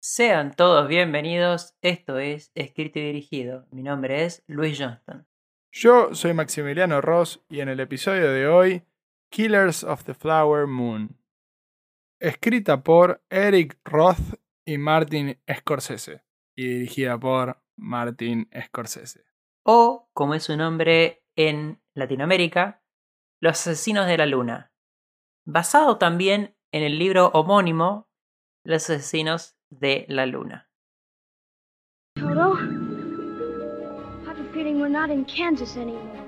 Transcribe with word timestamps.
Sean 0.00 0.54
todos 0.54 0.86
bienvenidos, 0.86 1.74
esto 1.82 2.20
es 2.20 2.52
Escrito 2.54 3.00
y 3.00 3.02
Dirigido. 3.02 3.66
Mi 3.72 3.82
nombre 3.82 4.24
es 4.24 4.44
Luis 4.46 4.78
Johnston. 4.78 5.26
Yo 5.72 6.14
soy 6.14 6.34
Maximiliano 6.34 7.00
Ross 7.00 7.44
y 7.48 7.58
en 7.58 7.68
el 7.68 7.80
episodio 7.80 8.30
de 8.30 8.46
hoy, 8.46 8.84
Killers 9.28 9.82
of 9.82 10.04
the 10.04 10.14
Flower 10.14 10.68
Moon. 10.68 11.18
Escrita 12.20 12.84
por 12.84 13.24
Eric 13.28 13.76
Roth 13.84 14.38
y 14.64 14.78
Martin 14.78 15.36
Scorsese 15.52 16.22
y 16.56 16.68
dirigida 16.68 17.18
por 17.18 17.60
Martin 17.76 18.48
Scorsese. 18.66 19.24
O, 19.64 20.08
como 20.12 20.34
es 20.34 20.44
su 20.44 20.56
nombre 20.56 21.24
en 21.34 21.82
Latinoamérica, 21.94 22.84
Los 23.40 23.66
Asesinos 23.66 24.06
de 24.06 24.16
la 24.16 24.26
Luna. 24.26 24.72
Basado 25.44 25.98
también 25.98 26.56
en 26.70 26.84
el 26.84 27.00
libro 27.00 27.32
homónimo 27.34 28.08
Los 28.64 28.88
Asesinos 28.90 29.57
de 29.70 30.06
la 30.08 30.24
Luna. 30.24 30.64
Toto, 32.16 32.54
I 32.54 34.28
have 34.28 34.38
a 34.40 34.52
feeling 34.52 34.80
we're 34.80 34.88
not 34.88 35.10
in 35.10 35.24
Kansas 35.24 35.76
anymore. 35.76 36.24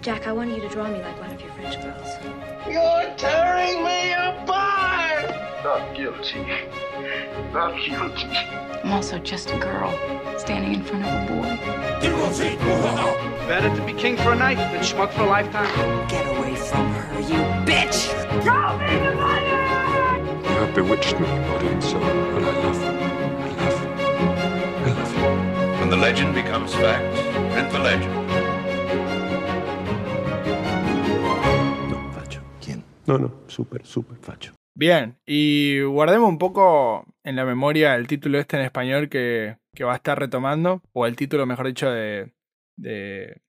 Jack, 0.00 0.26
I 0.26 0.32
want 0.32 0.50
you 0.50 0.60
to 0.60 0.68
draw 0.68 0.88
me 0.88 1.00
like 1.00 1.20
one 1.20 1.30
of 1.30 1.40
your 1.40 1.50
French 1.52 1.80
girls. 1.82 2.08
You're 2.66 3.14
tearing 3.16 3.84
me 3.84 4.12
apart! 4.12 5.30
Not 5.62 5.94
guilty. 5.94 6.44
Not 7.52 7.76
guilty. 7.76 8.26
I'm 8.82 8.92
also 8.92 9.18
just 9.18 9.50
a 9.50 9.58
girl 9.58 9.92
standing 10.38 10.74
in 10.74 10.82
front 10.82 11.04
of 11.04 11.12
a 11.12 11.26
boy. 11.32 11.56
Better 13.46 13.74
to 13.76 13.86
be 13.86 13.92
king 13.92 14.16
for 14.16 14.32
a 14.32 14.36
night 14.36 14.56
than 14.56 14.82
schmuck 14.82 15.12
for 15.12 15.22
a 15.22 15.26
lifetime. 15.26 16.08
Get 16.08 16.26
away 16.36 16.56
from 16.56 16.92
her, 16.94 17.20
you 17.20 17.42
bitch! 17.64 18.10
Throw 18.42 18.78
me 18.78 18.86
the 18.98 19.12
You 19.48 19.61
have 20.62 20.74
bewitched 20.74 21.18
me, 21.18 21.26
body 21.26 21.66
and 21.66 21.82
soul, 21.82 22.02
and 22.02 22.46
I 22.46 22.52
love 22.62 22.62
you. 22.62 22.90
I 23.42 23.48
love 23.58 23.78
you. 23.82 23.88
I 24.86 24.90
love 24.94 25.12
you. 25.16 25.80
When 25.80 25.90
the 25.90 25.96
legend 25.96 26.34
becomes 26.34 26.72
fact, 26.72 27.02
print 27.52 27.70
the 27.72 27.80
legend. 27.80 28.14
No, 31.90 32.12
facho. 32.12 32.40
¿Quién? 32.60 32.84
No, 33.06 33.18
no, 33.18 33.32
súper, 33.48 33.84
súper 33.84 34.18
facho. 34.18 34.52
Bien, 34.74 35.18
y 35.26 35.82
guardemos 35.82 36.28
un 36.28 36.38
poco 36.38 37.06
en 37.24 37.34
la 37.36 37.44
memoria 37.44 37.96
el 37.96 38.06
título 38.06 38.38
este 38.38 38.56
en 38.56 38.62
español 38.62 39.08
que, 39.08 39.58
que 39.74 39.84
va 39.84 39.94
a 39.94 39.96
estar 39.96 40.18
retomando, 40.18 40.80
o 40.92 41.06
el 41.06 41.16
título, 41.16 41.44
mejor 41.44 41.66
dicho, 41.66 41.90
de, 41.90 42.32
de, 42.76 43.42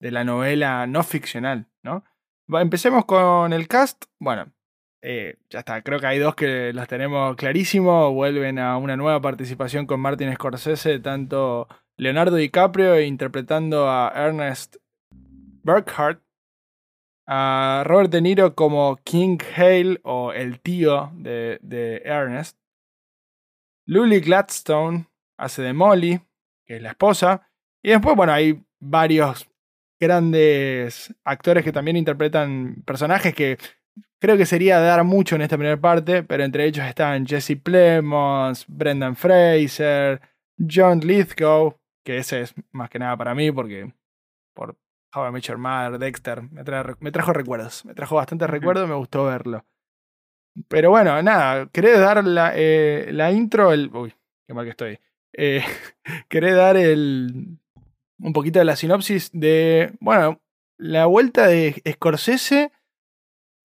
de 0.00 0.10
la 0.12 0.22
novela 0.22 0.86
no 0.86 1.02
ficcional, 1.02 1.66
¿no? 1.82 2.04
Empecemos 2.48 3.04
con 3.04 3.52
el 3.52 3.66
cast. 3.66 4.04
Bueno, 4.20 4.52
eh, 5.02 5.36
ya 5.50 5.60
está, 5.60 5.82
creo 5.82 6.00
que 6.00 6.06
hay 6.06 6.18
dos 6.18 6.34
que 6.34 6.72
los 6.72 6.88
tenemos 6.88 7.36
clarísimos. 7.36 8.12
Vuelven 8.12 8.58
a 8.58 8.76
una 8.76 8.96
nueva 8.96 9.20
participación 9.20 9.86
con 9.86 10.00
Martin 10.00 10.34
Scorsese, 10.34 10.98
tanto 10.98 11.68
Leonardo 11.96 12.36
DiCaprio 12.36 13.00
interpretando 13.00 13.88
a 13.88 14.12
Ernest 14.14 14.76
Burkhardt, 15.62 16.22
a 17.26 17.82
Robert 17.86 18.10
De 18.10 18.20
Niro 18.22 18.54
como 18.54 18.96
King 19.04 19.38
Hale 19.56 20.00
o 20.04 20.32
el 20.32 20.60
tío 20.60 21.10
de, 21.14 21.58
de 21.62 22.02
Ernest. 22.04 22.58
Lily 23.86 24.20
Gladstone 24.20 25.06
hace 25.36 25.62
de 25.62 25.72
Molly, 25.72 26.20
que 26.64 26.76
es 26.76 26.82
la 26.82 26.90
esposa. 26.90 27.48
Y 27.82 27.90
después, 27.90 28.16
bueno, 28.16 28.32
hay 28.32 28.64
varios 28.80 29.48
grandes 29.98 31.14
actores 31.24 31.64
que 31.64 31.72
también 31.72 31.96
interpretan 31.96 32.82
personajes 32.84 33.34
que 33.34 33.58
creo 34.18 34.36
que 34.36 34.46
sería 34.46 34.78
dar 34.80 35.04
mucho 35.04 35.36
en 35.36 35.42
esta 35.42 35.56
primera 35.56 35.80
parte, 35.80 36.22
pero 36.22 36.44
entre 36.44 36.64
ellos 36.64 36.84
están 36.86 37.26
Jesse 37.26 37.56
Plemons, 37.62 38.64
Brendan 38.68 39.16
Fraser, 39.16 40.20
John 40.58 41.00
Lithgow, 41.00 41.76
que 42.04 42.18
ese 42.18 42.42
es 42.42 42.54
más 42.72 42.88
que 42.90 42.98
nada 42.98 43.16
para 43.16 43.34
mí 43.34 43.50
porque 43.52 43.92
por 44.54 44.76
How 45.14 45.28
I 45.28 45.32
Met 45.32 45.42
Your 45.44 45.58
Mother, 45.58 45.98
Dexter, 45.98 46.42
me, 46.50 46.62
trae- 46.64 46.96
me 47.00 47.10
trajo 47.12 47.32
recuerdos, 47.32 47.84
me 47.84 47.94
trajo 47.94 48.16
bastantes 48.16 48.48
recuerdos, 48.50 48.88
me 48.88 48.94
gustó 48.94 49.24
verlo. 49.24 49.64
Pero 50.68 50.90
bueno, 50.90 51.22
nada, 51.22 51.68
¿querés 51.72 51.98
dar 51.98 52.24
la, 52.24 52.52
eh, 52.54 53.10
la 53.12 53.30
intro? 53.30 53.72
El, 53.72 53.90
uy, 53.94 54.14
qué 54.46 54.54
mal 54.54 54.64
que 54.64 54.70
estoy. 54.70 54.98
Eh, 55.34 55.62
¿Querés 56.28 56.56
dar 56.56 56.76
el, 56.78 57.58
un 58.20 58.32
poquito 58.32 58.58
de 58.58 58.64
la 58.64 58.76
sinopsis 58.76 59.30
de, 59.32 59.92
bueno, 60.00 60.40
la 60.78 61.04
vuelta 61.06 61.46
de 61.46 61.82
Scorsese? 61.92 62.72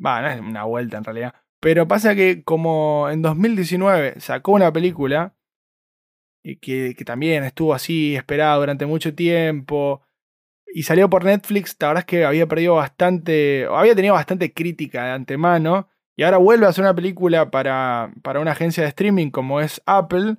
Va, 0.03 0.21
no 0.21 0.27
es 0.29 0.39
una 0.39 0.63
vuelta 0.63 0.97
en 0.97 1.03
realidad. 1.03 1.33
Pero 1.59 1.87
pasa 1.87 2.15
que 2.15 2.43
como 2.43 3.07
en 3.09 3.21
2019 3.21 4.19
sacó 4.19 4.53
una 4.53 4.73
película 4.73 5.35
que, 6.43 6.95
que 6.97 7.05
también 7.05 7.43
estuvo 7.43 7.73
así 7.73 8.15
esperada 8.15 8.55
durante 8.55 8.85
mucho 8.85 9.13
tiempo 9.13 10.01
y 10.73 10.83
salió 10.83 11.09
por 11.09 11.23
Netflix, 11.25 11.75
la 11.79 11.89
verdad 11.89 12.01
es 12.01 12.05
que 12.05 12.25
había 12.25 12.47
perdido 12.47 12.75
bastante, 12.75 13.67
o 13.67 13.75
había 13.75 13.93
tenido 13.93 14.13
bastante 14.15 14.53
crítica 14.53 15.05
de 15.05 15.11
antemano 15.11 15.87
y 16.17 16.23
ahora 16.23 16.37
vuelve 16.37 16.65
a 16.65 16.69
hacer 16.69 16.83
una 16.83 16.95
película 16.95 17.51
para, 17.51 18.11
para 18.23 18.39
una 18.39 18.51
agencia 18.51 18.81
de 18.83 18.89
streaming 18.89 19.29
como 19.31 19.59
es 19.61 19.81
Apple 19.85 20.37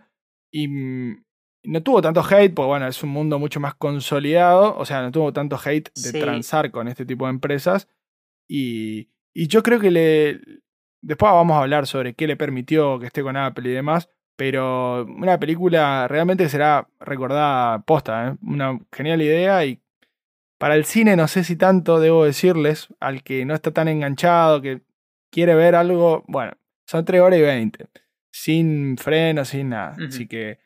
y 0.50 0.66
no 1.64 1.82
tuvo 1.84 2.02
tanto 2.02 2.22
hate, 2.28 2.52
porque 2.54 2.66
bueno, 2.66 2.88
es 2.88 3.02
un 3.04 3.10
mundo 3.10 3.38
mucho 3.38 3.60
más 3.60 3.74
consolidado, 3.74 4.76
o 4.76 4.84
sea, 4.84 5.02
no 5.02 5.12
tuvo 5.12 5.32
tanto 5.32 5.56
hate 5.62 5.90
de 5.94 6.10
Sí. 6.10 6.18
transar 6.18 6.70
con 6.72 6.88
este 6.88 7.04
tipo 7.06 7.26
de 7.26 7.30
empresas 7.30 7.88
y, 8.48 9.10
y 9.34 9.48
yo 9.48 9.62
creo 9.62 9.80
que 9.80 9.90
le... 9.90 10.40
Después 11.00 11.32
vamos 11.32 11.56
a 11.56 11.62
hablar 11.62 11.86
sobre 11.86 12.14
qué 12.14 12.26
le 12.26 12.36
permitió 12.36 12.98
que 13.00 13.06
esté 13.06 13.22
con 13.22 13.36
Apple 13.36 13.68
y 13.68 13.72
demás, 13.72 14.08
pero 14.36 15.04
una 15.04 15.38
película 15.38 16.06
realmente 16.08 16.48
será 16.48 16.86
recordada 17.00 17.80
posta, 17.80 18.28
¿eh? 18.28 18.36
una 18.42 18.78
genial 18.92 19.20
idea 19.20 19.64
y 19.64 19.80
para 20.58 20.76
el 20.76 20.84
cine 20.84 21.16
no 21.16 21.26
sé 21.26 21.42
si 21.42 21.56
tanto 21.56 21.98
debo 21.98 22.24
decirles, 22.24 22.88
al 23.00 23.24
que 23.24 23.44
no 23.44 23.52
está 23.52 23.72
tan 23.72 23.88
enganchado, 23.88 24.62
que 24.62 24.82
quiere 25.28 25.56
ver 25.56 25.74
algo, 25.74 26.22
bueno, 26.28 26.52
son 26.86 27.04
3 27.04 27.20
horas 27.20 27.38
y 27.40 27.42
20, 27.42 27.88
sin 28.30 28.96
freno, 28.96 29.44
sin 29.44 29.70
nada. 29.70 29.96
Así 30.06 30.28
que 30.28 30.60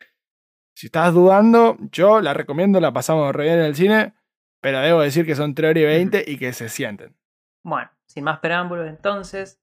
si 0.75 0.89
estás 0.89 1.15
dudando, 1.15 1.79
yo 1.93 2.21
la 2.21 2.35
recomiendo, 2.35 2.79
la 2.79 2.93
pasamos 2.93 3.35
re 3.35 3.45
bien 3.45 3.59
en 3.61 3.65
el 3.65 3.75
cine, 3.75 4.13
pero 4.61 4.81
debo 4.81 5.01
decir 5.01 5.25
que 5.25 5.35
son 5.35 5.55
3 5.55 5.71
horas 5.71 5.83
y 5.83 5.87
20 5.87 6.25
y 6.27 6.37
que 6.37 6.53
se 6.53 6.69
sienten. 6.69 7.17
Bueno, 7.63 7.89
sin 8.17 8.25
más 8.25 8.39
preámbulos 8.39 8.89
entonces, 8.89 9.61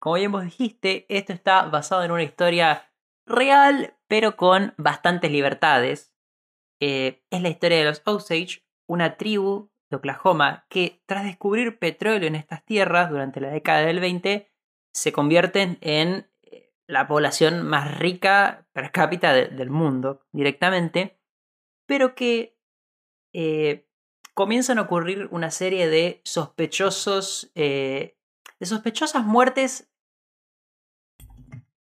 como 0.00 0.14
bien 0.14 0.30
vos 0.30 0.44
dijiste, 0.44 1.06
esto 1.08 1.32
está 1.32 1.64
basado 1.64 2.04
en 2.04 2.12
una 2.12 2.22
historia 2.22 2.88
real, 3.26 3.96
pero 4.06 4.36
con 4.36 4.74
bastantes 4.76 5.32
libertades. 5.32 6.14
Eh, 6.80 7.24
es 7.30 7.42
la 7.42 7.48
historia 7.48 7.78
de 7.78 7.84
los 7.86 8.00
Osage, 8.06 8.64
una 8.88 9.16
tribu 9.16 9.72
de 9.90 9.96
Oklahoma 9.96 10.66
que 10.70 11.02
tras 11.04 11.24
descubrir 11.24 11.80
petróleo 11.80 12.28
en 12.28 12.36
estas 12.36 12.64
tierras 12.64 13.10
durante 13.10 13.40
la 13.40 13.50
década 13.50 13.80
del 13.80 13.98
20, 13.98 14.52
se 14.94 15.10
convierten 15.12 15.76
en 15.80 16.30
eh, 16.44 16.72
la 16.86 17.08
población 17.08 17.64
más 17.66 17.98
rica 17.98 18.68
per 18.72 18.92
cápita 18.92 19.32
de- 19.32 19.48
del 19.48 19.70
mundo 19.70 20.24
directamente, 20.30 21.18
pero 21.88 22.14
que 22.14 22.56
eh, 23.34 23.88
comienzan 24.40 24.78
a 24.78 24.82
ocurrir 24.82 25.28
una 25.32 25.50
serie 25.50 25.86
de 25.88 26.22
sospechosos, 26.24 27.50
eh, 27.54 28.16
de 28.58 28.66
sospechosas 28.66 29.22
muertes 29.26 29.90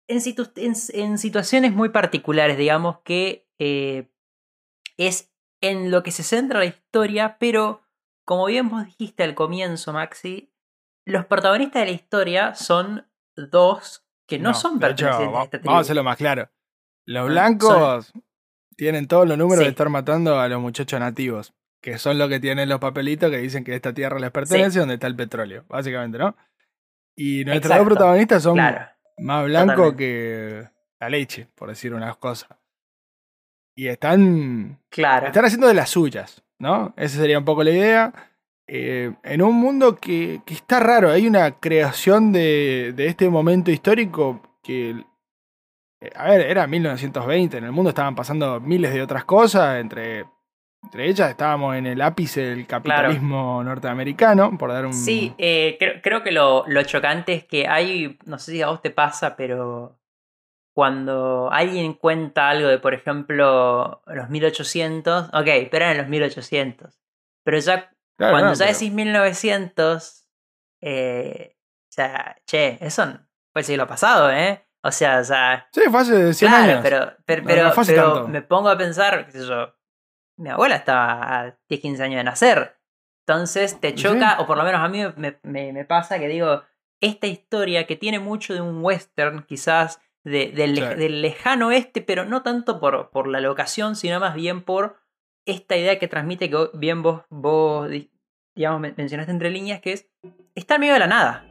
en, 0.06 0.20
situ- 0.20 0.52
en- 0.56 0.74
en 1.02 1.18
situaciones 1.18 1.72
muy 1.72 1.88
particulares, 1.88 2.56
digamos, 2.56 2.98
que 3.04 3.48
eh, 3.58 4.08
es 4.96 5.32
en 5.60 5.90
lo 5.90 6.02
que 6.04 6.12
se 6.12 6.22
centra 6.22 6.60
la 6.60 6.66
historia, 6.66 7.38
pero 7.40 7.82
como 8.24 8.46
bien 8.46 8.68
vos 8.68 8.84
dijiste 8.86 9.24
al 9.24 9.34
comienzo, 9.34 9.92
Maxi, 9.92 10.52
los 11.06 11.26
protagonistas 11.26 11.80
de 11.82 11.86
la 11.86 11.92
historia 11.92 12.54
son 12.54 13.06
dos 13.36 14.06
que 14.28 14.38
no, 14.38 14.54
son 14.54 14.78
de 14.78 14.86
hecho, 14.90 15.06
pertenecientes 15.06 15.38
a 15.40 15.42
esta 15.44 15.58
tribu. 15.58 15.66
vamos 15.66 15.78
a 15.78 15.82
hacerlo 15.82 16.04
más 16.04 16.16
claro. 16.16 16.50
Los 17.06 17.22
Ah, 17.24 17.26
blancos 17.32 18.12
tienen 18.76 19.08
todos 19.08 19.26
los 19.28 19.36
números 19.36 19.58
Sí. 19.60 19.64
de 19.64 19.70
estar 19.70 19.88
matando 19.88 20.38
a 20.38 20.48
los 20.48 20.60
muchachos 20.60 21.00
nativos, 21.00 21.52
que 21.84 21.98
son 21.98 22.16
los 22.16 22.30
que 22.30 22.40
tienen 22.40 22.70
los 22.70 22.78
papelitos 22.80 23.30
que 23.30 23.36
dicen 23.36 23.62
que 23.62 23.74
esta 23.74 23.92
tierra 23.92 24.18
les 24.18 24.30
pertenece, 24.30 24.78
donde 24.78 24.94
está 24.94 25.06
el 25.06 25.16
petróleo, 25.16 25.66
básicamente, 25.68 26.16
¿no? 26.16 26.34
Y 27.14 27.44
nuestros 27.44 27.66
Exacto, 27.72 27.84
dos 27.84 27.92
protagonistas 27.98 28.42
son 28.42 28.54
Claro. 28.54 28.86
más 29.18 29.44
blancos 29.44 29.92
que 29.94 30.66
la 30.98 31.10
leche, 31.10 31.46
por 31.54 31.68
decir 31.68 31.92
unas 31.92 32.16
cosas. 32.16 32.48
Y 33.76 33.88
están, 33.88 34.80
Claro. 34.88 35.26
están 35.26 35.44
haciendo 35.44 35.68
de 35.68 35.74
las 35.74 35.90
suyas, 35.90 36.42
¿no? 36.58 36.94
Esa 36.96 37.18
sería 37.18 37.38
un 37.38 37.44
poco 37.44 37.62
la 37.62 37.70
idea. 37.72 38.14
Eh, 38.66 39.12
en 39.22 39.42
un 39.42 39.54
mundo 39.54 39.96
que, 39.96 40.40
que 40.46 40.54
está 40.54 40.80
raro, 40.80 41.10
hay 41.10 41.26
una 41.26 41.60
creación 41.60 42.32
de, 42.32 42.94
de 42.96 43.08
este 43.08 43.28
momento 43.28 43.70
histórico 43.70 44.40
que, 44.62 45.04
eh, 46.00 46.10
a 46.16 46.30
ver, 46.30 46.40
era 46.46 46.66
1920, 46.66 47.58
en 47.58 47.64
el 47.64 47.72
mundo 47.72 47.90
estaban 47.90 48.14
pasando 48.14 48.58
miles 48.58 48.94
de 48.94 49.02
otras 49.02 49.26
cosas, 49.26 49.80
entre, 49.80 50.24
entre 50.84 51.08
ellas 51.08 51.30
estábamos 51.30 51.74
en 51.76 51.86
el 51.86 52.00
ápice 52.00 52.40
del 52.42 52.66
capitalismo 52.66 53.62
norteamericano, 53.64 54.56
por 54.58 54.70
dar 54.72 54.86
un... 54.86 54.92
Sí, 54.94 55.34
eh, 55.38 55.76
creo, 55.78 56.00
creo 56.02 56.22
que 56.22 56.30
lo, 56.32 56.64
lo 56.68 56.82
chocante 56.84 57.32
es 57.34 57.44
que 57.44 57.66
hay, 57.68 58.18
no 58.24 58.38
sé 58.38 58.52
si 58.52 58.62
a 58.62 58.68
vos 58.68 58.80
te 58.82 58.90
pasa, 58.90 59.34
pero 59.36 59.98
cuando 60.74 61.50
alguien 61.52 61.94
cuenta 61.94 62.48
algo 62.48 62.68
de, 62.68 62.78
por 62.78 62.94
ejemplo, 62.94 64.02
los 64.06 64.28
1800, 64.28 65.28
ok, 65.32 65.48
pero 65.70 65.84
eran 65.84 65.98
los 65.98 66.08
1800. 66.08 67.00
Pero 67.44 67.58
ya, 67.58 67.90
Claro, 68.16 68.32
cuando 68.34 68.48
no, 68.50 68.54
ya 68.54 68.66
pero- 68.66 68.72
decís 68.78 68.92
1900, 68.92 70.28
eh, 70.82 71.56
o 71.56 71.92
sea, 71.92 72.36
che, 72.46 72.78
eso 72.80 73.04
fue 73.52 73.60
el 73.60 73.64
siglo 73.64 73.86
pasado, 73.86 74.30
¿eh? 74.30 74.66
O 74.82 74.90
sea, 74.92 75.18
o 75.20 75.24
sea, 75.24 75.66
Sí, 75.72 75.80
fue 75.90 76.00
hace 76.00 76.34
100 76.34 76.50
claro, 76.50 76.64
años. 76.64 76.80
pero, 76.82 76.98
pero, 77.24 77.42
pero, 77.46 77.64
no 77.68 77.72
pero 77.86 78.28
me 78.28 78.42
pongo 78.42 78.68
a 78.68 78.76
pensar, 78.76 79.26
qué 79.26 79.32
sé 79.32 79.46
yo, 79.46 79.74
mi 80.36 80.50
abuela 80.50 80.76
estaba 80.76 81.40
a 81.40 81.56
10, 81.68 81.80
15 81.80 82.02
años 82.02 82.16
de 82.18 82.24
nacer. 82.24 82.76
Entonces 83.26 83.80
te 83.80 83.90
Sí. 83.90 83.94
choca, 83.96 84.36
o 84.40 84.46
por 84.46 84.56
lo 84.56 84.64
menos 84.64 84.80
a 84.82 84.88
mí 84.88 85.00
me, 85.16 85.38
me- 85.42 85.72
me 85.72 85.84
pasa 85.84 86.18
que 86.18 86.28
digo, 86.28 86.62
esta 87.00 87.26
historia 87.26 87.86
que 87.86 87.96
tiene 87.96 88.18
mucho 88.18 88.54
de 88.54 88.60
un 88.60 88.82
western, 88.84 89.44
quizás 89.44 90.00
de- 90.24 90.52
del, 90.52 90.74
le- 90.74 90.88
Sí. 90.92 90.94
del 90.96 91.22
lejano 91.22 91.68
oeste, 91.68 92.00
pero 92.02 92.24
no 92.24 92.42
tanto 92.42 92.80
por, 92.80 93.10
por 93.10 93.26
la 93.28 93.40
locación, 93.40 93.96
sino 93.96 94.20
más 94.20 94.34
bien 94.34 94.62
por 94.62 94.96
esta 95.46 95.76
idea 95.76 95.98
que 95.98 96.08
transmite 96.08 96.48
que 96.50 96.70
bien 96.74 97.02
vos, 97.02 97.22
vos 97.28 97.88
di- 97.90 98.10
digamos, 98.54 98.80
men- 98.80 98.94
mencionaste 98.96 99.32
entre 99.32 99.50
líneas, 99.50 99.80
que 99.80 99.92
es, 99.92 100.08
está 100.54 100.76
en 100.76 100.80
medio 100.82 100.92
de 100.94 101.00
la 101.00 101.06
nada. 101.06 101.46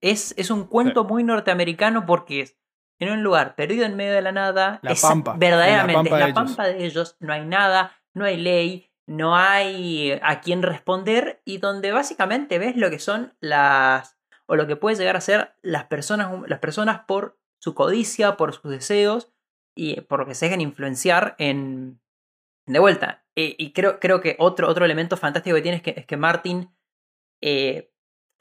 Es, 0.00 0.34
es 0.36 0.50
un 0.50 0.64
cuento 0.66 1.04
muy 1.04 1.22
norteamericano 1.24 2.04
porque 2.06 2.40
es 2.42 2.56
en 2.98 3.10
un 3.10 3.22
lugar 3.22 3.54
perdido 3.56 3.84
en 3.84 3.94
medio 3.96 4.12
de 4.14 4.22
la 4.22 4.32
nada. 4.32 4.78
La 4.82 4.92
es 4.92 5.02
pampa, 5.02 5.32
en 5.32 5.40
la 5.40 5.46
Verdaderamente, 5.46 6.10
pampa 6.10 6.16
es 6.16 6.20
la 6.20 6.26
de 6.26 6.30
ellos. 6.30 6.34
pampa 6.56 6.66
de 6.66 6.84
ellos. 6.86 7.16
No 7.20 7.32
hay 7.32 7.44
nada, 7.46 7.92
no 8.16 8.24
hay 8.24 8.38
ley, 8.38 8.90
no 9.06 9.36
hay 9.36 10.18
a 10.22 10.40
quién 10.40 10.62
responder 10.62 11.42
y 11.44 11.58
donde 11.58 11.92
básicamente 11.92 12.58
ves 12.58 12.76
lo 12.76 12.90
que 12.90 12.98
son 12.98 13.36
las 13.40 14.18
o 14.48 14.56
lo 14.56 14.66
que 14.66 14.76
puede 14.76 14.96
llegar 14.96 15.16
a 15.16 15.20
ser 15.20 15.54
las 15.62 15.84
personas 15.84 16.30
las 16.48 16.60
personas 16.60 17.00
por 17.06 17.38
su 17.60 17.74
codicia, 17.74 18.36
por 18.36 18.54
sus 18.54 18.70
deseos 18.70 19.32
y 19.76 20.00
por 20.02 20.20
lo 20.20 20.26
que 20.26 20.34
se 20.34 20.46
dejan 20.46 20.60
influenciar 20.62 21.36
en 21.38 22.00
de 22.66 22.78
vuelta. 22.80 23.24
Y 23.36 23.72
creo, 23.74 24.00
creo 24.00 24.20
que 24.22 24.36
otro, 24.38 24.68
otro 24.68 24.84
elemento 24.86 25.16
fantástico 25.18 25.56
que 25.56 25.62
tiene 25.62 25.76
es 25.78 25.82
que, 25.82 25.94
es 25.96 26.06
que 26.06 26.16
Martin 26.16 26.70
eh, 27.42 27.92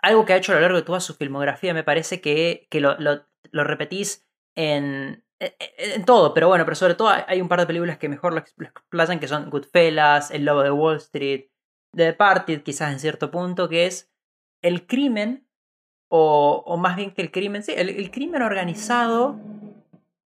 algo 0.02 0.26
que 0.26 0.34
ha 0.34 0.38
hecho 0.38 0.52
a 0.52 0.56
lo 0.56 0.62
largo 0.62 0.78
de 0.78 0.84
toda 0.84 1.00
su 1.02 1.16
filmografía 1.16 1.74
me 1.74 1.84
parece 1.84 2.22
que, 2.22 2.68
que 2.70 2.82
lo, 2.82 2.98
lo- 3.00 3.28
lo 3.52 3.64
repetís 3.66 4.28
en, 4.56 5.25
en, 5.40 5.54
en 5.78 6.06
todo, 6.06 6.34
pero 6.34 6.48
bueno, 6.48 6.64
pero 6.66 6.76
sobre 6.76 6.96
todo 6.96 7.10
hay- 7.10 7.42
un 7.42 7.48
par 7.48 7.60
de 7.60 7.68
películas 7.68 7.98
que 7.98 8.10
mejor 8.10 8.34
lo, 8.34 8.40
ex- 8.40 8.54
lo 8.58 8.68
explayan, 8.68 9.20
que 9.20 9.28
son 9.28 9.50
Goodfellas, 9.50 10.32
El 10.32 10.46
Lobo 10.46 10.64
de 10.64 10.72
Wall 10.72 10.98
Street, 10.98 11.48
The 11.96 12.04
Departed 12.06 12.64
quizás 12.64 12.92
en 12.92 13.00
cierto 13.00 13.32
punto, 13.32 13.68
que 13.70 13.86
es 13.86 14.12
el 14.62 14.88
crimen, 14.88 15.48
o, 16.10 16.64
o 16.66 16.78
más 16.78 16.96
bien 16.96 17.12
que 17.14 17.22
el 17.22 17.32
crimen, 17.32 17.64
sí, 17.64 17.74
el, 17.76 17.90
el 17.90 18.12
crimen 18.12 18.42
organizado 18.42 19.38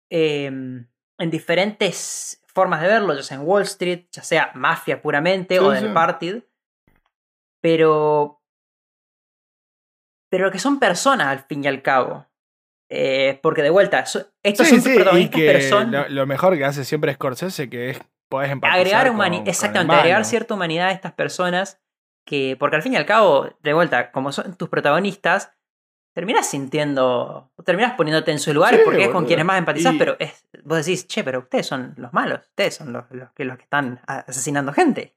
eh, 0.10 0.46
en 0.46 1.30
diferentes 1.32 2.42
formas 2.48 2.82
de 2.82 2.88
verlo, 2.88 3.14
ya 3.16 3.24
sea 3.24 3.38
en 3.38 3.44
Wall 3.48 3.64
Street, 3.64 4.06
ya 4.12 4.22
sea 4.24 4.52
mafia 4.56 5.02
puramente 5.02 5.58
Sí, 5.58 5.64
o 5.64 5.72
The 5.72 5.80
sí. 5.80 5.88
Departed, 5.88 6.44
pero 7.62 8.40
pero 10.30 10.52
que 10.52 10.60
son 10.60 10.80
personas 10.80 11.28
al 11.28 11.40
fin 11.44 11.64
y 11.64 11.68
al 11.68 11.82
cabo. 11.82 12.26
Eh, 12.96 13.40
porque 13.42 13.64
de 13.64 13.72
vuelta, 13.72 14.06
so- 14.06 14.28
estos 14.44 14.68
Sí, 14.68 14.76
son 14.76 14.84
tus 14.84 14.92
sí, 14.92 14.96
protagonistas, 14.98 15.40
que 15.40 15.48
pero 15.48 15.62
son 15.68 15.92
lo, 15.92 16.08
lo 16.10 16.28
mejor 16.28 16.56
que 16.56 16.64
hace 16.66 16.86
siempre 16.86 17.12
Scorsese, 17.14 17.68
que 17.68 17.90
es 17.90 18.02
podés 18.30 18.52
empatizar 18.52 18.80
agregar 18.82 19.08
con- 19.08 19.16
humani- 19.16 19.38
con 19.38 19.44
el 19.46 19.50
exactamente, 19.50 19.96
agregar 19.96 20.26
cierta 20.26 20.54
humanidad 20.54 20.90
a 20.90 20.92
estas 20.92 21.14
personas 21.14 21.82
que, 22.26 22.56
porque 22.60 22.76
al 22.76 22.84
fin 22.84 22.94
y 22.94 22.98
al 22.98 23.06
cabo, 23.08 23.50
de 23.64 23.74
vuelta, 23.74 24.12
como 24.12 24.32
son 24.32 24.56
tus 24.58 24.70
protagonistas, 24.70 25.54
terminás 26.14 26.48
sintiendo, 26.48 27.52
terminás 27.66 27.94
poniéndote 27.96 28.32
en 28.32 28.38
sus 28.40 28.54
lugares 28.54 28.80
Sí, 28.82 28.86
porque 28.86 29.06
es 29.06 29.10
con 29.10 29.26
quienes 29.26 29.46
más 29.46 29.58
empatizás, 29.58 29.96
Y- 29.96 29.98
pero 29.98 30.16
es, 30.20 30.46
vos 30.64 30.86
decís, 30.86 31.08
che, 31.08 31.24
pero 31.24 31.40
ustedes 31.40 31.66
son 31.66 31.96
los 31.98 32.14
malos, 32.14 32.42
ustedes 32.50 32.76
son 32.76 32.94
los, 32.94 33.06
los 33.10 33.32
que, 33.32 33.44
los 33.46 33.58
que 33.58 33.64
están 33.64 34.00
asesinando 34.06 34.72
gente. 34.72 35.16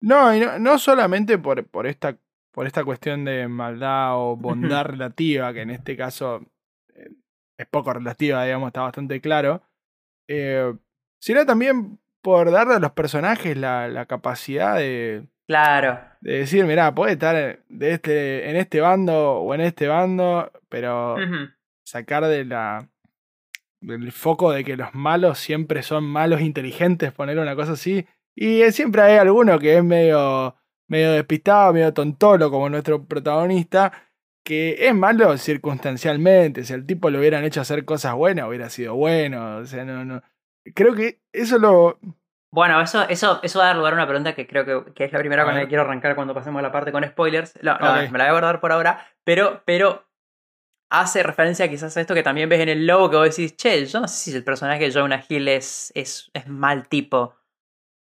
No, 0.00 0.32
y 0.34 0.38
no, 0.40 0.58
no 0.60 0.78
solamente 0.78 1.38
por, 1.38 1.66
por, 1.66 1.86
esta, 1.88 2.16
por 2.52 2.66
esta 2.68 2.84
cuestión 2.84 3.24
de 3.24 3.48
maldad 3.48 4.16
o 4.16 4.36
bondad 4.36 4.84
relativa, 4.84 5.52
que 5.52 5.62
en 5.62 5.70
este 5.70 5.96
caso 5.96 6.42
es 7.58 7.66
poco 7.66 7.92
relativa, 7.92 8.44
digamos, 8.44 8.68
está 8.68 8.82
bastante 8.82 9.20
claro, 9.20 9.62
eh, 10.28 10.74
sino 11.20 11.46
también 11.46 11.98
por 12.22 12.50
darle 12.50 12.74
a 12.74 12.78
los 12.78 12.92
personajes 12.92 13.56
la, 13.56 13.88
la 13.88 14.06
capacidad 14.06 14.76
de, 14.76 15.26
Claro. 15.46 16.00
de 16.20 16.38
decir, 16.38 16.64
mirá, 16.64 16.94
puede 16.94 17.12
estar 17.12 17.60
de 17.68 17.90
este, 17.90 18.48
en 18.48 18.56
este 18.56 18.80
bando 18.80 19.34
o 19.40 19.54
en 19.54 19.60
este 19.60 19.86
bando, 19.88 20.50
pero 20.68 21.16
sacar 21.84 22.24
de 22.26 22.44
la 22.44 22.88
del 23.82 24.10
foco 24.12 24.50
de 24.50 24.64
que 24.64 24.78
los 24.78 24.94
malos 24.94 25.38
siempre 25.38 25.82
son 25.82 26.04
malos 26.04 26.40
inteligentes, 26.40 27.12
poner 27.12 27.38
una 27.38 27.54
cosa 27.54 27.72
así. 27.72 28.06
Y 28.34 28.62
eh, 28.62 28.72
siempre 28.72 29.02
hay 29.02 29.18
alguno 29.18 29.58
que 29.58 29.76
es 29.76 29.84
medio, 29.84 30.56
medio 30.88 31.12
despistado, 31.12 31.74
medio 31.74 31.92
tontolo, 31.92 32.50
como 32.50 32.70
nuestro 32.70 33.04
protagonista, 33.04 33.92
que 34.44 34.86
es 34.86 34.94
malo 34.94 35.36
circunstancialmente. 35.38 36.64
Si 36.64 36.72
al 36.72 36.86
tipo 36.86 37.10
lo 37.10 37.18
hubieran 37.18 37.44
hecho 37.44 37.60
hacer 37.60 37.84
cosas 37.84 38.14
buenas, 38.14 38.46
hubiera 38.48 38.68
sido 38.70 38.94
bueno. 38.94 39.56
O 39.56 39.64
sea, 39.64 39.84
no, 39.84 40.04
no. 40.04 40.22
Creo 40.74 40.94
que 40.94 41.20
eso 41.32 41.58
lo. 41.58 41.98
Bueno, 42.52 42.80
eso, 42.80 43.08
eso, 43.08 43.40
eso 43.42 43.58
va 43.58 43.64
a 43.64 43.68
dar 43.68 43.76
lugar 43.76 43.94
a 43.94 43.96
una 43.96 44.06
pregunta 44.06 44.34
que 44.34 44.46
creo 44.46 44.64
que, 44.64 44.92
que 44.92 45.04
es 45.04 45.12
la 45.12 45.18
primera 45.18 45.42
A 45.42 45.44
con 45.44 45.54
la 45.54 45.62
que 45.62 45.68
quiero 45.68 45.82
arrancar 45.82 46.14
cuando 46.14 46.34
pasemos 46.34 46.60
a 46.60 46.62
la 46.62 46.70
parte 46.70 46.92
con 46.92 47.02
spoilers. 47.04 47.58
No, 47.62 47.76
no, 47.78 47.90
Ok. 48.04 48.10
me 48.10 48.18
la 48.18 48.24
voy 48.24 48.28
a 48.28 48.32
guardar 48.32 48.60
por 48.60 48.70
ahora, 48.70 49.04
pero, 49.24 49.62
pero 49.64 50.06
hace 50.90 51.24
referencia 51.24 51.68
quizás 51.68 51.96
a 51.96 52.00
esto 52.00 52.14
que 52.14 52.22
también 52.22 52.48
ves 52.48 52.60
en 52.60 52.68
el 52.68 52.86
logo 52.86 53.10
que 53.10 53.16
vos 53.16 53.28
decís, 53.36 53.56
che, 53.56 53.84
yo 53.86 54.00
no 54.00 54.06
sé 54.06 54.30
si 54.30 54.36
el 54.36 54.44
personaje 54.44 54.84
de 54.84 54.92
Jonah 54.92 55.24
Hill 55.28 55.48
es, 55.48 55.90
es, 55.96 56.30
es 56.32 56.46
mal 56.46 56.86
tipo. 56.88 57.34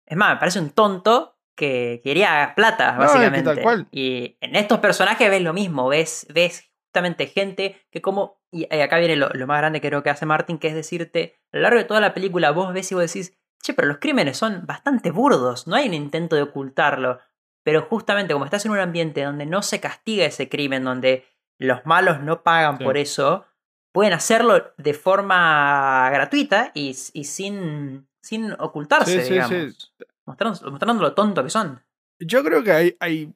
Es 0.04 0.16
más, 0.16 0.34
me 0.34 0.40
parece 0.40 0.58
un 0.58 0.70
tonto 0.70 1.36
que 1.60 2.00
quería 2.02 2.54
plata, 2.56 2.92
No, 2.96 3.04
es 3.04 3.10
que 3.12 3.18
básicamente. 3.18 3.54
tal 3.54 3.62
cual. 3.62 3.86
Y 3.92 4.36
en 4.40 4.56
estos 4.56 4.78
personajes 4.80 5.30
ves 5.30 5.42
lo 5.42 5.52
mismo, 5.52 5.88
ves, 5.88 6.26
ves 6.34 6.68
justamente 6.86 7.26
gente 7.26 7.80
que 7.92 8.00
como, 8.02 8.40
y 8.50 8.62
y 8.74 8.80
acá 8.80 8.98
viene 8.98 9.14
lo, 9.14 9.28
lo 9.34 9.46
más 9.46 9.58
grande 9.58 9.80
que 9.80 9.88
creo 9.88 10.02
que 10.02 10.10
hace 10.10 10.26
Martin, 10.26 10.58
que 10.58 10.68
es 10.68 10.74
decirte, 10.74 11.36
a 11.52 11.56
lo 11.58 11.62
largo 11.62 11.78
de 11.78 11.84
toda 11.84 12.00
la 12.00 12.14
película 12.14 12.50
vos 12.50 12.72
ves 12.72 12.90
y 12.90 12.94
vos 12.96 13.04
decís, 13.04 13.36
che, 13.62 13.74
pero 13.74 13.86
los 13.88 13.98
crímenes 13.98 14.36
son 14.38 14.66
bastante 14.66 15.10
burdos, 15.10 15.66
no 15.68 15.76
hay 15.76 15.86
un 15.86 15.94
intento 15.94 16.34
de 16.34 16.42
ocultarlo. 16.42 17.20
Pero 17.62 17.82
justamente 17.82 18.32
como 18.32 18.46
estás 18.46 18.64
en 18.64 18.72
un 18.72 18.78
ambiente 18.78 19.22
donde 19.22 19.44
no 19.44 19.60
se 19.62 19.80
castiga 19.80 20.24
ese 20.24 20.48
crimen, 20.48 20.82
donde 20.82 21.26
los 21.58 21.84
malos 21.84 22.20
no 22.22 22.42
pagan 22.42 22.78
Sí. 22.78 22.84
por 22.84 22.96
eso, 22.96 23.44
pueden 23.92 24.14
hacerlo 24.14 24.72
de 24.78 24.94
forma 24.94 26.08
gratuita 26.10 26.70
y, 26.74 26.96
y 27.12 27.24
sin, 27.24 28.08
sin 28.22 28.52
ocultarse, 28.58 29.20
Sí, 29.20 29.26
sí, 29.26 29.32
digamos. 29.34 29.93
Mostrando, 30.31 30.70
mostrando 30.70 31.03
lo 31.03 31.15
tonto 31.15 31.43
que 31.43 31.51
son. 31.51 31.81
Yo 32.19 32.44
creo 32.44 32.63
que 32.63 32.72
hay, 32.72 32.96
hay 33.01 33.34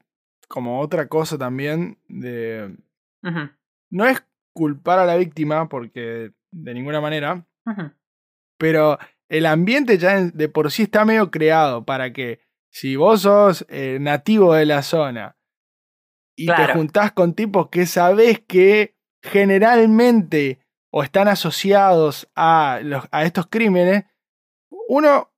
como 0.49 0.81
otra 0.81 1.09
cosa 1.09 1.37
también 1.39 1.99
de. 2.09 2.77
No 3.91 4.07
es 4.07 4.25
culpar 4.53 4.99
a 4.99 5.07
la 5.07 5.17
víctima, 5.17 5.69
porque 5.69 6.33
de 6.53 6.75
ninguna 6.75 7.01
manera. 7.01 7.47
pero 8.59 8.99
el 9.29 9.47
ambiente 9.47 9.99
ya 9.99 10.21
de 10.21 10.49
por 10.49 10.71
sí 10.71 10.85
está 10.85 11.05
medio 11.05 11.31
creado 11.31 11.85
para 11.85 12.13
que 12.13 12.41
si 12.71 12.97
vos 12.97 13.23
sos 13.23 13.65
eh, 13.69 13.99
nativo 14.01 14.55
de 14.55 14.67
la 14.67 14.83
zona 14.83 15.37
y 16.37 16.47
te 16.47 16.73
juntás 16.73 17.13
con 17.13 17.35
tipos 17.35 17.69
que 17.69 17.87
sabés 17.87 18.41
que 18.41 18.97
generalmente 19.23 20.61
o 20.91 21.03
están 21.03 21.29
asociados 21.29 22.31
a, 22.37 22.81
los, 22.83 23.05
a 23.11 23.25
estos 23.25 23.47
crímenes, 23.49 24.05
uno, 24.89 25.33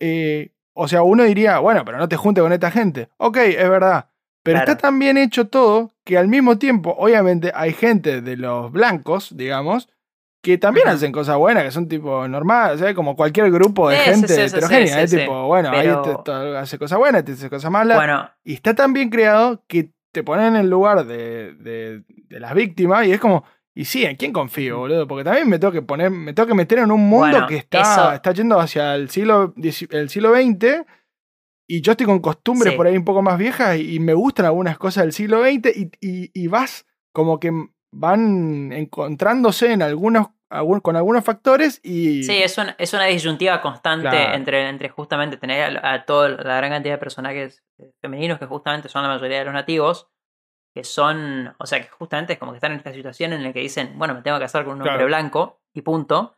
eh, 0.00 0.54
o 0.80 0.88
sea, 0.88 1.02
uno 1.02 1.24
diría, 1.24 1.58
bueno, 1.58 1.84
pero 1.84 1.98
no 1.98 2.08
te 2.08 2.16
juntes 2.16 2.42
con 2.42 2.52
esta 2.52 2.70
gente. 2.70 3.08
Ok, 3.16 3.36
es 3.38 3.68
verdad. 3.68 4.10
Pero 4.42 4.58
Claro. 4.58 4.72
está 4.72 4.82
tan 4.88 4.98
bien 4.98 5.18
hecho 5.18 5.48
todo 5.48 5.90
que 6.04 6.16
al 6.16 6.28
mismo 6.28 6.56
tiempo, 6.58 6.94
obviamente, 6.98 7.50
hay 7.54 7.72
gente 7.72 8.20
de 8.22 8.36
los 8.36 8.70
blancos, 8.72 9.36
digamos, 9.36 9.88
que 10.42 10.56
también 10.56 10.86
Ajá. 10.86 10.96
hacen 10.96 11.10
cosas 11.12 11.36
buenas, 11.36 11.64
que 11.64 11.70
son 11.72 11.88
tipo 11.88 12.26
normales, 12.28 12.78
¿sabes? 12.78 12.94
como 12.94 13.16
cualquier 13.16 13.50
grupo 13.50 13.90
de 13.90 13.96
Sí, 13.98 14.02
gente 14.10 14.28
sí, 14.28 14.40
heterogénea. 14.40 14.86
sí, 14.94 15.00
es 15.00 15.10
sí, 15.10 15.16
tipo, 15.18 15.46
bueno, 15.48 15.70
ahí 15.70 15.80
Pero- 15.88 16.00
este, 16.00 16.12
esto 16.12 16.32
hace 16.58 16.78
cosas 16.78 16.98
buenas, 16.98 17.18
este 17.20 17.32
hace 17.32 17.50
cosas 17.50 17.70
malas. 17.70 17.98
Bueno, 17.98 18.30
Y 18.44 18.54
está 18.54 18.74
tan 18.74 18.92
bien 18.92 19.10
creado 19.10 19.64
que 19.66 19.90
te 20.12 20.22
ponen 20.22 20.46
en 20.54 20.56
el 20.56 20.70
lugar 20.70 21.04
de, 21.04 21.54
de, 21.54 22.04
de 22.08 22.40
las 22.40 22.54
víctimas 22.54 23.04
y 23.06 23.12
es 23.12 23.20
como, 23.20 23.44
y 23.80 23.84
sí, 23.84 24.04
¿en 24.04 24.16
quién 24.16 24.32
confío, 24.32 24.78
boludo? 24.78 25.06
Porque 25.06 25.24
también 25.24 25.48
me 25.48 25.58
tengo 25.58 25.72
que 25.72 25.82
poner, 25.82 26.10
me 26.10 26.32
tengo 26.32 26.46
que 26.48 26.54
meter 26.54 26.78
en 26.80 26.90
un 26.90 27.00
mundo 27.08 27.28
Bueno, 27.30 27.46
que 27.46 27.56
está, 27.56 27.80
eso- 27.80 28.12
está 28.12 28.32
yendo 28.32 28.58
hacia 28.58 28.94
el 28.94 29.08
siglo, 29.10 29.54
el 29.90 30.08
siglo 30.08 30.32
XX 30.34 30.84
y 31.70 31.80
yo 31.82 31.92
estoy 31.92 32.06
con 32.06 32.18
costumbres 32.20 32.72
Sí. 32.72 32.76
por 32.76 32.86
ahí 32.86 32.96
un 32.96 33.04
poco 33.04 33.22
más 33.22 33.38
viejas 33.38 33.76
y, 33.78 33.94
y 33.96 34.00
me 34.00 34.14
gustan 34.14 34.46
algunas 34.46 34.78
cosas 34.78 35.04
del 35.04 35.12
siglo 35.12 35.42
XX 35.44 35.76
y, 35.76 35.90
y- 36.00 36.30
y 36.34 36.46
vas 36.48 36.86
como 37.12 37.38
que 37.38 37.50
van 37.92 38.72
encontrándose 38.72 39.72
en 39.72 39.82
algunos, 39.82 40.28
con 40.82 40.96
algunos 40.96 41.24
factores 41.24 41.80
y... 41.82 42.22
Sí, 42.22 42.36
es 42.42 42.56
una, 42.58 42.74
es 42.78 42.92
una 42.94 43.04
disyuntiva 43.06 43.60
constante 43.60 44.08
Claro. 44.08 44.34
entre, 44.34 44.68
entre 44.68 44.88
justamente 44.88 45.36
tener 45.36 45.78
a, 45.84 45.92
a 45.94 46.04
toda 46.04 46.28
la 46.30 46.56
gran 46.56 46.70
cantidad 46.70 46.94
de 46.94 46.98
personajes 46.98 47.62
eh, 47.78 47.92
femeninos 48.00 48.38
que 48.38 48.46
justamente 48.46 48.88
son 48.88 49.02
la 49.02 49.08
mayoría 49.08 49.38
de 49.38 49.44
los 49.44 49.54
nativos, 49.54 50.08
que 50.78 50.84
son, 50.84 51.52
o 51.58 51.66
sea, 51.66 51.80
que 51.82 51.88
justamente 51.88 52.34
es 52.34 52.38
como 52.38 52.52
que 52.52 52.58
están 52.58 52.70
en 52.70 52.78
esta 52.78 52.92
situación 52.92 53.32
en 53.32 53.42
la 53.42 53.52
que 53.52 53.58
dicen, 53.58 53.94
bueno, 53.96 54.14
me 54.14 54.22
tengo 54.22 54.36
que 54.38 54.44
casar 54.44 54.62
con 54.64 54.74
un 54.74 54.82
hombre 54.82 54.92
Claro. 54.92 55.06
blanco 55.06 55.60
y 55.74 55.82
punto. 55.82 56.36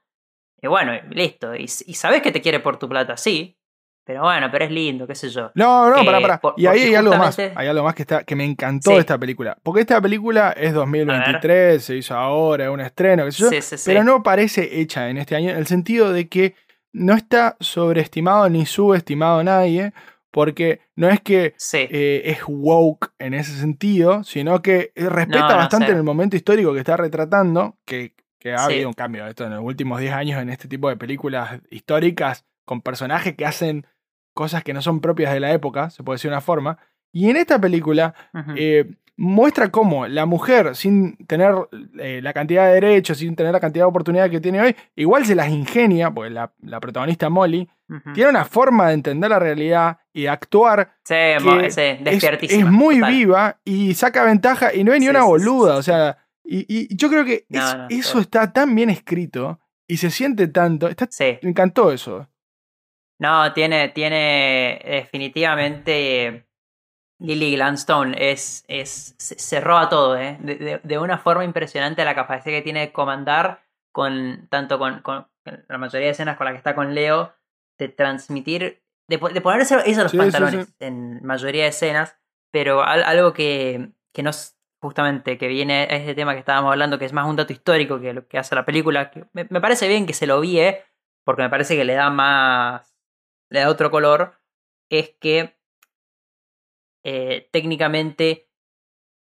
Y 0.63 0.67
bueno, 0.67 0.95
y 0.95 1.15
listo. 1.15 1.55
Y, 1.55 1.65
y 1.65 1.67
sabes 1.95 2.23
que 2.23 2.33
te 2.33 2.41
quiere 2.41 2.59
por 2.61 2.79
tu 2.79 2.89
plata, 2.89 3.19
sí. 3.19 3.59
Pero 4.03 4.23
bueno, 4.23 4.49
pero 4.51 4.65
es 4.65 4.71
lindo, 4.71 5.07
qué 5.07 5.15
sé 5.15 5.29
yo. 5.29 5.51
No, 5.55 5.91
no, 5.91 6.01
Eh, 6.01 6.05
pará, 6.07 6.21
pará. 6.23 6.41
por- 6.41 6.55
Y 6.57 6.67
ahí 6.67 6.81
hay 6.85 6.95
algo 6.95 7.15
más. 7.17 7.39
Hay 7.39 7.69
algo 7.69 7.85
más 7.85 7.95
que, 7.95 8.03
está, 8.03 8.25
que 8.25 8.35
me 8.35 8.45
encantó 8.47 8.91
Sí. 8.91 8.95
de 8.95 9.01
esta 9.01 9.19
película. 9.19 9.59
Porque 9.63 9.83
esta 9.83 10.01
película 10.01 10.53
es 10.57 10.73
2023, 10.73 11.85
se 11.85 11.97
hizo 11.97 12.15
ahora, 12.17 12.65
es 12.65 12.71
un 12.71 12.81
estreno, 12.81 13.27
qué 13.27 13.33
sé 13.33 13.43
yo. 13.43 13.51
Sí, 13.51 13.61
sí, 13.61 13.77
sí. 13.77 13.85
Pero 13.91 14.03
no 14.03 14.23
parece 14.23 14.81
hecha 14.81 15.11
en 15.11 15.19
este 15.19 15.37
año, 15.37 15.51
en 15.51 15.59
el 15.59 15.67
sentido 15.67 16.15
de 16.15 16.29
que 16.31 16.55
no 16.95 17.13
está 17.15 17.57
sobreestimado 17.61 18.49
ni 18.49 18.65
subestimado 18.65 19.45
nadie, 19.45 19.93
porque 20.31 20.81
no 20.97 21.09
es 21.09 21.21
que 21.21 21.55
Sí. 21.57 21.79
eh, 21.91 22.23
es 22.27 22.41
woke 22.47 23.13
en 23.19 23.35
ese 23.35 23.53
sentido, 23.53 24.23
sino 24.25 24.63
que 24.63 24.93
eh, 24.95 25.09
respeta 25.09 25.41
No, 25.41 25.49
no 25.51 25.57
bastante 25.57 25.87
sé. 25.87 25.93
en 25.93 25.99
el 25.99 26.05
momento 26.05 26.37
histórico 26.37 26.73
que 26.73 26.79
está 26.81 26.97
retratando, 26.97 27.77
que, 27.85 28.15
que 28.39 28.53
ha 28.55 28.59
Sí. 28.59 28.75
habido 28.75 28.89
un 28.89 28.95
cambio 28.95 29.27
esto 29.27 29.45
en 29.45 29.51
los 29.55 29.63
últimos 29.65 30.01
10 30.01 30.13
años 30.13 30.41
en 30.41 30.51
este 30.51 30.69
tipo 30.69 30.89
de 30.89 30.97
películas 30.97 31.61
históricas 31.71 32.45
con 32.65 32.81
personajes 32.83 33.35
que 33.35 33.45
hacen 33.47 33.87
cosas 34.35 34.63
que 34.63 34.73
no 34.73 34.81
son 34.83 35.01
propias 35.01 35.33
de 35.35 35.41
la 35.41 35.53
época, 35.53 35.91
se 35.91 36.03
puede 36.05 36.15
decir 36.17 36.31
de 36.31 36.37
una 36.37 36.41
forma. 36.41 36.79
Y 37.13 37.29
en 37.29 37.37
esta 37.37 37.61
película 37.61 38.15
eh, 38.57 38.95
muestra 39.17 39.71
cómo 39.71 40.07
la 40.07 40.25
mujer, 40.25 40.77
sin 40.77 41.17
tener 41.27 41.53
eh, 41.99 42.21
la 42.23 42.33
cantidad 42.33 42.69
de 42.69 42.75
derechos, 42.75 43.19
sin 43.19 43.35
tener 43.35 43.53
la 43.53 43.59
cantidad 43.61 43.85
de 43.85 43.89
oportunidades 43.89 44.31
que 44.31 44.41
tiene 44.41 44.61
hoy, 44.63 44.77
igual 44.95 45.27
se 45.27 45.35
las 45.35 45.49
ingenia, 45.51 46.11
porque 46.13 46.31
la, 46.31 46.53
la 46.63 46.79
protagonista 46.79 47.29
Molly 47.29 47.69
tiene 48.15 48.31
una 48.31 48.45
forma 48.45 48.87
de 48.89 48.95
entender 48.95 49.29
la 49.31 49.41
realidad 49.41 49.99
y 50.13 50.27
actuar 50.27 50.97
Sí, 51.05 51.15
que 51.15 51.71
sí, 51.71 51.81
es, 51.81 52.05
despiertísima. 52.05 52.67
es 52.67 52.73
muy 52.73 52.97
total. 52.97 53.13
viva 53.13 53.61
y 53.65 53.95
saca 53.95 54.25
ventaja 54.25 54.75
y 54.75 54.83
no 54.85 54.93
es 54.93 55.01
ni 55.01 55.07
Sí, 55.07 55.11
una 55.11 55.25
boluda, 55.25 55.77
o 55.77 55.83
sea, 55.83 56.19
y, 56.45 56.67
y 56.69 56.97
yo 56.97 57.09
creo 57.09 57.25
que 57.25 57.47
No, 57.49 57.61
es- 57.61 57.77
no, 57.77 57.87
eso 57.91 58.19
está 58.21 58.53
tan 58.53 58.75
bien 58.75 58.91
escrito 58.91 59.61
y 59.89 59.97
se 59.99 60.11
siente 60.11 60.49
tanto, 60.49 60.89
está- 60.89 61.07
Sí. 61.11 61.39
me 61.43 61.51
encantó 61.51 61.93
eso. 61.93 62.29
No, 63.21 63.53
tiene, 63.53 63.89
tiene 63.91 64.81
definitivamente 64.85 66.27
eh, 66.27 66.47
Lily 67.21 67.53
Gladstone 67.57 68.17
es, 68.19 68.65
es 68.67 69.15
se, 69.19 69.39
se 69.39 69.61
roba 69.61 69.89
todo, 69.91 70.17
¿eh? 70.19 70.39
De, 70.41 70.57
de- 70.57 70.81
de 70.83 70.99
una 70.99 71.19
forma 71.19 71.45
impresionante 71.45 72.05
la 72.05 72.15
capacidad 72.15 72.57
que 72.57 72.63
tiene 72.63 72.81
de 72.81 72.93
comandar 72.93 73.63
con 73.93 74.47
tanto 74.49 74.79
con, 74.79 75.03
con 75.03 75.27
la 75.69 75.79
mayoría 75.79 76.07
de 76.07 76.13
escenas 76.13 76.37
con 76.37 76.47
la 76.47 76.53
que 76.53 76.59
está 76.59 76.75
con 76.75 76.95
Leo, 76.95 77.35
de 77.79 77.89
transmitir, 77.89 78.83
de, 79.11 79.19
de 79.35 79.41
ponerse 79.41 79.77
eso 79.85 80.03
los 80.03 80.13
Sí, 80.13 80.17
sí, 80.17 80.19
pantalones 80.19 80.67
sí. 80.67 80.75
en 80.81 81.23
mayoría 81.25 81.65
de 81.65 81.69
escenas, 81.71 82.17
pero 82.53 82.83
al- 82.83 83.03
algo 83.05 83.33
que, 83.33 83.91
que 84.15 84.23
nos 84.23 84.57
justamente 84.83 85.37
que 85.37 85.49
viene 85.49 85.83
a 85.91 85.97
este 85.97 86.15
tema 86.15 86.33
que 86.33 86.39
estábamos 86.39 86.71
hablando, 86.73 86.99
que 86.99 87.05
es 87.05 87.13
más 87.13 87.27
un 87.29 87.37
dato 87.37 87.53
histórico 87.53 88.01
que 88.01 88.15
lo 88.15 88.27
que 88.27 88.39
hace 88.39 88.55
la 88.55 88.65
película, 88.65 89.11
que 89.11 89.27
me, 89.35 89.47
me 89.51 89.61
parece 89.61 89.89
bien 89.89 90.07
que 90.07 90.15
se 90.15 90.27
lo 90.27 90.41
vi, 90.41 90.59
¿eh? 90.61 90.83
porque 91.25 91.43
me 91.43 91.51
parece 91.51 91.77
que 91.77 91.85
le 91.85 91.93
da 91.95 92.09
más, 92.09 92.97
le 93.51 93.61
da 93.61 93.69
otro 93.69 93.91
color, 93.91 94.41
es 94.91 95.11
que 95.21 95.59
eh, 97.05 97.49
técnicamente 97.53 98.49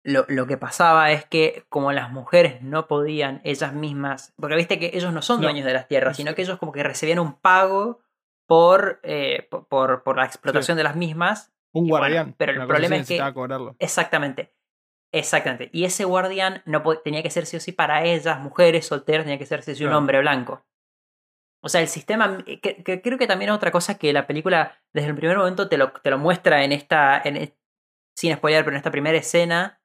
lo, 0.05 0.25
lo 0.29 0.47
que 0.47 0.57
pasaba 0.57 1.13
es 1.13 1.25
que 1.27 1.65
como 1.69 1.93
las 1.93 2.11
mujeres 2.11 2.63
no 2.63 2.87
podían 2.89 3.41
ellas 3.45 3.73
mismas, 3.75 4.35
porque 4.37 4.57
viste 4.57 4.79
que 4.79 4.91
ellos 4.95 5.13
no 5.13 5.23
son 5.23 5.39
No, 5.41 5.45
dueños 5.45 5.65
de 5.67 5.73
las 5.75 5.89
tierras, 5.89 6.17
sino 6.17 6.35
que 6.35 6.43
ellos 6.43 6.59
como 6.59 6.73
que 6.73 6.83
recibían 6.83 7.19
un 7.19 7.35
pago 7.41 8.01
por, 8.49 8.99
eh, 9.03 9.47
po- 9.51 9.69
por, 9.69 10.03
por 10.03 10.17
la 10.17 10.25
explotación 10.25 10.77
de 10.77 10.83
las 10.85 10.97
mismas. 10.97 11.53
Un 11.73 11.87
Y 11.87 11.91
bueno, 11.91 12.03
guardián. 12.07 12.35
pero 12.39 12.53
el 12.53 12.67
problema 12.67 12.97
es 12.97 13.07
que- 13.07 13.33
cobrarlo. 13.35 13.77
Exactamente. 13.79 14.55
Exactamente. 15.13 15.71
Y 15.73 15.85
ese 15.85 16.05
guardián 16.05 16.63
no 16.67 16.83
tenía 17.05 17.23
que 17.23 17.31
ser 17.31 17.47
sí 17.47 17.57
o 17.57 17.61
sí 17.61 17.73
para 17.73 18.05
ellas, 18.05 18.41
mujeres 18.41 18.87
solteras, 18.87 19.25
tenía 19.25 19.39
que 19.39 19.47
ser 19.47 19.63
sí 19.63 19.73
o 19.73 19.75
sí 19.75 19.85
un 19.85 19.93
hombre 19.93 20.19
blanco. 20.21 20.65
O 21.63 21.69
sea, 21.69 21.81
el 21.81 21.89
sistema, 21.89 22.39
eh, 22.47 22.61
que, 22.61 22.83
que 22.85 23.03
creo 23.03 23.19
que 23.19 23.27
también 23.27 23.51
es 23.51 23.57
otra 23.57 23.71
cosa 23.71 23.99
que 23.99 24.13
la 24.13 24.27
película 24.27 24.79
desde 24.95 25.09
el 25.09 25.15
primer 25.17 25.37
momento 25.37 25.69
te 25.69 25.77
lo, 25.77 25.93
te 25.93 26.11
lo 26.11 26.19
muestra 26.19 26.63
en 26.65 26.73
esta, 26.73 27.21
en, 27.25 27.37
es- 27.37 27.53
sin 28.17 28.35
spoiler, 28.35 28.65
pero 28.65 28.75
en 28.75 28.79
esta 28.79 28.91
primera 28.91 29.19
escena, 29.19 29.83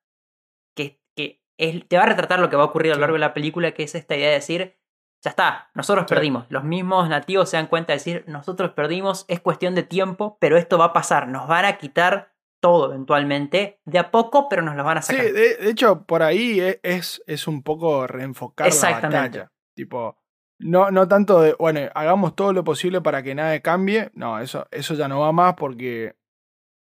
que, 0.75 1.01
que 1.15 1.41
es- 1.57 1.87
te 1.87 1.97
va 1.97 2.03
a 2.03 2.07
retratar 2.07 2.39
lo 2.39 2.49
que 2.49 2.55
va 2.55 2.63
a 2.63 2.67
ocurrir 2.67 2.91
a 2.91 2.95
lo 2.95 3.01
largo 3.01 3.15
de 3.15 3.19
la 3.19 3.33
película, 3.33 3.71
que 3.73 3.83
es 3.83 3.95
esta 3.95 4.15
idea 4.15 4.27
de 4.29 4.35
decir, 4.35 4.77
ya 5.23 5.29
está, 5.31 5.69
nosotros 5.73 6.05
Sí. 6.07 6.13
perdimos. 6.13 6.45
Los 6.49 6.63
mismos 6.63 7.09
nativos 7.09 7.49
se 7.49 7.57
dan 7.57 7.67
cuenta 7.67 7.93
de 7.93 7.97
decir, 7.97 8.23
nosotros 8.27 8.71
perdimos, 8.71 9.25
es 9.27 9.39
cuestión 9.39 9.73
de 9.73 9.83
tiempo, 9.83 10.37
pero 10.39 10.57
esto 10.57 10.77
va 10.77 10.85
a 10.85 10.93
pasar, 10.93 11.27
nos 11.27 11.47
van 11.47 11.65
a 11.65 11.77
quitar 11.77 12.33
todo 12.59 12.89
eventualmente, 12.93 13.79
de 13.85 13.99
a 13.99 14.11
poco, 14.11 14.47
pero 14.49 14.61
nos 14.61 14.75
los 14.75 14.85
van 14.85 14.97
a 14.99 15.01
Sí, 15.01 15.13
sacar. 15.15 15.31
de, 15.33 15.55
de 15.57 15.69
hecho, 15.69 16.03
por 16.05 16.23
ahí 16.23 16.59
e- 16.61 16.79
es, 16.83 17.21
es 17.27 17.47
un 17.47 17.61
poco 17.63 18.05
reenfocar 18.07 18.67
la 18.67 18.73
Exactamente. 18.73 19.39
batalla. 19.39 19.51
Tipo, 19.75 20.17
no, 20.59 20.89
no 20.91 21.07
tanto 21.07 21.41
de, 21.41 21.55
bueno, 21.59 21.81
hagamos 21.93 22.35
todo 22.35 22.53
lo 22.53 22.63
posible 22.63 23.01
para 23.01 23.21
que 23.23 23.35
nada 23.35 23.59
cambie. 23.59 24.11
No, 24.13 24.39
eso, 24.39 24.65
eso 24.71 24.93
ya 24.93 25.07
no 25.09 25.19
va 25.19 25.31
más 25.33 25.55
porque 25.55 26.15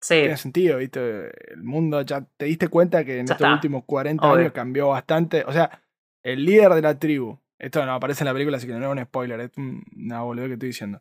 Sí, 0.03 0.17
tiene 0.17 0.37
sentido, 0.37 0.79
¿viste? 0.79 1.31
El 1.55 1.63
mundo 1.63 2.03
ya 2.03 2.27
te 2.37 2.45
diste 2.45 2.69
cuenta 2.69 3.05
que 3.05 3.21
en 3.21 3.27
Ya 3.27 3.33
estos 3.33 3.47
está. 3.47 3.55
últimos 3.55 3.85
40 3.87 4.27
Obvio. 4.31 4.41
años 4.41 4.53
cambió 4.53 4.89
bastante. 4.89 5.45
O 5.47 5.53
sea, 5.53 5.81
el 6.23 6.45
líder 6.45 6.75
de 6.75 6.83
la 6.83 6.99
tribu, 6.99 7.39
esto 7.59 7.85
no 7.87 7.95
aparece 7.95 8.23
en 8.23 8.27
la 8.27 8.33
película, 8.33 8.57
así 8.57 8.67
que 8.67 8.73
no 8.75 8.87
es 8.93 8.99
un 8.99 9.05
spoiler, 9.05 9.41
es 9.41 9.51
un- 9.57 9.85
una 9.97 10.23
boludez 10.23 10.49
que 10.49 10.53
estoy 10.55 10.69
diciendo. 10.69 11.01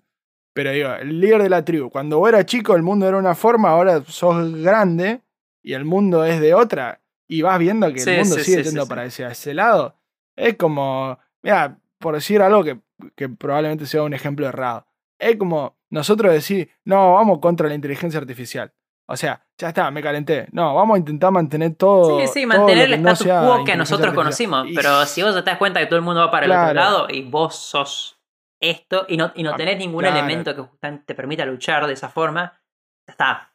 Pero 0.53 0.71
digo, 0.71 0.93
el 0.93 1.19
líder 1.19 1.41
de 1.43 1.49
la 1.49 1.65
tribu, 1.65 1.89
cuando 1.89 2.19
vos 2.19 2.29
eras 2.29 2.45
chico, 2.45 2.75
el 2.75 2.83
mundo 2.83 3.07
era 3.07 3.17
una 3.17 3.33
forma, 3.35 3.69
ahora 3.69 4.03
sos 4.05 4.53
grande 4.61 5.21
y 5.63 5.73
el 5.73 5.83
mundo 5.85 6.23
es 6.25 6.39
de 6.39 6.53
otra. 6.53 7.01
Y 7.27 7.41
vas 7.41 7.57
viendo 7.57 7.91
que 7.91 7.99
Sí, 8.01 8.11
el 8.11 8.17
mundo 8.19 8.37
sí, 8.37 8.43
sigue 8.43 8.63
sí, 8.63 8.69
yendo 8.69 8.87
para 8.87 9.05
ese, 9.05 9.25
ese 9.25 9.53
lado. 9.55 9.95
Es 10.35 10.55
como, 10.57 11.17
mira, 11.41 11.79
por 11.97 12.13
decir 12.13 12.41
algo 12.41 12.63
que, 12.63 12.79
que 13.15 13.29
probablemente 13.29 13.85
sea 13.87 14.03
un 14.03 14.13
ejemplo 14.13 14.45
errado. 14.47 14.85
Es 15.17 15.37
como 15.37 15.75
nosotros 15.89 16.31
decir, 16.33 16.69
no, 16.85 17.13
vamos 17.13 17.39
contra 17.39 17.67
la 17.67 17.75
inteligencia 17.75 18.19
artificial. 18.19 18.73
O 19.05 19.17
sea, 19.17 19.45
ya 19.57 19.69
está, 19.69 19.91
me 19.91 20.01
calenté. 20.01 20.47
No, 20.51 20.73
vamos 20.75 20.95
a 20.95 20.99
intentar 20.99 21.31
mantener 21.31 21.75
todo. 21.75 22.19
sí, 22.19 22.27
sí, 22.39 22.45
mantener 22.45 22.91
el 22.91 23.01
no 23.01 23.11
status 23.11 23.27
quo 23.33 23.63
que 23.65 23.75
nosotros 23.75 24.13
conocimos. 24.13 24.67
Y- 24.69 24.75
Pero 24.75 25.05
si 25.05 25.21
vos 25.21 25.35
te 25.35 25.41
das 25.41 25.57
cuenta 25.57 25.79
que 25.79 25.87
todo 25.87 25.97
el 25.97 26.05
mundo 26.05 26.21
va 26.21 26.31
para 26.31 26.45
el 26.45 26.51
otro 26.51 26.73
lado 26.73 27.07
y 27.09 27.21
vos 27.23 27.55
sos 27.55 28.19
esto 28.61 29.05
y 29.09 29.17
no, 29.17 29.31
y 29.35 29.43
no 29.43 29.51
Ah, 29.51 29.57
tenés 29.57 29.77
ningún 29.77 29.99
claro. 30.03 30.17
elemento 30.17 30.55
que 30.55 30.61
justamente 30.61 31.03
te 31.05 31.15
permita 31.15 31.45
luchar 31.45 31.85
de 31.85 31.93
esa 31.93 32.07
forma, 32.07 32.61
ya 33.07 33.11
está. 33.11 33.49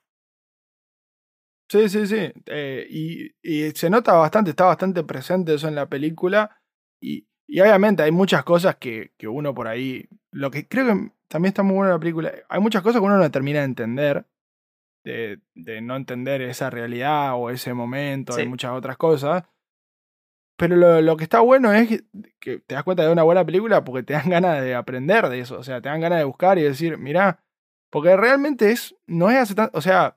Sí, 1.71 1.89
sí, 1.89 2.07
sí. 2.07 2.33
Eh, 2.47 2.87
y, 2.89 3.31
y 3.43 3.71
se 3.73 3.91
nota 3.91 4.15
bastante, 4.15 4.51
está 4.51 4.65
bastante 4.67 5.05
presente 5.05 5.55
eso 5.55 5.69
en 5.69 5.75
la 5.75 5.87
película. 5.89 6.61
Y, 7.01 7.27
y 7.47 7.61
obviamente 7.61 8.03
hay 8.03 8.11
muchas 8.11 8.43
cosas 8.45 8.77
que, 8.77 9.13
que 9.19 9.29
uno 9.29 9.55
por 9.55 9.69
ahí. 9.69 10.09
Lo 10.31 10.51
que 10.51 10.67
creo 10.67 10.87
que 10.87 11.11
también 11.29 11.51
está 11.51 11.63
muy 11.63 11.77
buena 11.77 11.93
la 11.93 11.99
película. 11.99 12.33
Hay 12.49 12.61
muchas 12.61 12.83
cosas 12.83 13.01
que 13.01 13.07
uno 13.07 13.19
no 13.19 13.31
termina 13.31 13.59
de 13.61 13.65
entender. 13.67 14.27
De, 15.05 15.39
de 15.55 15.81
no 15.81 15.97
entender 15.97 16.43
esa 16.43 16.71
realidad 16.71 17.35
o 17.37 17.51
ese 17.51 17.73
momento. 17.75 18.33
Sí. 18.35 18.47
muchas 18.47 18.73
otras 18.73 18.97
cosas. 18.97 19.45
Pero 20.57 20.75
lo, 20.77 21.01
lo 21.01 21.17
que 21.17 21.25
está 21.25 21.41
bueno 21.41 21.73
es 21.73 21.89
que, 21.89 22.01
que 22.41 22.59
te 22.59 22.75
das 22.75 22.83
cuenta 22.85 23.05
de 23.05 23.13
una 23.13 23.23
buena 23.23 23.45
película 23.45 23.85
porque 23.85 24.03
te 24.03 24.13
dan 24.15 24.29
ganas 24.29 24.61
de 24.63 24.75
aprender 24.75 25.29
de 25.29 25.41
eso. 25.41 25.57
O 25.59 25.63
sea, 25.63 25.81
te 25.81 25.89
dan 25.89 26.01
ganas 26.01 26.19
de 26.19 26.25
buscar 26.25 26.59
y 26.59 26.63
decir, 26.63 26.99
mirá. 26.99 27.39
Porque 27.91 28.17
realmente 28.17 28.71
es. 28.73 28.95
No 29.07 29.31
es 29.31 29.55
tan- 29.55 29.71
O 29.73 29.81
sea, 29.81 30.17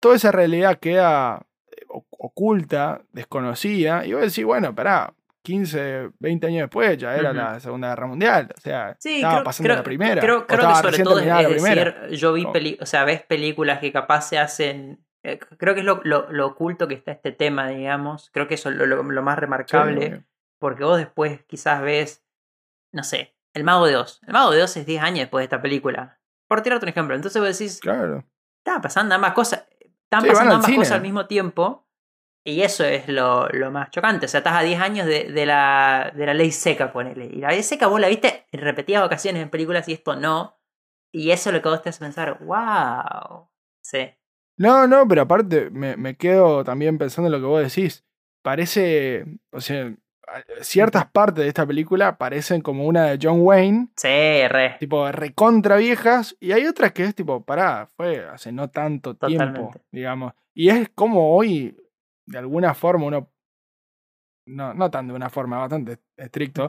toda 0.00 0.16
esa 0.16 0.32
realidad 0.32 0.78
queda 0.80 1.46
eh, 1.70 1.84
oculta, 1.88 3.02
desconocida, 3.12 4.06
y 4.06 4.12
vos 4.12 4.22
decís, 4.22 4.44
bueno, 4.44 4.74
pará, 4.74 5.14
15, 5.46 6.10
20 6.18 6.46
años 6.48 6.62
después 6.62 6.98
ya 6.98 7.14
era 7.14 7.32
la 7.32 7.60
Segunda 7.60 7.88
Guerra 7.90 8.06
Mundial, 8.08 8.48
o 8.56 8.60
sea, 8.60 8.96
Sí, 8.98 9.16
estaba 9.16 9.34
creo, 9.34 9.44
pasando 9.44 9.66
creo- 9.68 9.76
la 9.76 9.82
primera. 9.84 10.20
Creo, 10.20 10.46
que 10.46 10.56
sobre 10.56 10.98
todo 11.04 11.18
es, 11.20 11.62
decir, 11.62 11.94
yo 12.10 12.32
vi 12.32 12.46
peli 12.46 12.76
o 12.80 12.86
sea, 12.86 13.04
ves 13.04 13.22
películas 13.22 13.78
que 13.78 13.92
capaz 13.92 14.22
se 14.22 14.38
hacen. 14.38 15.04
eh, 15.22 15.38
creo 15.58 15.74
que 15.74 15.80
es 15.80 15.86
lo, 15.86 16.00
lo, 16.04 16.30
lo 16.30 16.46
oculto 16.46 16.86
que 16.88 16.94
está 16.94 17.12
este 17.12 17.32
tema, 17.32 17.68
digamos. 17.68 18.30
Creo 18.32 18.46
que 18.48 18.54
eso 18.54 18.70
es 18.70 18.76
lo, 18.76 19.02
más 19.04 19.38
remarcable. 19.38 20.24
Porque 20.58 20.84
vos 20.84 20.98
después 20.98 21.44
quizás 21.46 21.80
ves, 21.82 22.24
no 22.92 23.02
sé, 23.04 23.36
El 23.54 23.62
Mago 23.64 23.86
de 23.86 23.96
Oz. 23.96 24.20
El 24.26 24.32
Mago 24.32 24.50
de 24.52 24.62
Oz 24.62 24.76
es 24.76 24.86
10 24.86 25.02
años 25.02 25.20
después 25.20 25.40
de 25.42 25.44
esta 25.44 25.62
película. 25.62 26.18
Por 26.48 26.62
tirarte 26.62 26.86
un 26.86 26.90
ejemplo. 26.90 27.14
Entonces 27.14 27.40
vos 27.40 27.58
decís, 27.58 27.80
Claro. 27.80 28.24
están 28.64 28.80
pasando 28.82 29.14
ambas 29.14 29.32
cosas. 29.32 29.66
Sí, 29.70 29.88
van 30.10 30.24
pasando 30.26 30.54
ambas 30.54 30.66
cine. 30.66 30.78
cosas 30.78 30.92
al 30.92 31.02
mismo 31.02 31.26
tiempo. 31.26 31.85
Y 32.48 32.62
eso 32.62 32.84
es 32.84 33.08
lo, 33.08 33.48
lo 33.48 33.72
más 33.72 33.90
chocante. 33.90 34.26
O 34.26 34.28
sea, 34.28 34.38
estás 34.38 34.54
a 34.54 34.62
10 34.62 34.80
años 34.80 35.06
de, 35.06 35.24
de 35.32 35.46
la, 35.46 36.12
de 36.14 36.26
la 36.26 36.32
ley 36.32 36.52
seca, 36.52 36.92
ponele. 36.92 37.26
Y 37.26 37.40
la 37.40 37.48
ley 37.50 37.62
seca 37.64 37.88
vos 37.88 38.00
la 38.00 38.06
viste 38.08 38.46
en 38.52 38.60
repetidas 38.60 39.04
ocasiones 39.04 39.42
en 39.42 39.50
películas 39.50 39.88
y 39.88 39.94
esto 39.94 40.14
no. 40.14 40.56
Y 41.12 41.32
eso 41.32 41.50
es 41.50 41.56
lo 41.56 41.60
que 41.62 41.68
vos 41.68 41.82
te 41.82 41.88
hace 41.88 41.98
pensar, 41.98 42.38
wow. 42.44 43.48
Sí. 43.82 44.10
No, 44.58 44.86
no, 44.86 45.08
pero 45.08 45.22
aparte 45.22 45.70
me, 45.70 45.96
me 45.96 46.16
quedo 46.16 46.62
también 46.62 46.98
pensando 46.98 47.26
en 47.26 47.32
lo 47.32 47.40
que 47.40 47.46
vos 47.46 47.62
decís. 47.74 48.04
Parece, 48.42 49.24
o 49.50 49.60
sea, 49.60 49.92
ciertas 50.60 51.06
partes 51.10 51.42
de 51.42 51.48
esta 51.48 51.66
película 51.66 52.16
parecen 52.16 52.60
como 52.60 52.84
una 52.86 53.06
de 53.06 53.18
John 53.20 53.40
Wayne, 53.40 53.88
Sí, 53.96 54.46
re. 54.48 54.76
tipo 54.78 55.10
recontra 55.10 55.76
viejas, 55.76 56.36
y 56.40 56.52
hay 56.52 56.66
otras 56.66 56.92
que 56.92 57.02
es 57.04 57.14
tipo, 57.14 57.44
pará, 57.44 57.88
fue 57.96 58.24
hace 58.24 58.52
no 58.52 58.70
tanto 58.70 59.16
tiempo, 59.16 59.44
Totalmente. 59.46 59.80
digamos. 59.90 60.32
Y 60.54 60.68
es 60.70 60.88
como 60.94 61.34
hoy, 61.36 61.76
de 62.26 62.38
alguna 62.38 62.74
forma, 62.74 63.06
uno, 63.06 63.30
no, 64.48 64.74
no 64.74 64.90
tan 64.90 65.08
de 65.08 65.14
una 65.14 65.30
forma, 65.30 65.58
bastante 65.58 65.98
estricto, 66.16 66.68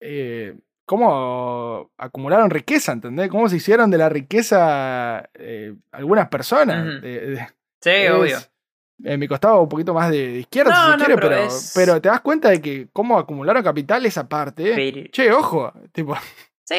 eh, 0.00 0.56
cómo 0.86 1.90
acumularon 1.96 2.50
riqueza, 2.50 2.92
¿entendés? 2.92 3.28
Cómo 3.30 3.48
se 3.48 3.56
hicieron 3.56 3.90
de 3.90 3.98
la 3.98 4.08
riqueza 4.08 5.28
eh, 5.34 5.74
algunas 5.92 6.28
personas. 6.28 7.00
De- 7.02 7.26
de- 7.30 7.48
Sí, 7.82 7.90
es- 7.90 8.10
obvio. 8.12 8.38
En 9.02 9.18
mi 9.18 9.26
costado 9.26 9.60
un 9.60 9.68
poquito 9.68 9.92
más 9.92 10.08
de, 10.10 10.38
izquierda, 10.38 10.70
No, 10.70 10.76
si 10.76 10.84
se 10.84 10.90
no, 10.90 10.96
quiere, 11.04 11.14
pero 11.16 11.28
pero, 11.28 11.42
es- 11.42 11.72
pero 11.74 12.00
te 12.00 12.08
das 12.08 12.20
cuenta 12.20 12.48
de 12.50 12.60
que 12.62 12.88
cómo 12.92 13.18
acumularon 13.18 13.62
capital 13.62 14.06
esa 14.06 14.28
parte. 14.28 14.72
Pero- 14.74 15.08
Che, 15.10 15.32
ojo, 15.32 15.72
tipo, 15.92 16.14
Sí, 16.66 16.76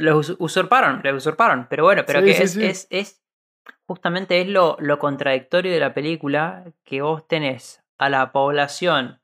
los 0.00 0.30
us- 0.30 0.36
usurparon, 0.40 1.00
los 1.02 1.14
usurparon. 1.16 1.66
Pero 1.70 1.84
bueno, 1.84 2.02
pero 2.06 2.20
Sí, 2.20 2.26
que 2.26 2.34
sí, 2.34 2.42
es, 2.42 2.50
sí. 2.52 2.64
es, 2.64 2.86
es. 2.90 3.22
Justamente 3.86 4.40
es 4.40 4.48
lo, 4.48 4.76
lo 4.80 4.98
contradictorio 4.98 5.72
de 5.72 5.80
la 5.80 5.94
película. 5.94 6.64
Que 6.84 7.02
vos 7.02 7.26
tenés 7.26 7.84
a 7.98 8.08
la 8.08 8.32
población 8.32 9.20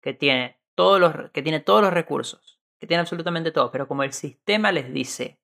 que 0.00 0.14
tiene 0.14 0.60
todos 0.74 1.00
los, 1.00 1.30
que 1.30 1.42
tiene 1.42 1.60
todos 1.60 1.82
los 1.82 1.92
recursos. 1.92 2.60
Que 2.78 2.86
tiene 2.86 3.00
absolutamente 3.00 3.52
todo. 3.52 3.70
Pero 3.70 3.88
como 3.88 4.02
el 4.02 4.12
sistema 4.12 4.72
les 4.72 4.92
dice. 4.92 5.40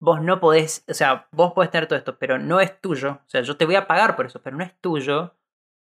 Vos 0.00 0.22
no 0.22 0.38
podés. 0.40 0.84
O 0.88 0.94
sea, 0.94 1.28
vos 1.32 1.52
podés 1.52 1.70
tener 1.70 1.88
todo 1.88 1.98
esto, 1.98 2.18
pero 2.18 2.38
no 2.38 2.60
es 2.60 2.80
tuyo. 2.80 3.20
O 3.26 3.28
sea, 3.28 3.42
yo 3.42 3.56
te 3.56 3.64
voy 3.64 3.74
a 3.74 3.86
pagar 3.86 4.16
por 4.16 4.26
eso, 4.26 4.40
pero 4.42 4.56
no 4.56 4.64
es 4.64 4.78
tuyo. 4.80 5.34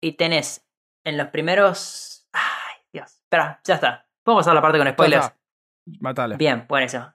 Y 0.01 0.13
tenés 0.13 0.67
en 1.05 1.17
los 1.17 1.29
primeros. 1.29 2.29
Ay, 2.33 2.77
Dios. 2.93 3.15
Espera, 3.23 3.61
ya 3.65 3.75
está. 3.75 4.07
Vamos 4.25 4.47
a 4.47 4.55
la 4.55 4.63
parte 4.63 4.79
con 4.79 4.89
spoilers. 4.89 5.27
está. 5.27 5.39
matala. 6.01 6.37
Bien, 6.37 6.67
buenísimo. 6.69 7.13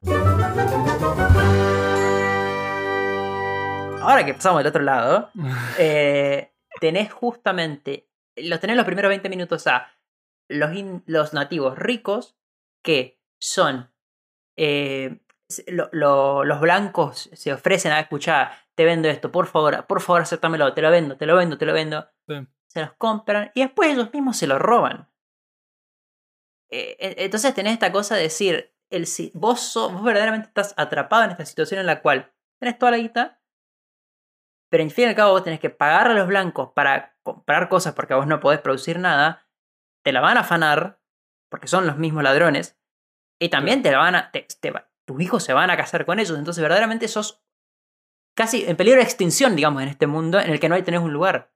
Ahora 4.02 4.26
que 4.26 4.34
pasamos 4.34 4.60
del 4.60 4.68
otro 4.68 4.82
lado, 4.84 5.30
eh, 5.78 6.52
tenés 6.80 7.12
justamente, 7.12 8.10
los 8.36 8.60
tenés 8.60 8.76
los 8.78 8.86
primeros 8.86 9.10
20 9.10 9.30
minutos 9.30 9.68
a 9.68 9.92
los, 10.48 10.74
in- 10.74 11.04
los 11.06 11.34
nativos 11.34 11.78
ricos 11.78 12.38
que 12.84 13.20
son, 13.40 13.92
eh, 14.58 15.20
se- 15.48 15.66
lo- 15.72 15.90
lo- 15.92 16.44
los 16.46 16.60
blancos 16.60 17.30
se 17.34 17.54
ofrecen 17.54 17.92
a 17.92 18.00
escuchar, 18.00 18.52
te 18.76 18.86
vendo 18.86 19.10
esto, 19.10 19.32
por 19.32 19.48
favor, 19.48 19.86
por 19.86 20.02
favor 20.02 20.22
acéptamelo, 20.22 20.74
te 20.74 20.82
lo 20.82 20.90
vendo, 20.92 21.18
te 21.18 21.26
lo 21.26 21.36
vendo, 21.36 21.58
te 21.58 21.66
lo 21.66 21.74
vendo. 21.74 22.08
Sí. 22.28 22.36
Se 22.68 22.82
los 22.82 22.94
compran 22.94 23.52
y 23.56 23.62
después 23.62 23.90
ellos 23.92 24.12
mismos 24.14 24.38
se 24.38 24.48
lo 24.48 24.58
roban. 24.60 25.10
Eh, 26.72 27.16
entonces 27.18 27.54
tenés 27.54 27.74
esta 27.74 27.92
cosa 27.92 28.16
de 28.16 28.24
decir, 28.24 28.74
el, 28.90 29.06
vos, 29.34 29.60
sos- 29.60 29.92
vos 29.92 30.04
verdaderamente 30.04 30.48
estás 30.48 30.74
atrapado 30.78 31.24
en 31.26 31.32
esta 31.32 31.46
situación 31.46 31.80
en 31.80 31.86
la 31.88 32.02
cual 32.02 32.32
tenés 32.60 32.78
toda 32.78 32.92
la 32.92 32.98
guita, 32.98 33.39
pero 34.70 34.84
en 34.84 34.92
fin 34.92 35.06
y 35.06 35.08
al 35.10 35.16
cabo 35.16 35.32
vos 35.32 35.44
tenés 35.44 35.60
que 35.60 35.70
pagar 35.70 36.08
a 36.08 36.14
los 36.14 36.28
blancos 36.28 36.72
para 36.74 37.16
comprar 37.24 37.70
cosas 37.70 37.94
porque 37.94 38.14
vos 38.14 38.28
no 38.28 38.40
podés 38.40 38.60
producir 38.62 39.00
nada, 39.00 39.48
te 40.04 40.12
la 40.12 40.22
van 40.22 40.38
a 40.38 40.42
afanar, 40.42 41.00
porque 41.50 41.68
son 41.68 41.88
los 41.88 41.98
mismos 41.98 42.24
ladrones, 42.24 42.80
y 43.42 43.50
también 43.50 43.82
te 43.82 43.92
la 43.92 43.98
van 43.98 44.16
a... 44.16 44.32
te- 44.32 44.48
tus 45.06 45.22
hijos 45.22 45.44
se 45.44 45.54
van 45.54 45.72
a 45.72 45.78
casar 45.78 46.06
con 46.06 46.20
ellos, 46.20 46.38
entonces 46.38 46.62
verdaderamente 46.62 47.08
sos 47.08 47.44
casi 48.38 48.66
en 48.66 48.78
peligro 48.78 49.00
de 49.00 49.06
extinción, 49.06 49.56
digamos, 49.56 49.82
en 49.82 49.90
este 49.90 50.06
mundo 50.08 50.40
en 50.40 50.52
el 50.52 50.60
que 50.60 50.70
no 50.70 50.76
hay 50.76 50.84
tenés 50.84 51.02
un 51.02 51.12
lugar. 51.14 51.52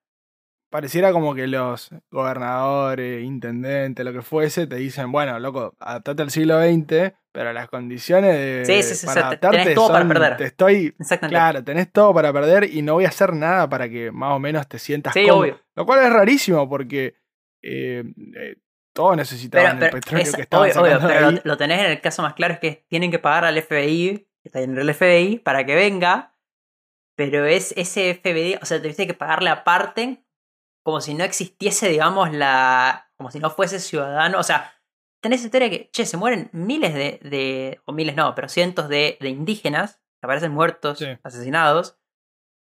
Pareciera 0.73 1.11
como 1.11 1.35
que 1.35 1.45
los 1.45 1.91
gobernadores, 2.09 3.23
intendentes, 3.23 4.03
lo 4.03 4.11
que 4.11 4.23
fuese, 4.23 4.65
te 4.65 4.75
dicen, 4.77 5.11
bueno, 5.11 5.37
loco, 5.39 5.75
adaptate 5.79 6.23
al 6.23 6.31
siglo 6.31 6.59
XX, 6.59 7.13
pero 7.31 7.53
las 7.53 7.69
condiciones 7.69 8.33
de, 8.35 8.63
Sí, 8.65 8.81
sí, 8.81 8.95
sí, 8.95 9.05
para 9.05 9.27
adaptarte 9.27 9.57
tenés 9.59 9.75
todo 9.75 9.87
para 9.89 9.99
son- 9.99 10.07
perder. 10.07 10.37
Te 10.37 10.43
estoy, 10.45 10.95
Exactamente. 10.99 11.35
claro, 11.35 11.63
tenés 11.63 11.91
todo 11.91 12.13
para 12.13 12.33
perder 12.33 12.63
y 12.73 12.81
no 12.81 12.93
voy 12.93 13.05
a 13.05 13.09
hacer 13.09 13.33
nada 13.33 13.69
para 13.69 13.87
que 13.87 14.11
más 14.11 14.31
o 14.33 14.39
menos 14.39 14.67
te 14.67 14.79
sientas 14.79 15.13
Sí, 15.13 15.21
cómodo. 15.23 15.39
obvio. 15.41 15.59
Lo 15.75 15.85
cual 15.85 16.03
es 16.05 16.11
rarísimo 16.11 16.67
porque 16.67 17.15
eh, 17.61 18.03
eh, 18.35 18.55
todos 18.93 19.15
necesitaban 19.15 19.77
Pero, 19.79 19.85
el 19.95 20.01
petróleo 20.01 20.23
es- 20.25 20.35
que 20.35 20.41
estaban 20.41 20.69
obvio, 20.71 20.81
obvio, 20.81 20.91
sacando 20.93 21.07
pero 21.13 21.27
ahí. 21.27 21.35
lo, 21.35 21.41
lo 21.45 21.57
tenés 21.57 21.79
en 21.81 21.91
el 21.91 22.01
caso 22.01 22.21
más 22.23 22.33
claro 22.33 22.55
es 22.55 22.59
que 22.59 22.85
tienen 22.89 23.09
que 23.11 23.19
pagar 23.19 23.45
al 23.45 23.57
FBI, 23.61 24.17
que 24.41 24.49
está 24.49 24.59
en 24.61 24.77
el 24.77 24.89
FBI, 24.93 25.37
para 25.39 25.65
que 25.65 25.75
venga, 25.75 26.35
pero 27.15 27.45
es 27.45 27.73
ese 27.77 28.09
FBI, 28.15 28.55
o 28.61 28.65
sea, 28.65 28.81
te 28.81 28.91
que 28.93 29.13
pagarle 29.13 29.49
aparte, 29.51 30.22
como 30.83 31.01
si 31.01 31.13
no 31.13 31.23
existiese, 31.23 31.89
digamos, 31.89 32.31
la. 32.33 33.09
como 33.17 33.31
si 33.31 33.39
no 33.39 33.49
fuese 33.49 33.79
ciudadano, 33.79 34.39
o 34.39 34.43
sea, 34.43 34.73
tenés 35.21 35.39
esa 35.39 35.47
historia 35.47 35.69
que, 35.69 35.89
che, 35.91 36.05
se 36.05 36.17
mueren 36.17 36.49
miles 36.51 36.93
de, 36.93 37.19
de 37.23 37.79
o 37.85 37.93
miles 37.93 38.15
no, 38.15 38.35
pero 38.35 38.49
cientos 38.49 38.89
de, 38.89 39.17
de 39.21 39.29
indígenas, 39.29 39.95
que 40.21 40.25
aparecen 40.27 40.51
muertos, 40.51 40.99
Sí. 40.99 41.05
asesinados, 41.23 41.97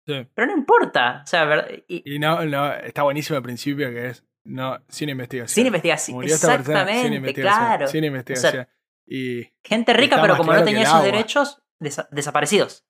Sí. 0.07 0.27
pero 0.35 0.49
no 0.49 0.55
importa, 0.59 1.23
o 1.25 1.27
sea, 1.27 1.45
ver- 1.45 1.85
y- 1.89 2.15
Y 2.15 2.19
no, 2.19 2.45
no, 2.45 2.73
está 2.75 3.03
buenísimo 3.05 3.37
el 3.39 3.43
principio 3.43 3.89
que 3.91 4.09
es 4.09 4.25
no, 4.45 4.79
sin 4.89 5.09
investigación. 5.09 5.55
sin 5.55 5.67
investigación, 5.67 6.15
Murió 6.17 6.35
esta 6.35 6.49
persona 6.57 6.73
exactamente, 6.81 7.03
sin 7.09 7.13
investigación. 7.15 7.65
claro. 7.67 7.87
Sin 7.89 8.05
investigación. 8.05 8.69
y 9.07 9.45
Gente 9.65 9.93
rica, 9.95 10.21
pero 10.21 10.37
como 10.37 10.49
claro 10.51 10.61
no 10.61 10.67
tenía 10.67 10.83
esos 10.83 11.03
derechos, 11.03 11.63
desa- 11.81 12.09
desaparecidos. 12.11 12.85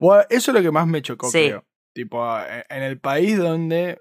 Bueno, 0.00 0.24
eso 0.30 0.50
es 0.50 0.54
lo 0.56 0.62
que 0.62 0.70
más 0.70 0.86
me 0.86 1.00
chocó, 1.02 1.28
Sí. 1.30 1.46
creo. 1.48 1.64
Tipo, 1.94 2.38
eh, 2.40 2.64
en 2.68 2.82
el 2.82 2.98
país 3.00 3.38
donde 3.38 4.00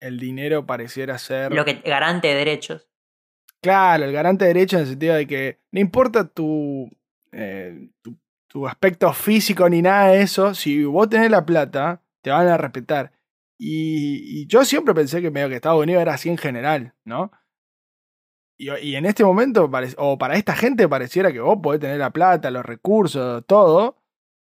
el 0.00 0.18
dinero 0.18 0.66
pareciera 0.66 1.18
ser. 1.18 1.52
Lo 1.52 1.64
que 1.64 1.74
garante 1.84 2.28
de 2.28 2.34
derechos. 2.34 2.88
Claro, 3.60 4.04
el 4.04 4.12
garante 4.12 4.44
de 4.46 4.54
derecho 4.54 4.76
en 4.76 4.82
el 4.82 4.88
sentido 4.88 5.14
de 5.14 5.26
que 5.26 5.58
no 5.70 5.80
importa 5.80 6.26
tu, 6.26 6.90
eh, 7.32 7.90
tu, 8.00 8.16
tu 8.46 8.66
aspecto 8.66 9.12
físico 9.12 9.68
ni 9.68 9.82
nada 9.82 10.08
de 10.12 10.22
eso, 10.22 10.54
si 10.54 10.82
vos 10.84 11.08
tenés 11.10 11.30
la 11.30 11.44
plata, 11.44 12.02
te 12.22 12.30
van 12.30 12.48
a 12.48 12.56
respetar. 12.56 13.12
Y, 13.58 14.40
y 14.40 14.46
yo 14.46 14.64
siempre 14.64 14.94
pensé 14.94 15.20
que 15.20 15.30
medio 15.30 15.50
que 15.50 15.56
Estados 15.56 15.82
Unidos 15.82 16.00
era 16.00 16.14
así 16.14 16.30
en 16.30 16.38
general, 16.38 16.94
¿no? 17.04 17.30
Y, 18.56 18.70
y 18.78 18.96
en 18.96 19.04
este 19.04 19.24
momento, 19.24 19.70
pare- 19.70 19.94
o 19.98 20.16
para 20.16 20.36
esta 20.36 20.54
gente, 20.56 20.88
pareciera 20.88 21.30
que 21.32 21.40
vos 21.40 21.58
podés 21.62 21.80
tener 21.80 21.98
la 21.98 22.10
plata, 22.10 22.50
los 22.50 22.64
recursos, 22.64 23.44
todo. 23.46 23.99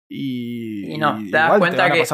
Y, 0.09 0.95
Y 0.95 0.99
no, 0.99 1.21
y 1.21 1.31
te 1.31 1.37
das 1.37 1.59
cuenta 1.59 1.91
que 1.91 2.01
es, 2.03 2.13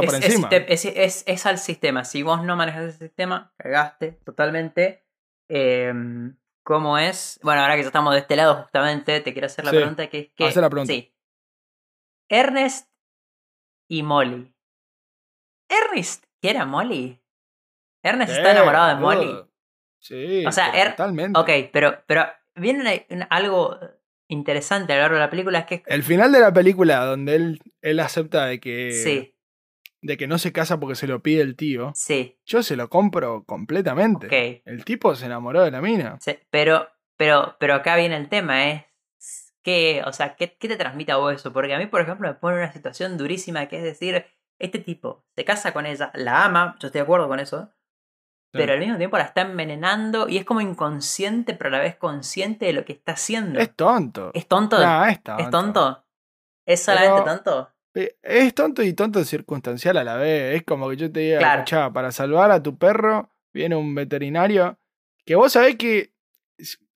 es 0.87 1.25
es- 1.27 1.47
al 1.47 1.59
sistema. 1.59 2.05
Si 2.05 2.23
vos 2.23 2.43
no 2.43 2.57
manejas 2.57 2.85
ese 2.85 2.99
sistema, 3.07 3.53
cagaste 3.59 4.13
totalmente. 4.25 5.05
Eh, 5.51 5.93
¿Cómo 6.65 6.97
es? 6.97 7.39
Bueno, 7.43 7.61
ahora 7.61 7.75
que 7.75 7.83
ya 7.83 7.89
estamos 7.89 8.15
de 8.15 8.21
este 8.21 8.37
lado, 8.37 8.63
justamente, 8.63 9.21
te 9.21 9.33
quiero 9.33 9.47
hacer 9.47 9.65
la 9.65 9.73
Sí, 9.73 9.77
pregunta 9.77 10.07
que 10.09 10.19
es 10.21 10.29
que. 10.35 10.45
hacé 10.47 10.61
la 10.61 10.71
pregunta. 10.71 10.93
Sí. 10.93 11.13
Ernest 12.31 12.89
y 13.91 14.03
Molly. 14.03 14.55
¿Ernest 15.69 16.25
quiere 16.41 16.61
a 16.61 16.65
Molly? 16.67 17.21
¿Ernest 18.03 18.33
está 18.33 18.53
enamorado 18.53 18.89
de. 18.89 18.95
Molly? 19.01 19.45
Sí, 19.99 20.47
O 20.47 20.53
sea, 20.53 20.71
pero 20.73 20.85
er- 20.85 20.91
totalmente. 20.97 21.39
Ok, 21.39 21.71
pero, 21.73 22.03
pero 22.07 22.27
viene 22.55 22.81
una- 22.81 23.17
una- 23.17 23.27
algo 23.27 23.79
interesante 24.33 24.93
a 24.93 24.97
lo 24.97 25.03
largo 25.03 25.17
de 25.17 25.21
la 25.21 25.31
película, 25.31 25.59
es 25.61 25.67
que. 25.67 25.83
El 25.87 26.03
final 26.03 26.33
de 26.33 26.41
la 26.41 26.53
película, 26.53 27.05
donde 27.05 27.37
él, 27.37 27.61
él 27.81 28.01
acepta 28.01 28.47
de 28.47 28.61
que, 28.61 28.93
Sí, 28.93 29.35
de 30.03 30.17
que 30.17 30.27
no 30.27 30.39
se 30.39 30.53
casa 30.53 30.79
porque 30.81 30.97
se 30.97 31.07
lo 31.07 31.23
pide 31.23 31.43
el 31.43 31.57
tío, 31.57 31.93
sí, 31.95 32.39
yo 32.45 32.63
se 32.63 32.77
lo 32.77 32.89
compro 32.89 33.45
completamente. 33.45 34.63
El 34.65 34.85
tipo 34.85 35.15
se 35.15 35.27
enamoró 35.27 35.63
de 35.63 35.71
la 35.71 35.81
mina. 35.81 36.19
Sí, 36.21 36.39
pero, 36.51 36.89
pero, 37.17 37.57
pero 37.61 37.75
acá 37.75 37.97
viene 37.97 38.17
el 38.17 38.29
tema, 38.29 38.71
es 38.71 38.85
que, 39.63 40.03
o 40.05 40.13
sea, 40.13 40.35
¿qué, 40.35 40.57
¿qué 40.59 40.69
te 40.69 40.77
transmite 40.77 41.13
a 41.13 41.17
vos 41.17 41.35
eso? 41.35 41.53
Porque 41.53 41.75
a 41.75 41.79
mí, 41.79 41.87
por 41.87 42.01
ejemplo, 42.01 42.29
me 42.29 42.35
pone 42.35 42.57
una 42.57 42.73
situación 42.73 43.17
durísima 43.17 43.69
que 43.69 43.77
es 43.77 43.85
decir, 43.85 44.27
este 44.59 44.81
tipo 44.81 45.25
se 45.37 45.45
casa 45.45 45.73
con 45.73 45.87
ella, 45.87 46.11
la 46.15 46.45
ama, 46.45 46.77
yo 46.81 46.89
estoy 46.89 46.99
de 46.99 47.05
acuerdo 47.05 47.29
con 47.29 47.39
eso, 47.39 47.73
pero 48.53 48.75
al 48.75 48.79
mismo 48.79 48.99
tiempo 48.99 49.17
la 49.19 49.25
está 49.25 49.41
envenenando 49.43 50.29
y 50.29 50.37
es 50.37 50.45
como 50.45 50.61
inconsciente, 50.61 51.55
pero 51.55 51.69
a 51.69 51.79
la 51.79 51.81
vez 51.81 51.97
consciente 51.97 52.67
de 52.67 52.73
lo 52.75 52.85
que 52.85 52.93
está 52.93 53.13
haciendo. 53.13 53.59
Es 53.59 53.75
tonto. 53.75 54.31
¿Es 54.35 54.47
tonto? 54.47 54.79
Nah, 54.79 55.09
es 55.09 55.23
tonto. 55.23 55.43
¿Es 55.43 55.51
tonto? 55.51 56.05
¿Es 56.67 56.83
solamente 56.83 57.23
Pero- 57.23 57.37
tonto? 57.37 57.69
Eh, 57.95 58.17
Es 58.23 58.55
tonto 58.55 58.83
y 58.83 58.93
tonto 58.95 59.23
circunstancial 59.25 59.97
a 59.99 60.05
la 60.05 60.17
vez. 60.17 60.57
Es 60.57 60.63
como 60.65 60.89
que 60.89 60.97
yo 60.97 61.13
te 61.13 61.21
diga, 61.21 61.39
Claro. 61.39 61.59
"Escuchá, 61.61 61.91
para 61.93 62.11
salvar 62.13 62.51
a 62.51 62.63
tu 62.63 62.79
perro 62.79 63.31
viene 63.53 63.75
un 63.77 63.95
veterinario 63.95 64.79
que 65.27 65.35
vos 65.35 65.53
sabés 65.53 65.77
que 65.77 66.13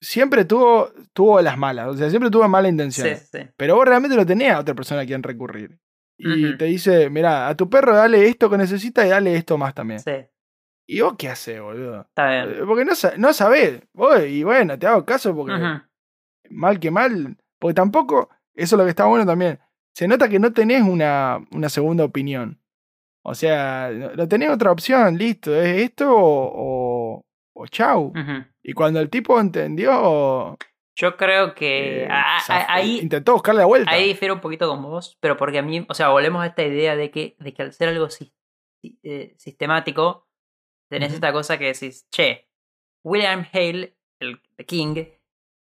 siempre 0.01 0.45
tuvo, 0.45 0.91
tuvo 1.13 1.41
las 1.43 1.59
malas, 1.59 1.89
o 1.89 1.95
sea, 1.97 2.09
siempre 2.11 2.31
tuvo 2.31 2.49
mala 2.49 2.69
intención. 2.69 3.09
Sí, 3.09 3.27
sí. 3.33 3.39
Pero 3.57 3.75
vos 3.77 3.85
realmente 3.87 4.17
no 4.17 4.25
tenías 4.25 4.57
a 4.57 4.61
otra 4.61 4.75
persona 4.75 5.03
a 5.03 5.07
quien 5.07 5.23
recurrir. 5.23 5.79
Y 6.19 6.57
te 6.57 6.65
dice, 6.65 7.11
mira, 7.11 7.47
a 7.49 7.55
tu 7.55 7.69
perro 7.69 7.95
dale 7.95 8.27
esto 8.27 8.49
que 8.49 8.57
necesita 8.57 9.05
y 9.05 9.11
dale 9.11 9.37
esto 9.37 9.59
más 9.59 9.75
también. 9.75 10.01
Sí, 10.01 10.13
¿Y 10.89 11.01
vos 11.01 11.15
qué 11.19 11.29
haces, 11.29 11.61
boludo? 11.61 12.03
está 12.03 12.29
bien. 12.31 12.51
Eh, 12.63 12.65
Porque 12.67 12.85
no, 12.85 12.93
no 13.19 13.33
sabés. 13.33 13.83
Vos, 13.93 14.21
y 14.27 14.45
bueno, 14.45 14.79
te 14.79 14.87
hago 14.87 15.05
caso 15.05 15.35
porque 15.35 15.53
mal 16.51 16.79
que 16.79 16.91
mal. 16.91 17.37
Porque 17.59 17.75
tampoco, 17.75 18.29
eso 18.55 18.77
es 18.77 18.79
lo 18.79 18.85
que 18.85 18.91
está 18.91 19.07
bueno 19.07 19.27
también. 19.27 19.59
Se 19.95 20.07
nota 20.07 20.29
que 20.29 20.39
no 20.39 20.53
tenés 20.53 20.83
una, 20.83 21.45
una 21.53 21.69
segunda 21.69 22.05
opinión. 22.05 22.61
O 23.25 23.35
sea, 23.35 23.91
no, 23.93 24.29
tenés 24.29 24.51
otra 24.51 24.71
opción, 24.71 25.17
listo. 25.19 25.53
¿Es 25.55 25.83
esto 25.83 26.15
o, 26.15 26.53
o, 26.55 27.27
o 27.55 27.67
chau? 27.67 28.13
Y 28.63 28.73
cuando 28.73 29.01
el 29.01 29.11
tipo 29.11 29.41
entendió, 29.41 30.57
Yo 30.97 31.17
creo 31.17 31.55
que 31.55 32.05
eh, 32.05 32.09
a- 32.09 32.37
a- 32.37 32.41
zaf- 32.41 32.67
ahí, 32.69 33.01
intentó 33.01 33.33
buscarle 33.33 33.61
la 33.63 33.67
vuelta. 33.67 33.91
Ahí 33.91 34.09
difiero 34.09 34.35
un 34.35 34.41
poquito 34.41 34.69
con 34.69 34.83
vos, 34.83 35.17
pero 35.21 35.37
porque 35.37 35.59
a 35.59 35.63
mí, 35.63 35.85
o 35.89 35.95
sea, 35.95 36.09
volvemos 36.11 36.43
a 36.43 36.47
esta 36.47 36.63
idea 36.63 36.95
de 36.95 37.11
que, 37.11 37.35
de 37.41 37.53
que 37.55 37.63
al 37.63 37.73
ser 37.73 37.89
algo 37.89 38.09
si- 38.11 38.33
eh, 39.03 39.35
sistemático, 39.39 40.26
tenés 40.89 41.13
esta 41.13 41.33
cosa 41.33 41.59
que 41.59 41.67
decís, 41.73 42.07
che, 42.11 42.49
William 43.05 43.47
Hale, 43.53 43.97
el 44.21 44.41
King, 44.67 44.95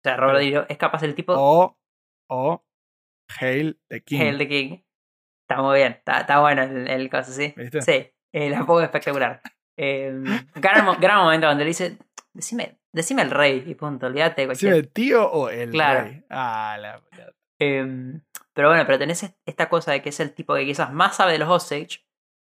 sea, 0.03 0.17
Robert 0.17 0.39
De 0.39 0.45
Niro 0.45 0.67
es 0.69 0.77
capaz 0.79 1.03
el 1.03 1.15
tipo. 1.15 1.35
O, 1.37 1.79
o 2.31 2.65
Hail 3.41 3.81
the 3.89 4.03
King. 4.03 4.21
Hail 4.21 4.39
the 4.39 4.49
King. 4.49 4.79
Está 5.49 5.63
muy 5.63 5.77
bien, 5.79 5.93
está, 5.93 6.21
está 6.21 6.41
bueno 6.41 6.63
el, 6.63 6.89
el 6.89 7.09
caso, 7.11 7.33
¿sí? 7.33 7.53
¿Viste? 7.57 7.83
Sí, 7.83 8.11
eh, 8.33 8.51
la 8.51 8.59
pongo 8.65 8.81
espectacular. 8.81 9.41
Eh, 9.77 10.13
gran, 10.55 10.85
mo- 10.85 10.97
gran 10.99 11.19
momento 11.19 11.47
donde 11.49 11.65
le 11.65 11.69
dice, 11.69 11.99
decime, 12.33 12.79
decime 12.93 13.23
el 13.23 13.31
rey 13.31 13.63
y 13.67 13.75
punto, 13.75 14.07
olvídate 14.07 14.47
cualquier... 14.47 14.73
¿Decime 14.75 14.89
tío 14.93 15.31
o 15.31 15.49
el 15.49 15.71
Claro. 15.71 16.05
rey? 16.05 16.25
Ah, 16.31 16.77
la. 16.81 17.03
Em, 17.59 18.23
pero 18.53 18.69
bueno, 18.69 18.85
pero 18.87 18.99
tenés 18.99 19.23
est- 19.23 19.37
esta 19.47 19.69
cosa 19.69 19.93
de 19.93 20.01
que 20.03 20.09
es 20.11 20.21
el 20.21 20.33
tipo 20.35 20.55
que 20.55 20.65
quizás 20.65 20.93
más 20.93 21.17
sabe 21.17 21.33
de 21.33 21.39
los 21.39 21.49
Osage, 21.49 22.04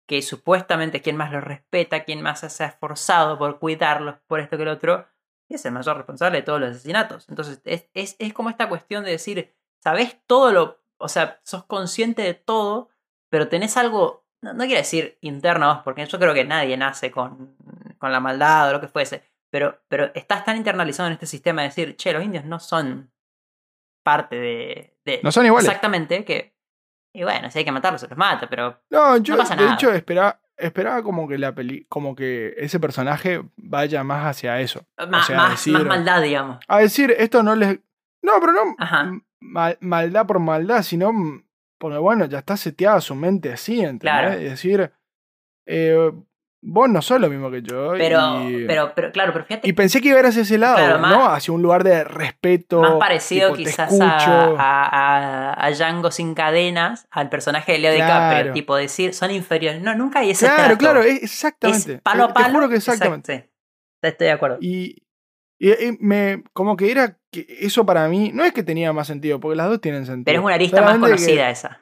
que 0.07 0.21
supuestamente 0.21 0.97
es 0.97 1.03
quien 1.03 1.17
más 1.17 1.31
los 1.31 1.43
respeta, 1.43 2.03
quien 2.03 2.21
más 2.21 2.39
se 2.39 2.63
ha 2.63 2.67
esforzado 2.67 3.37
por 3.37 3.59
cuidarlos, 3.59 4.15
por 4.25 4.39
esto 4.39 4.57
que 4.57 4.63
el 4.63 4.69
otro, 4.69 5.05
y 5.49 5.55
es 5.55 5.65
el 5.65 5.73
mayor 5.73 5.97
responsable 5.97 6.39
de 6.39 6.43
todos 6.43 6.59
los 6.59 6.71
asesinatos. 6.71 7.27
Entonces, 7.29 7.61
es, 7.65 7.89
es, 7.93 8.15
es 8.17 8.33
como 8.33 8.49
esta 8.49 8.69
cuestión 8.69 9.03
de 9.03 9.11
decir, 9.11 9.53
sabés 9.83 10.17
todo 10.25 10.51
lo, 10.51 10.81
o 10.97 11.09
sea, 11.09 11.39
sos 11.43 11.65
consciente 11.65 12.21
de 12.21 12.33
todo, 12.33 12.89
pero 13.29 13.49
tenés 13.49 13.75
algo, 13.77 14.25
no, 14.41 14.53
no 14.53 14.63
quiero 14.65 14.79
decir 14.79 15.17
interno, 15.21 15.81
porque 15.83 16.05
yo 16.05 16.19
creo 16.19 16.33
que 16.33 16.45
nadie 16.45 16.77
nace 16.77 17.11
con, 17.11 17.55
con 17.97 18.11
la 18.11 18.21
maldad 18.21 18.69
o 18.69 18.73
lo 18.73 18.81
que 18.81 18.87
fuese, 18.87 19.23
pero, 19.49 19.81
pero 19.89 20.11
estás 20.15 20.45
tan 20.45 20.57
internalizado 20.57 21.07
en 21.07 21.13
este 21.13 21.25
sistema 21.25 21.61
de 21.61 21.67
decir, 21.67 21.95
che, 21.97 22.13
los 22.13 22.23
indios 22.23 22.45
no 22.45 22.59
son 22.59 23.11
parte 24.03 24.37
de... 24.37 24.97
de 25.03 25.19
No 25.21 25.33
son 25.33 25.45
iguales. 25.45 25.67
Exactamente, 25.67 26.23
que... 26.23 26.56
Y 27.17 27.23
bueno, 27.23 27.49
si 27.49 27.57
hay 27.59 27.65
que 27.65 27.71
matarlos, 27.71 27.99
se 28.01 28.07
los 28.07 28.17
mata, 28.17 28.47
pero... 28.47 28.79
No, 28.91 29.17
yo 29.17 29.35
pasa 29.37 29.55
de 29.55 29.63
nada. 29.63 29.73
hecho 29.73 29.91
esperaba, 29.91 30.39
esperaba 30.55 31.01
como 31.01 31.27
que 31.27 31.39
la 31.39 31.55
peli, 31.55 31.85
como 31.89 32.15
que 32.15 32.53
ese 32.57 32.79
personaje 32.79 33.41
vaya 33.55 34.03
más 34.03 34.25
hacia 34.27 34.59
eso. 34.61 34.85
ma- 35.09 35.23
sea, 35.23 35.35
más, 35.37 35.51
decir- 35.53 35.73
más 35.73 35.83
maldad, 35.85 36.21
digamos. 36.21 36.59
A 36.67 36.77
decir, 36.79 37.09
esto 37.17 37.41
no 37.41 37.55
les. 37.55 37.79
No, 38.21 38.33
pero 38.39 38.51
no 38.51 38.75
mal- 39.39 39.77
maldad 39.81 40.27
por 40.27 40.37
maldad, 40.39 40.83
sino 40.83 41.11
porque 41.79 41.97
bueno, 41.97 42.25
ya 42.25 42.37
está 42.39 42.55
seteada 42.55 43.01
su 43.01 43.15
mente 43.15 43.51
así, 43.51 43.79
¿entendés? 43.79 43.99
Claro. 44.01 44.31
Es 44.33 44.49
decir, 44.51 44.91
eh, 45.65 46.11
vos 46.61 46.89
no 46.89 47.01
sos 47.01 47.19
lo 47.21 47.29
mismo 47.29 47.49
que 47.51 47.61
yo. 47.61 47.91
Pero, 47.97 48.49
y, 48.49 48.65
pero, 48.67 48.91
pero, 48.95 49.11
claro, 49.11 49.31
pero 49.33 49.45
fíjate 49.45 49.67
y 49.67 49.73
pensé 49.73 50.01
que 50.01 50.09
iba 50.09 50.17
a 50.17 50.21
ir 50.21 50.25
hacia 50.27 50.41
ese 50.41 50.57
lado, 50.57 50.75
Claro, 50.77 50.99
más- 50.99 51.11
¿no? 51.11 51.25
Hacia 51.27 51.53
un 51.53 51.61
lugar 51.61 51.83
de 51.83 52.03
respeto. 52.03 52.81
más 52.81 52.93
parecido 52.95 53.53
tipo, 53.53 53.69
quizás 53.69 53.91
a, 54.01 55.65
a, 55.65 55.71
Django 55.71 56.11
sin 56.11 56.33
cadenas, 56.33 57.07
al 57.11 57.29
personaje 57.29 57.73
de 57.73 57.77
Leo 57.79 57.95
Claro. 57.95 58.29
DiCaprio, 58.29 58.53
tipo 58.53 58.75
decir, 58.75 59.13
son 59.13 59.31
inferiores. 59.31 59.81
No, 59.81 59.95
nunca 59.95 60.19
hay 60.19 60.31
ese 60.31 60.45
Claro, 60.45 60.63
trato. 60.63 60.77
claro, 60.77 61.01
es- 61.03 61.23
exactamente. 61.23 61.93
Es 61.95 62.01
palo 62.01 62.25
a 62.25 62.33
palo. 62.33 62.45
Te 62.47 62.51
juro 62.53 62.69
que 62.69 62.81
sí. 62.81 62.91
Estoy 64.01 64.27
de 64.27 64.31
acuerdo. 64.31 64.57
Y, 64.61 65.03
y- 65.59 65.71
y 65.71 65.97
me, 65.99 66.43
como 66.53 66.75
que 66.77 66.91
era 66.91 67.17
que 67.31 67.45
eso 67.61 67.85
para 67.85 68.07
mí, 68.07 68.31
no 68.33 68.43
es 68.43 68.53
que 68.53 68.63
tenía 68.63 68.93
más 68.93 69.07
sentido, 69.07 69.39
porque 69.39 69.55
las 69.57 69.69
dos 69.69 69.81
tienen 69.81 70.05
sentido. 70.05 70.25
Pero 70.25 70.39
es 70.39 70.45
una 70.45 70.55
arista 70.55 70.81
más 70.81 70.91
Solamente 70.91 71.15
que- 71.17 71.23
conocida 71.25 71.49
esa. 71.49 71.81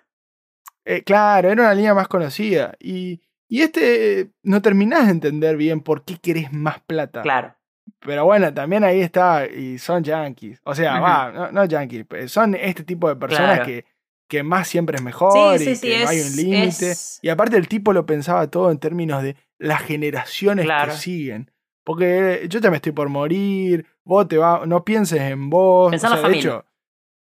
eh, 0.86 1.04
claro, 1.04 1.50
era 1.50 1.64
una 1.64 1.74
línea 1.74 1.94
más 1.94 2.08
conocida. 2.08 2.74
Y, 2.80 3.22
y 3.48 3.62
este 3.62 4.20
eh, 4.22 4.32
no 4.44 4.62
terminás 4.62 5.06
de 5.06 5.12
entender 5.12 5.58
bien 5.58 5.82
por 5.82 6.04
qué 6.04 6.18
querés 6.18 6.52
más 6.54 6.80
plata. 6.82 7.22
Claro. 7.22 7.56
Pero 8.00 8.26
bueno, 8.26 8.54
también 8.54 8.84
ahí 8.84 9.02
está, 9.02 9.46
y 9.48 9.78
son 9.78 10.04
yankees. 10.04 10.60
O 10.64 10.74
sea, 10.74 11.00
va, 11.00 11.32
no, 11.32 11.52
no 11.52 11.66
yankees, 11.66 12.06
son 12.32 12.56
este 12.56 12.84
tipo 12.84 13.08
de 13.10 13.16
personas 13.16 13.58
Claro. 13.60 13.66
que, 13.66 13.86
que 14.28 14.42
más 14.44 14.68
siempre 14.68 14.96
es 14.98 15.04
mejor 15.04 15.58
Sí, 15.60 15.66
sí, 15.66 15.72
y 15.72 15.76
sí, 15.76 15.88
que 15.90 16.04
no 16.04 16.10
hay 16.10 16.20
un 16.22 16.36
límite. 16.36 16.92
es- 16.92 17.20
Y 17.22 17.30
aparte 17.30 17.58
el 17.58 17.68
tipo 17.68 17.94
lo 17.94 18.06
pensaba 18.06 18.50
todo 18.50 18.72
en 18.72 18.80
términos 18.80 19.22
de 19.22 19.36
las 19.60 19.82
generaciones 19.84 20.66
Claro. 20.66 20.92
que 20.94 20.98
siguen. 20.98 21.52
Porque 21.84 22.48
yo 22.50 22.60
ya 22.60 22.72
me 22.72 22.78
estoy 22.78 22.92
por 22.94 23.10
morir, 23.10 23.86
vos 24.04 24.28
te 24.28 24.38
va, 24.40 24.66
no 24.66 24.84
pienses 24.84 25.22
en 25.22 25.52
vos. 25.52 25.92
Pensá 25.92 26.08
en 26.08 26.14
o 26.14 26.16
la 26.16 26.22
de 26.22 26.24
familia. 26.24 26.42
hecho, 26.50 26.66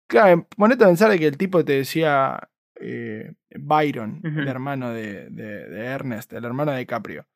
claro, 0.07 0.47
ponete 0.57 0.85
a 0.85 0.89
pensar 0.89 1.11
de 1.11 1.19
que 1.19 1.27
el 1.29 1.39
tipo 1.39 1.65
te 1.65 1.73
decía 1.73 2.51
eh, 2.83 3.33
Byron, 3.59 4.21
el 4.25 4.49
hermano 4.49 4.91
de, 4.91 5.29
de- 5.31 5.69
de 5.69 5.85
Ernest, 5.87 6.33
el 6.33 6.45
hermano 6.45 6.73
de 6.73 6.87
Caprio. 6.87 7.27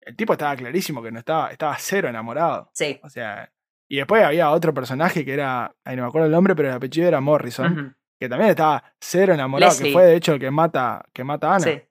El 0.00 0.16
tipo 0.16 0.32
estaba 0.32 0.56
clarísimo 0.56 1.02
que 1.02 1.10
no 1.12 1.18
estaba, 1.18 1.50
estaba 1.50 1.76
cero 1.78 2.08
enamorado. 2.08 2.70
Sí. 2.74 2.98
O 3.02 3.08
sea, 3.10 3.52
y 3.88 3.96
después 3.96 4.22
había 4.22 4.50
otro 4.50 4.72
personaje 4.72 5.24
que 5.24 5.32
era, 5.32 5.74
ay, 5.84 5.96
no 5.96 6.02
me 6.02 6.08
acuerdo 6.08 6.26
el 6.26 6.32
nombre, 6.32 6.54
pero 6.54 6.68
el 6.68 6.74
apellido 6.74 7.08
era 7.08 7.20
Morrison, 7.20 7.96
que 8.18 8.28
también 8.28 8.50
estaba 8.50 8.82
cero 9.00 9.34
enamorado, 9.34 9.70
Leslie. 9.72 9.88
que 9.88 9.92
fue 9.92 10.04
de 10.06 10.16
hecho 10.16 10.34
el 10.34 10.40
que 10.40 10.50
mata, 10.50 11.04
que 11.12 11.24
mata 11.24 11.48
a 11.52 11.54
Ana. 11.56 11.64
Sí. 11.64 11.82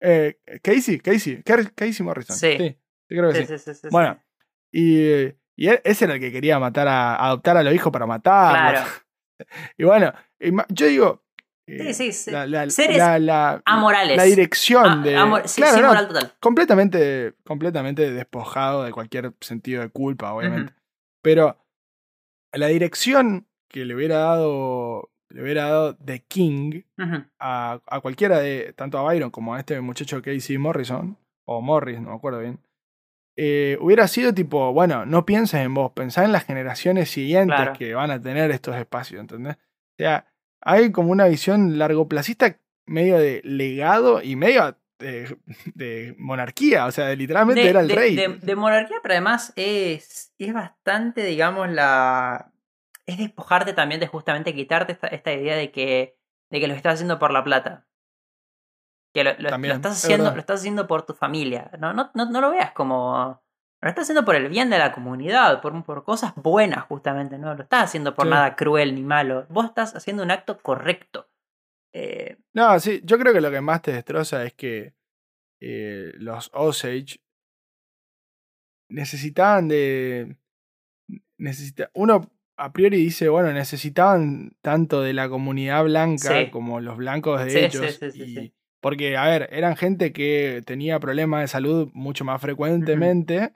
Eh, 0.00 0.38
Casey, 0.62 0.98
Casey, 1.00 1.42
Casey 1.42 2.04
Morrison. 2.06 2.36
Sí. 2.36 2.56
Sí, 2.58 2.68
sí, 2.68 2.76
creo 3.08 3.32
que 3.32 3.46
Sí, 3.46 3.74
sí. 3.74 3.88
Bueno, 3.90 4.22
y, 4.72 5.24
y 5.56 5.68
él- 5.68 5.80
ese 5.84 6.04
era 6.04 6.14
el 6.14 6.20
que 6.20 6.30
quería 6.30 6.58
matar 6.60 6.86
a, 6.86 7.16
adoptar 7.16 7.56
a 7.56 7.62
los 7.62 7.74
hijos 7.74 7.92
para 7.92 8.06
matarlos. 8.06 8.80
Claro. 8.82 8.90
Y 9.78 9.84
bueno, 9.84 10.12
yo 10.68 10.86
digo. 10.86 11.24
Eh, 11.68 11.92
Sí, 11.92 11.94
sí, 11.94 12.12
sí. 12.12 12.30
La, 12.30 12.46
la- 12.46 12.68
Seres 12.70 12.96
la- 12.98 13.18
la- 13.18 13.62
amorales. 13.64 14.16
La 14.16 14.24
dirección 14.24 14.84
Ah, 14.86 15.02
de. 15.02 15.16
amor- 15.16 15.46
sí, 15.48 15.60
claro, 15.60 15.76
sí, 15.76 15.82
no, 15.82 15.88
moral 15.88 16.08
total. 16.08 16.32
completamente, 16.40 17.34
completamente 17.44 18.10
despojado 18.12 18.84
de 18.84 18.92
cualquier 18.92 19.32
sentido 19.40 19.82
de 19.82 19.88
culpa, 19.90 20.32
obviamente. 20.32 20.72
Pero 21.22 21.56
la 22.52 22.66
dirección 22.68 23.46
que 23.68 23.84
le 23.84 23.94
hubiera 23.94 24.18
dado. 24.18 25.10
Le 25.30 25.42
hubiera 25.42 25.64
dado 25.64 25.94
The 25.96 26.20
King 26.26 26.80
a, 27.38 27.80
a 27.86 28.00
cualquiera 28.00 28.38
de. 28.38 28.72
tanto 28.74 28.96
a 28.98 29.02
Byron 29.02 29.30
como 29.30 29.54
a 29.54 29.58
este 29.58 29.78
muchacho 29.82 30.22
Casey 30.22 30.56
Morrison. 30.56 31.18
O 31.46 31.60
Morris, 31.60 32.00
no 32.00 32.10
me 32.10 32.16
acuerdo 32.16 32.40
bien. 32.40 32.60
eh, 33.36 33.76
hubiera 33.80 34.08
sido 34.08 34.34
tipo, 34.34 34.72
bueno, 34.72 35.06
no 35.06 35.24
pienses 35.24 35.60
en 35.60 35.72
vos, 35.74 35.92
pensá 35.92 36.24
en 36.24 36.32
las 36.32 36.44
generaciones 36.44 37.08
siguientes 37.10 37.54
Claro. 37.56 37.72
que 37.74 37.94
van 37.94 38.10
a 38.10 38.20
tener 38.20 38.50
estos 38.50 38.74
espacios, 38.76 39.20
¿entendés? 39.20 39.54
O 39.56 39.94
sea, 39.98 40.26
hay 40.60 40.92
como 40.92 41.10
una 41.12 41.26
visión 41.26 41.78
largoplacista 41.78 42.58
medio 42.86 43.18
de 43.18 43.40
legado 43.44 44.22
y 44.22 44.36
medio 44.36 44.76
de, 44.98 45.36
de 45.74 46.14
monarquía, 46.18 46.86
o 46.86 46.90
sea, 46.90 47.14
literalmente 47.14 47.62
de, 47.62 47.68
era 47.68 47.80
el 47.80 47.88
de- 47.88 47.94
rey. 47.94 48.16
de- 48.16 48.38
de 48.40 48.56
monarquía, 48.56 48.96
pero 49.02 49.14
además 49.14 49.52
es, 49.56 50.32
es 50.38 50.52
bastante, 50.52 51.22
digamos, 51.24 51.68
la. 51.70 52.52
Es 53.06 53.16
despojarte 53.18 53.72
también 53.72 54.00
de 54.00 54.06
justamente 54.06 54.54
quitarte 54.54 54.92
esta, 54.92 55.06
esta 55.06 55.32
idea 55.32 55.56
de 55.56 55.70
que, 55.70 56.18
de 56.50 56.60
que 56.60 56.68
lo 56.68 56.74
estás 56.74 56.94
haciendo 56.94 57.18
por 57.18 57.32
la 57.32 57.42
plata. 57.44 57.86
Que 59.14 59.24
lo, 59.24 59.32
lo- 59.34 59.38
lo 59.42 59.48
También, 59.50 59.76
estás 59.76 59.98
es 59.98 60.04
haciendo, 60.04 60.32
lo 60.32 60.40
estás 60.40 60.60
haciendo 60.60 60.86
por 60.86 61.06
tu 61.06 61.14
familia. 61.14 61.70
No, 61.78 61.92
no, 61.94 62.10
no, 62.14 62.30
no 62.30 62.40
lo 62.40 62.50
veas 62.50 62.72
como. 62.72 63.40
Lo 63.80 63.88
estás 63.88 64.02
haciendo 64.04 64.24
por 64.24 64.34
el 64.34 64.48
bien 64.48 64.70
de 64.70 64.78
la 64.78 64.92
comunidad, 64.92 65.60
por, 65.60 65.84
por 65.84 66.02
cosas 66.04 66.32
buenas, 66.34 66.84
justamente, 66.84 67.38
¿no? 67.38 67.54
Lo 67.54 67.62
estás 67.62 67.84
haciendo 67.84 68.14
por 68.14 68.24
Sí. 68.26 68.30
nada 68.30 68.56
cruel 68.56 68.94
ni 68.94 69.02
malo. 69.02 69.46
Vos 69.50 69.66
estás 69.66 69.94
haciendo 69.94 70.22
un 70.24 70.30
acto 70.32 70.58
correcto. 70.58 71.28
Eh, 71.94 72.36
No, 72.54 72.78
sí, 72.80 73.00
yo 73.04 73.18
creo 73.18 73.32
que 73.32 73.40
lo 73.40 73.50
que 73.50 73.60
más 73.60 73.82
te 73.82 73.92
destroza 73.92 74.44
es 74.44 74.52
que 74.54 74.94
eh, 75.60 76.12
los 76.16 76.50
Osage 76.54 77.18
necesitaban 78.90 79.68
de. 79.68 80.36
Necesita, 81.38 81.90
uno 81.94 82.30
a 82.56 82.72
priori 82.72 82.96
dice, 82.96 83.28
bueno, 83.28 83.52
necesitaban 83.52 84.56
tanto 84.60 85.00
de 85.02 85.12
la 85.12 85.28
comunidad 85.28 85.84
blanca 85.84 86.40
Sí. 86.44 86.50
como 86.50 86.80
los 86.80 86.96
blancos 86.96 87.44
de 87.44 87.50
Sí, 87.50 87.58
ellos. 87.58 87.94
sí, 87.94 88.10
sí, 88.10 88.22
y- 88.22 88.34
sí. 88.34 88.54
Porque, 88.80 89.16
a 89.16 89.26
ver, 89.26 89.48
eran 89.52 89.76
gente 89.76 90.12
que 90.12 90.62
tenía 90.64 90.98
problemas 91.00 91.40
de 91.42 91.48
salud 91.48 91.90
mucho 91.94 92.24
más 92.24 92.40
frecuentemente 92.40 93.52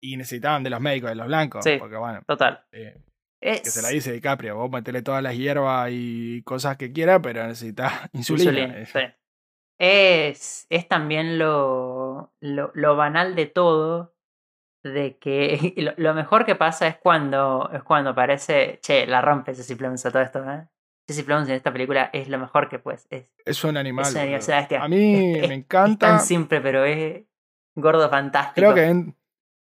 y 0.00 0.16
necesitaban 0.16 0.62
de 0.64 0.70
los 0.70 0.80
médicos 0.80 1.10
de 1.10 1.16
los 1.16 1.26
blancos. 1.26 1.64
Sí. 1.64 1.76
Porque, 1.78 1.96
bueno, 1.96 2.22
total. 2.26 2.64
eh, 2.72 3.00
Es, 3.40 3.62
que 3.62 3.70
se 3.70 3.82
la 3.82 3.88
dice 3.88 4.12
DiCaprio, 4.12 4.56
vos 4.56 4.70
metele 4.70 5.02
todas 5.02 5.22
las 5.22 5.36
hierbas 5.36 5.88
y 5.92 6.42
cosas 6.42 6.76
que 6.76 6.92
quieras, 6.92 7.20
pero 7.22 7.46
necesitas 7.46 7.92
insulina. 8.12 8.50
Insulina, 8.50 8.78
Eh, 8.80 8.86
sí. 8.86 9.14
Es, 9.80 10.66
es 10.70 10.88
también 10.88 11.38
lo, 11.38 12.32
lo, 12.40 12.72
lo 12.74 12.96
banal 12.96 13.36
de 13.36 13.46
todo, 13.46 14.14
de 14.82 15.18
que 15.18 15.72
lo, 15.76 15.92
lo 15.96 16.14
mejor 16.14 16.44
que 16.44 16.56
pasa 16.56 16.88
es 16.88 16.96
cuando, 16.96 17.70
es 17.72 17.82
cuando 17.84 18.14
parece, 18.14 18.80
che, 18.82 19.06
la 19.06 19.20
rompe 19.20 19.54
Jesse 19.54 19.76
Plemons 19.76 20.04
a 20.06 20.10
todo 20.10 20.22
esto, 20.22 20.42
¿eh? 20.50 20.66
Jesse 21.08 21.22
Plemons 21.24 21.48
en 21.48 21.54
esta 21.54 21.72
película 21.72 22.10
es 22.12 22.28
lo 22.28 22.38
mejor 22.38 22.68
que 22.68 22.78
pues 22.80 23.06
es. 23.10 23.32
Es 23.46 23.64
un 23.64 23.76
animal. 23.78 24.04
Es 24.04 24.12
un 24.12 24.18
animal, 24.18 24.40
boludo. 24.40 24.42
o 24.42 24.42
sea, 24.46 24.60
es 24.60 24.68
que- 24.68 24.76
a 24.76 24.88
mí 24.88 25.34
es- 25.36 25.40
me 25.42 25.44
Es 25.46 25.50
encanta. 25.52 26.06
tan 26.08 26.20
simple, 26.20 26.60
pero 26.60 26.84
es 26.84 27.22
gordo 27.76 28.10
fantástico. 28.10 28.54
Creo 28.56 28.74
que, 28.74 28.84
en- 28.84 29.16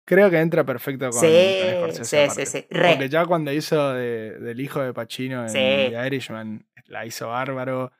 creo 0.04 0.30
que 0.30 0.38
entra 0.40 0.64
perfecto 0.64 1.10
con, 1.10 1.20
Sí, 1.20 1.60
con 1.80 1.92
Scorsese, 1.92 2.28
sí, 2.30 2.46
sí, 2.46 2.58
sí. 2.60 2.66
Re. 2.70 2.90
Porque 2.90 3.08
ya 3.08 3.24
cuando 3.26 3.52
hizo 3.52 3.92
de- 3.92 4.38
del 4.38 4.60
hijo 4.60 4.80
de 4.80 4.92
Pacino 4.92 5.42
en 5.42 5.48
Sí. 5.50 5.58
The 5.58 6.06
Irishman, 6.06 6.66
la 6.86 7.06
hizo 7.06 7.28
bárbaro. 7.28 7.92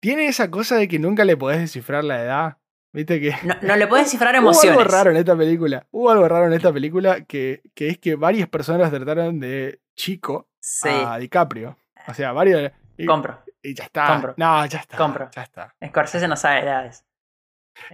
Tiene 0.00 0.26
esa 0.26 0.50
cosa 0.50 0.76
de 0.76 0.88
que 0.88 0.98
nunca 0.98 1.24
le 1.24 1.36
podés 1.36 1.60
descifrar 1.60 2.04
la 2.04 2.20
edad. 2.22 2.56
Viste 2.92 3.20
que. 3.20 3.34
no, 3.42 3.54
no 3.62 3.76
le 3.76 3.86
puedes 3.86 4.10
cifrar 4.10 4.34
Hubo 4.34 4.38
emociones. 4.50 4.78
algo 4.78 4.90
raro 4.90 5.10
en 5.10 5.16
esta 5.16 5.36
película. 5.36 5.86
Hubo 5.90 6.10
algo 6.10 6.28
raro 6.28 6.46
en 6.46 6.52
esta 6.52 6.72
película 6.72 7.24
que, 7.24 7.62
que 7.74 7.88
es 7.88 7.98
que 7.98 8.14
varias 8.14 8.48
personas 8.48 8.90
trataron 8.90 9.40
de 9.40 9.80
chico 9.96 10.48
Sí, 10.60 10.88
a 10.90 11.18
DiCaprio. 11.18 11.76
O 12.06 12.14
sea, 12.14 12.32
varios. 12.32 12.70
Y, 12.96 13.06
compro. 13.06 13.42
y 13.62 13.74
ya 13.74 13.84
está. 13.84 14.06
Compro. 14.06 14.34
No, 14.36 14.64
ya 14.66 14.78
está. 14.78 14.96
Compro. 14.96 15.30
Ya 15.34 15.42
está. 15.42 15.74
Scorsese 15.84 16.28
no 16.28 16.36
sabe 16.36 16.60
edades. 16.60 17.04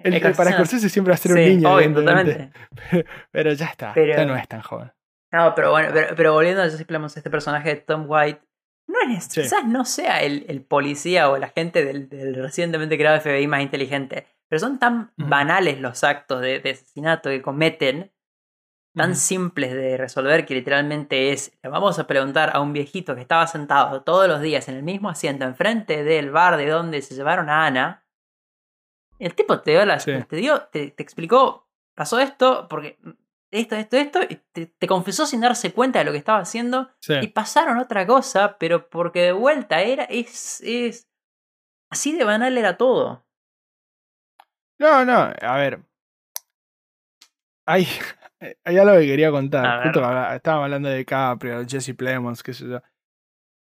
El, 0.03 0.15
el- 0.15 0.33
para 0.35 0.53
Scorsese 0.53 0.89
siempre 0.89 1.11
va 1.13 1.15
a 1.15 1.19
ser 1.19 1.33
un 1.33 1.39
niño. 1.39 1.73
obvio, 1.75 1.85
evidentemente. 1.87 2.51
totalmente. 2.75 3.11
Pero 3.33 3.53
ya 3.53 3.67
está. 3.67 3.93
Pero- 3.95 4.15
Ya 4.17 4.25
no 4.27 4.37
es 4.37 4.47
tan 4.49 4.61
joven. 4.63 4.93
No, 5.33 5.55
pero 5.55 5.71
bueno, 5.71 5.91
pero, 5.93 6.15
pero 6.17 6.33
volviendo 6.33 6.61
a 6.63 6.67
Plemons, 6.87 7.17
este 7.17 7.31
personaje 7.31 7.69
de 7.69 7.77
Tom 7.77 8.05
White, 8.09 8.41
no 8.89 8.99
es, 9.17 9.25
Sí. 9.27 9.43
quizás 9.43 9.65
no 9.65 9.85
sea 9.85 10.23
el, 10.23 10.45
el 10.49 10.61
policía 10.63 11.31
o 11.31 11.37
el 11.37 11.45
agente 11.45 11.85
del, 11.85 12.09
del 12.09 12.35
recientemente 12.35 12.99
creado 12.99 13.21
FBI 13.21 13.47
más 13.47 13.63
inteligente, 13.63 14.27
pero 14.49 14.59
son 14.59 14.81
tan 14.81 15.13
Ujú. 15.17 15.29
banales 15.29 15.81
los 15.81 16.03
actos 16.03 16.41
de, 16.41 16.59
de 16.59 16.71
asesinato 16.71 17.31
que 17.31 17.43
cometen, 17.43 18.11
tan 18.93 19.15
simples 19.15 19.73
de 19.73 19.97
resolver 19.97 20.45
que 20.45 20.55
literalmente 20.55 21.31
es, 21.31 21.57
le 21.63 21.71
vamos 21.71 22.01
a 22.01 22.09
preguntar 22.09 22.51
a 22.53 22.61
un 22.61 22.73
viejito 22.73 23.15
que 23.15 23.21
estaba 23.21 23.47
sentado 23.47 24.03
todos 24.03 24.27
los 24.27 24.41
días 24.41 24.69
en 24.69 24.75
el 24.75 24.83
mismo 24.83 25.09
asiento 25.11 25.45
enfrente 25.45 26.03
del 26.03 26.33
bar 26.33 26.57
de 26.57 26.67
donde 26.67 27.01
se 27.03 27.15
llevaron 27.15 27.49
a 27.49 27.67
Ana. 27.67 28.05
El 29.21 29.35
tipo 29.35 29.61
te 29.61 29.73
dio 29.73 29.85
las, 29.87 30.03
Sí. 30.03 30.13
te 30.29 30.37
dio, 30.37 30.63
te, 30.73 30.91
te 30.91 31.03
explicó, 31.03 31.69
pasó 31.95 32.19
esto, 32.19 32.67
porque 32.69 32.99
esto, 33.53 33.77
esto, 33.77 33.97
esto, 33.97 34.21
y 34.29 34.37
te, 34.53 34.67
te 34.67 34.87
confesó 34.87 35.27
sin 35.27 35.41
darse 35.41 35.73
cuenta 35.73 35.99
de 35.99 36.05
lo 36.07 36.13
que 36.13 36.19
estaba 36.19 36.39
haciendo, 36.39 36.91
Sí. 37.01 37.15
y 37.21 37.29
pasaron 37.29 37.79
otra 37.79 38.07
cosa, 38.07 38.57
pero 38.59 38.89
porque 38.89 39.21
de 39.23 39.33
vuelta 39.33 39.81
era, 39.83 40.05
es, 40.05 40.61
es, 40.63 41.09
así 41.91 42.17
de 42.17 42.25
banal 42.25 42.57
era 42.57 42.77
todo. 42.77 43.25
No, 44.79 45.05
no, 45.05 45.31
a 45.41 45.57
ver. 45.59 45.81
Hay, 47.67 47.87
hay 48.65 48.79
algo 48.79 48.95
que 48.99 49.07
quería 49.07 49.31
contar. 49.31 49.83
Justo 49.85 50.01
estábamos 50.33 50.65
hablando 50.65 50.89
de 50.89 51.05
Caprio, 51.05 51.63
Jesse 51.69 51.95
Plemons, 51.95 52.43
qué 52.43 52.55
sé 52.55 52.67
yo. 52.69 52.81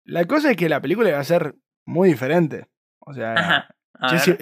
La 0.04 0.24
cosa 0.24 0.50
es 0.50 0.56
que 0.56 0.68
la 0.68 0.80
película 0.80 1.10
iba 1.10 1.18
a 1.18 1.24
ser 1.24 1.54
muy 1.86 2.08
diferente. 2.08 2.68
O 3.00 3.12
sea, 3.12 3.34
Ajá. 3.34 3.68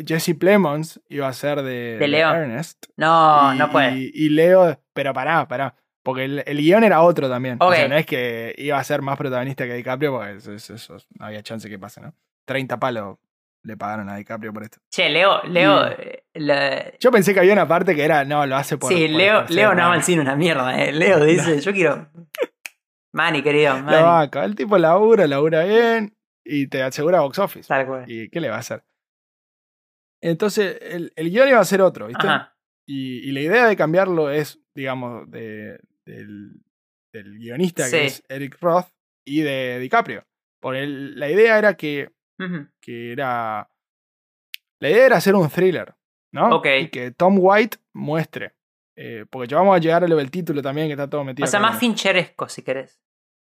Jesse, 0.07 0.35
Plemons 0.39 1.01
iba 1.09 1.29
a 1.29 1.33
ser 1.33 1.63
de, 1.63 1.99
de 1.99 2.09
Leo. 2.09 2.33
Ernest. 2.33 2.87
No, 2.97 3.55
y, 3.55 3.59
no 3.59 3.71
puede. 3.71 3.97
Y, 3.97 4.11
y 4.15 4.29
Leo, 4.31 4.81
pero 4.93 5.13
pará, 5.13 5.47
pará. 5.49 5.75
Porque 6.03 6.25
el, 6.25 6.43
el 6.47 6.59
guion 6.59 6.83
era 6.85 7.03
otro 7.03 7.29
también. 7.29 7.59
O 7.61 7.73
sea, 7.73 7.87
no 7.89 7.97
es 7.97 8.07
que 8.07 8.55
iba 8.59 8.79
a 8.79 8.85
ser 8.85 9.03
más 9.03 9.19
protagonista 9.19 9.67
que 9.67 9.75
DiCaprio, 9.75 10.13
porque 10.13 10.37
eso, 10.37 10.53
eso- 10.53 10.75
eso 10.75 10.97
no 11.19 11.27
había 11.27 11.43
chance 11.43 11.69
que 11.69 11.79
pase, 11.79 12.01
¿no? 12.01 12.15
30 12.47 12.79
palos 12.81 13.19
le 13.63 13.77
pagaron 13.77 14.09
a 14.09 14.17
DiCaprio 14.17 14.53
por 14.55 14.63
esto. 14.63 14.79
Che, 14.91 15.11
Leo, 15.11 15.43
Leo, 15.43 15.89
Y- 15.89 15.93
eh, 15.99 16.25
la- 16.35 16.93
Yo 16.99 17.11
pensé 17.11 17.35
que 17.35 17.41
había 17.41 17.53
una 17.53 17.69
parte 17.69 17.95
que 17.95 18.03
era, 18.03 18.25
no, 18.25 18.47
lo 18.47 18.57
hace 18.57 18.79
por. 18.79 18.91
sí, 18.91 19.07
por 19.09 19.17
Leo, 19.19 19.43
por 19.43 19.51
Leo 19.51 19.75
no 19.75 19.83
malo. 19.83 19.95
el 19.95 20.03
cine 20.03 20.23
una 20.23 20.37
mierda, 20.37 20.83
eh. 20.83 20.91
Leo 20.93 21.23
dice, 21.25 21.61
yo 21.61 21.73
quiero. 21.73 22.09
Mani, 23.13 23.43
querido, 23.43 23.75
La 23.83 24.03
vaca, 24.03 24.45
el 24.45 24.55
tipo 24.55 24.79
labura, 24.79 25.27
labura 25.27 25.65
bien 25.65 26.17
y 26.45 26.69
te 26.69 26.83
asegura 26.83 27.21
box 27.21 27.39
office. 27.41 27.69
Tal 27.69 27.85
cual. 27.87 28.05
¿Y 28.07 28.29
qué 28.31 28.41
le 28.41 28.49
va 28.49 28.57
a 28.57 28.61
hacer? 28.61 28.85
Entonces, 30.23 30.79
el, 30.83 31.13
el 31.17 31.31
guion 31.31 31.49
iba 31.49 31.61
a 31.61 31.65
ser 31.65 31.81
otro, 31.83 32.07
¿viste? 32.09 32.27
Y, 32.87 33.29
y 33.29 33.33
la 33.33 33.41
idea 33.41 33.67
de 33.67 33.77
cambiarlo 33.77 34.31
es, 34.31 34.61
digamos, 34.75 35.31
de, 35.31 35.79
del, 36.05 36.61
del 37.13 37.39
guionista 37.39 37.85
Sí. 37.85 37.91
que 37.93 38.05
es 38.07 38.25
Eric 38.29 38.59
Roth 38.61 38.89
y 39.25 39.41
de 39.43 39.79
DiCaprio. 39.79 40.27
Porque 40.61 40.83
el- 40.83 41.19
la 41.19 41.31
idea 41.31 41.57
era 41.59 41.75
que, 41.77 42.11
que 42.81 43.13
era. 43.13 43.71
La 44.81 44.91
idea 44.91 45.07
era 45.07 45.17
hacer 45.17 45.35
un 45.35 45.49
thriller, 45.49 45.95
¿no? 46.33 46.57
Ok. 46.57 46.67
Y 46.83 46.89
que 46.89 47.11
Tom 47.13 47.37
White 47.39 47.79
muestre. 47.95 48.55
eh, 48.97 49.25
porque 49.31 49.49
ya 49.49 49.57
vamos 49.59 49.77
a 49.77 49.79
llegar 49.79 50.05
a 50.05 50.09
lo 50.09 50.17
del 50.17 50.31
título 50.31 50.61
también, 50.61 50.87
que 50.89 50.93
está 50.93 51.09
todo 51.09 51.25
metido. 51.25 51.45
O 51.45 51.49
sea, 51.51 51.61
más 51.61 51.79
fincheresco, 51.79 52.49
si 52.51 52.63
querés. 52.63 53.01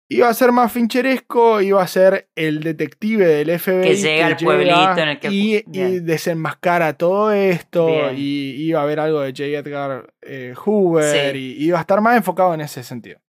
Iba 0.10 0.30
a 0.30 0.34
ser 0.34 0.52
más 0.52 0.72
fincheresco, 0.72 1.62
iba 1.62 1.82
a 1.82 1.88
ser 1.88 2.30
el 2.36 2.62
detective 2.62 3.26
del 3.26 3.50
FBI. 3.60 3.82
Que 3.82 3.96
llega 3.96 4.26
al 4.28 4.36
pueblito 4.38 4.98
en 4.98 5.10
el 5.10 5.20
que- 5.20 5.30
Y, 5.32 5.64
y 5.72 6.00
desenmascara 6.02 6.94
todo 6.94 7.32
esto. 7.32 7.88
Bien. 7.88 8.16
Y 8.18 8.52
iba 8.68 8.80
a 8.82 8.84
haber 8.84 9.00
algo 9.00 9.22
de 9.22 9.32
J. 9.32 9.44
Edgar 9.46 10.14
eh, 10.22 10.54
Hoover. 10.56 11.34
Sí. 11.36 11.56
Y 11.58 11.66
iba 11.68 11.78
a 11.78 11.82
estar 11.82 12.02
más 12.02 12.16
enfocado 12.18 12.54
en 12.54 12.62
ese 12.62 12.84
sentido. 12.84 13.20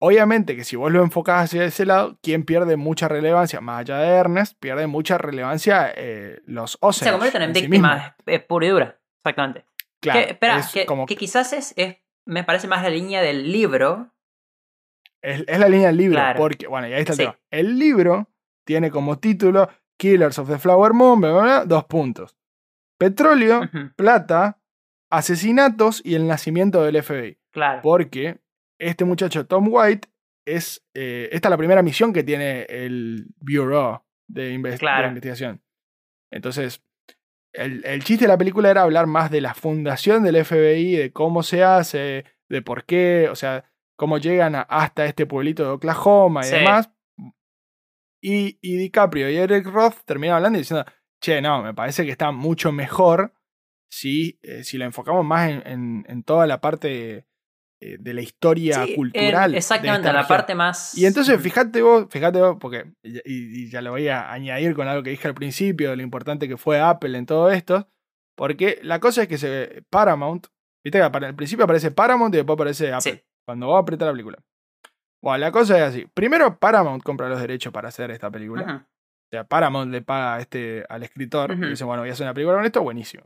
Obviamente 0.00 0.56
que 0.56 0.64
si 0.64 0.74
vos 0.76 0.90
lo 0.92 1.02
enfocás 1.02 1.44
hacia 1.44 1.64
ese 1.64 1.86
lado, 1.86 2.18
quien 2.22 2.44
pierde 2.44 2.76
mucha 2.76 3.06
relevancia, 3.08 3.60
más 3.60 3.80
allá 3.80 3.98
de 3.98 4.08
Ernest, 4.08 4.56
pierde 4.58 4.86
mucha 4.88 5.16
relevancia 5.16 5.92
eh, 5.96 6.40
los 6.44 6.76
Osage. 6.80 7.04
Se 7.06 7.12
convierten 7.12 7.42
en 7.42 7.48
en 7.50 7.52
víctimas 7.54 8.12
es 8.26 8.40
pura 8.42 8.66
y 8.66 8.68
dura. 8.70 9.00
Exactamente. 9.24 9.64
Claro, 10.00 10.20
que, 10.26 10.30
espera, 10.32 10.58
es, 10.58 10.72
que, 10.72 10.86
como- 10.86 11.06
que 11.06 11.16
quizás 11.16 11.52
es, 11.52 11.72
es. 11.76 11.96
Me 12.26 12.42
parece 12.44 12.66
más 12.68 12.82
la 12.82 12.90
línea 12.90 13.22
del 13.22 13.50
libro. 13.52 14.11
Es, 15.22 15.44
es 15.46 15.58
la 15.58 15.68
línea 15.68 15.86
del 15.88 15.96
libro. 15.96 16.16
Claro. 16.16 16.38
Porque, 16.38 16.66
bueno, 16.66 16.88
y 16.88 16.92
ahí 16.92 17.00
está 17.00 17.12
el 17.12 17.16
Sí. 17.18 17.22
tema. 17.24 17.38
El 17.50 17.78
libro 17.78 18.28
tiene 18.66 18.90
como 18.90 19.18
título 19.18 19.68
Killers 19.98 20.38
of 20.38 20.48
the 20.48 20.58
Flower 20.58 20.92
Moon, 20.92 21.20
bla, 21.20 21.32
bla, 21.32 21.42
bla, 21.42 21.64
dos 21.64 21.84
puntos. 21.84 22.36
Petróleo, 22.98 23.62
plata, 23.96 24.60
asesinatos 25.10 26.00
y 26.04 26.14
el 26.14 26.26
nacimiento 26.26 26.82
del 26.82 27.02
FBI. 27.02 27.38
Claro. 27.52 27.80
Porque 27.82 28.40
este 28.80 29.04
muchacho 29.04 29.46
Tom 29.46 29.68
White 29.70 30.08
es. 30.46 30.84
eh, 30.94 31.28
esta 31.32 31.48
es 31.48 31.50
la 31.50 31.56
primera 31.58 31.82
misión 31.82 32.12
que 32.12 32.22
tiene 32.24 32.62
el 32.68 33.26
Bureau 33.40 34.02
de, 34.28 34.54
inves- 34.54 34.72
de 34.72 34.78
Claro. 34.78 35.08
investigación. 35.08 35.62
Entonces, 36.32 36.82
el, 37.52 37.84
el 37.84 38.02
chiste 38.02 38.24
de 38.24 38.28
la 38.28 38.38
película 38.38 38.70
era 38.70 38.82
hablar 38.82 39.06
más 39.06 39.30
de 39.30 39.42
la 39.42 39.52
fundación 39.54 40.22
del 40.22 40.36
FBI, 40.44 40.96
de 40.96 41.12
cómo 41.12 41.42
se 41.42 41.62
hace, 41.62 42.24
de 42.48 42.62
por 42.62 42.84
qué, 42.84 43.28
o 43.30 43.36
sea, 43.36 43.64
cómo 43.96 44.18
llegan 44.18 44.54
a- 44.54 44.62
hasta 44.62 45.04
este 45.06 45.26
pueblito 45.26 45.62
de 45.64 45.70
Oklahoma 45.70 46.40
y 46.42 46.44
Sí. 46.44 46.54
demás. 46.56 46.90
Y, 48.24 48.58
y 48.62 48.76
DiCaprio 48.76 49.28
y 49.30 49.36
Eric 49.36 49.66
Roth 49.66 49.96
terminaron 50.04 50.36
hablando 50.36 50.58
y 50.58 50.62
diciendo, 50.62 50.84
che, 51.20 51.40
no, 51.42 51.62
me 51.62 51.74
parece 51.74 52.04
que 52.04 52.12
está 52.12 52.30
mucho 52.30 52.70
mejor 52.70 53.34
si, 53.90 54.38
eh, 54.42 54.62
si 54.64 54.78
lo 54.78 54.84
enfocamos 54.84 55.24
más 55.24 55.50
en, 55.50 55.62
en- 55.66 56.04
en 56.08 56.22
toda 56.22 56.46
la 56.46 56.60
parte 56.60 57.26
eh, 57.84 57.96
de 57.98 58.14
la 58.14 58.20
historia 58.22 58.84
Sí, 58.86 58.94
cultural. 58.94 59.56
exactamente, 59.56 60.06
la 60.06 60.20
región". 60.20 60.28
parte 60.28 60.54
más. 60.54 60.96
Y 60.96 61.04
entonces, 61.04 61.40
fíjate 61.40 61.82
vos, 61.82 62.06
fíjate 62.10 62.40
vos, 62.40 62.56
porque, 62.60 62.92
y, 63.02 63.18
y 63.24 63.70
ya 63.70 63.82
lo 63.82 63.90
voy 63.90 64.06
a 64.06 64.30
añadir 64.32 64.74
con 64.74 64.86
algo 64.86 65.02
que 65.02 65.10
dije 65.10 65.26
al 65.26 65.34
principio, 65.34 65.90
de 65.90 65.96
lo 65.96 66.02
importante 66.02 66.46
que 66.46 66.56
fue 66.56 66.80
Apple 66.80 67.18
en 67.18 67.26
todo 67.26 67.50
esto, 67.50 67.88
porque 68.36 68.78
la 68.82 69.00
cosa 69.00 69.22
es 69.22 69.28
que 69.28 69.36
se 69.36 69.82
Paramount, 69.90 70.46
viste 70.84 71.00
que 71.00 71.26
el 71.26 71.34
principio 71.34 71.64
aparece 71.64 71.90
Paramount 71.90 72.32
y 72.34 72.38
después 72.38 72.54
aparece 72.54 72.92
Apple, 72.92 73.12
Sí. 73.14 73.20
Cuando 73.44 73.66
vos 73.66 73.80
apretar 73.80 74.06
la 74.08 74.12
película. 74.12 74.38
Bueno, 75.22 75.38
la 75.38 75.52
cosa 75.52 75.76
es 75.78 75.82
así. 75.82 76.06
Primero, 76.14 76.58
Paramount 76.58 77.02
compra 77.02 77.28
los 77.28 77.40
derechos 77.40 77.72
para 77.72 77.88
hacer 77.88 78.10
esta 78.10 78.30
película. 78.30 78.86
O 78.86 79.28
sea, 79.30 79.44
Paramount 79.44 79.90
le 79.92 80.02
paga 80.02 80.34
a 80.34 80.40
este, 80.40 80.84
al 80.88 81.02
escritor 81.04 81.52
y 81.52 81.70
dice, 81.70 81.84
bueno, 81.84 82.02
voy 82.02 82.10
a 82.10 82.12
hacer 82.12 82.26
una 82.26 82.34
película 82.34 82.56
con 82.56 82.66
esto, 82.66 82.82
buenísimo. 82.82 83.24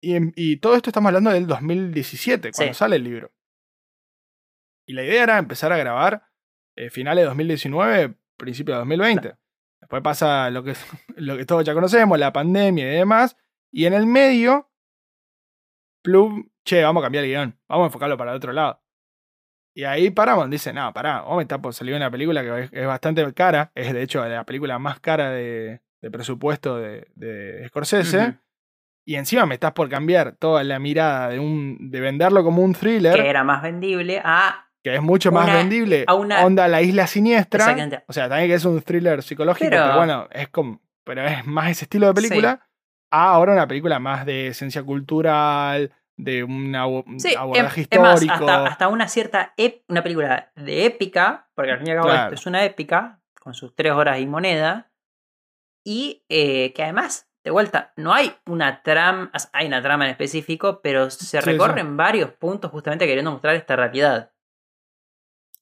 Y, 0.00 0.56
todo 0.58 0.76
esto 0.76 0.90
estamos 0.90 1.08
hablando 1.08 1.30
del 1.30 1.46
2017, 1.46 2.52
cuando 2.52 2.72
Sí. 2.72 2.78
sale 2.78 2.96
el 2.96 3.04
libro. 3.04 3.32
Y 4.86 4.92
la 4.92 5.02
idea 5.02 5.22
era 5.24 5.38
empezar 5.38 5.72
a 5.72 5.76
grabar 5.76 6.28
eh, 6.76 6.90
finales 6.90 7.22
de 7.22 7.26
2019, 7.26 8.14
principios 8.36 8.76
de 8.76 8.78
2020. 8.78 9.34
Después 9.80 10.02
pasa 10.02 10.50
lo 10.50 10.62
que, 10.62 10.74
lo 11.16 11.36
que 11.36 11.44
todos 11.44 11.64
ya 11.64 11.74
conocemos, 11.74 12.18
la 12.18 12.32
pandemia 12.32 12.92
y 12.92 12.96
demás. 12.96 13.36
Y 13.72 13.86
en 13.86 13.94
el 13.94 14.06
medio, 14.06 14.70
plum, 16.02 16.48
che, 16.68 16.82
vamos 16.82 17.02
a 17.02 17.06
cambiar 17.06 17.24
el 17.24 17.30
guion, 17.30 17.58
vamos 17.68 17.84
a 17.84 17.86
enfocarlo 17.86 18.16
para 18.16 18.32
el 18.32 18.36
otro 18.36 18.52
lado. 18.52 18.82
Y 19.74 19.84
ahí 19.84 20.10
Paramount 20.10 20.50
dice, 20.50 20.72
no, 20.72 20.92
pará, 20.92 21.20
vamos 21.20 21.38
a 21.38 21.42
estar 21.42 21.60
por 21.60 21.72
salir 21.72 21.94
una 21.94 22.10
película 22.10 22.42
que 22.42 22.64
es, 22.64 22.70
es 22.72 22.86
bastante 22.86 23.32
cara, 23.32 23.70
es 23.74 23.92
de 23.92 24.02
hecho 24.02 24.24
la 24.26 24.44
película 24.44 24.78
más 24.78 24.98
cara 24.98 25.30
de, 25.30 25.80
de 26.02 26.10
presupuesto 26.10 26.78
de, 26.78 27.06
de 27.14 27.64
Scorsese. 27.68 28.38
Y 29.06 29.14
encima 29.14 29.46
me 29.46 29.54
estás 29.54 29.72
por 29.72 29.88
cambiar 29.88 30.32
toda 30.36 30.62
la 30.64 30.78
mirada 30.78 31.28
de, 31.30 31.38
un, 31.38 31.90
de 31.90 32.00
venderlo 32.00 32.44
como 32.44 32.62
un 32.62 32.74
thriller, 32.74 33.14
Que 33.14 33.28
era 33.30 33.42
más 33.44 33.62
vendible 33.62 34.20
a. 34.22 34.66
que 34.82 34.94
es 34.96 35.00
mucho 35.00 35.32
más 35.32 35.44
una- 35.44 35.56
vendible, 35.56 36.04
a 36.06 36.14
una- 36.14 36.44
onda 36.44 36.68
La 36.68 36.82
Isla 36.82 37.06
Siniestra. 37.06 37.64
O 38.06 38.12
sea, 38.12 38.28
también 38.28 38.50
que 38.50 38.54
es 38.56 38.64
un 38.66 38.82
thriller 38.82 39.22
psicológico, 39.22 39.70
pero, 39.70 39.82
Pero- 39.84 39.96
bueno, 39.96 40.28
es 40.32 40.48
como, 40.48 40.82
pero 41.04 41.24
es 41.26 41.46
más 41.46 41.70
ese 41.70 41.84
estilo 41.86 42.08
de 42.08 42.14
película, 42.14 42.68
a 43.10 43.30
ahora 43.30 43.54
una 43.54 43.66
película 43.68 43.98
más 43.98 44.26
de 44.26 44.48
esencia 44.48 44.82
cultural, 44.82 45.90
de 46.18 46.44
un 46.44 46.74
Sí, 47.18 47.34
abordaje 47.34 47.86
em- 47.90 48.02
más, 48.02 48.20
histórico. 48.22 48.50
hasta, 48.50 48.66
hasta 48.66 48.88
una 48.88 49.08
cierta. 49.08 49.54
una 49.88 50.02
película 50.02 50.50
de 50.56 50.84
épica, 50.84 51.48
porque 51.54 51.72
al 51.72 51.78
fin 51.78 51.86
y 51.88 51.90
al 51.92 51.96
cabo 51.98 52.08
Claro. 52.08 52.22
esto 52.24 52.34
es 52.34 52.46
una 52.46 52.64
épica, 52.64 53.20
con 53.40 53.54
sus 53.54 53.74
tres 53.74 53.92
horas 53.92 54.18
y 54.20 54.26
moneda. 54.26 54.90
Y 55.84 56.24
eh, 56.28 56.72
que 56.74 56.82
además, 56.82 57.30
de 57.44 57.50
vuelta, 57.50 57.92
no 57.96 58.12
hay 58.12 58.34
una 58.46 58.82
trama. 58.82 59.30
Hay 59.52 59.66
una 59.68 59.80
trama 59.80 60.04
en 60.04 60.10
específico, 60.10 60.80
pero 60.82 61.08
se 61.08 61.20
Sí, 61.24 61.26
sí. 61.26 61.40
recorren 61.40 61.96
varios 61.96 62.32
puntos 62.32 62.70
justamente 62.70 63.06
queriendo 63.06 63.30
mostrar 63.30 63.54
esta 63.54 63.74
realidad. 63.76 64.32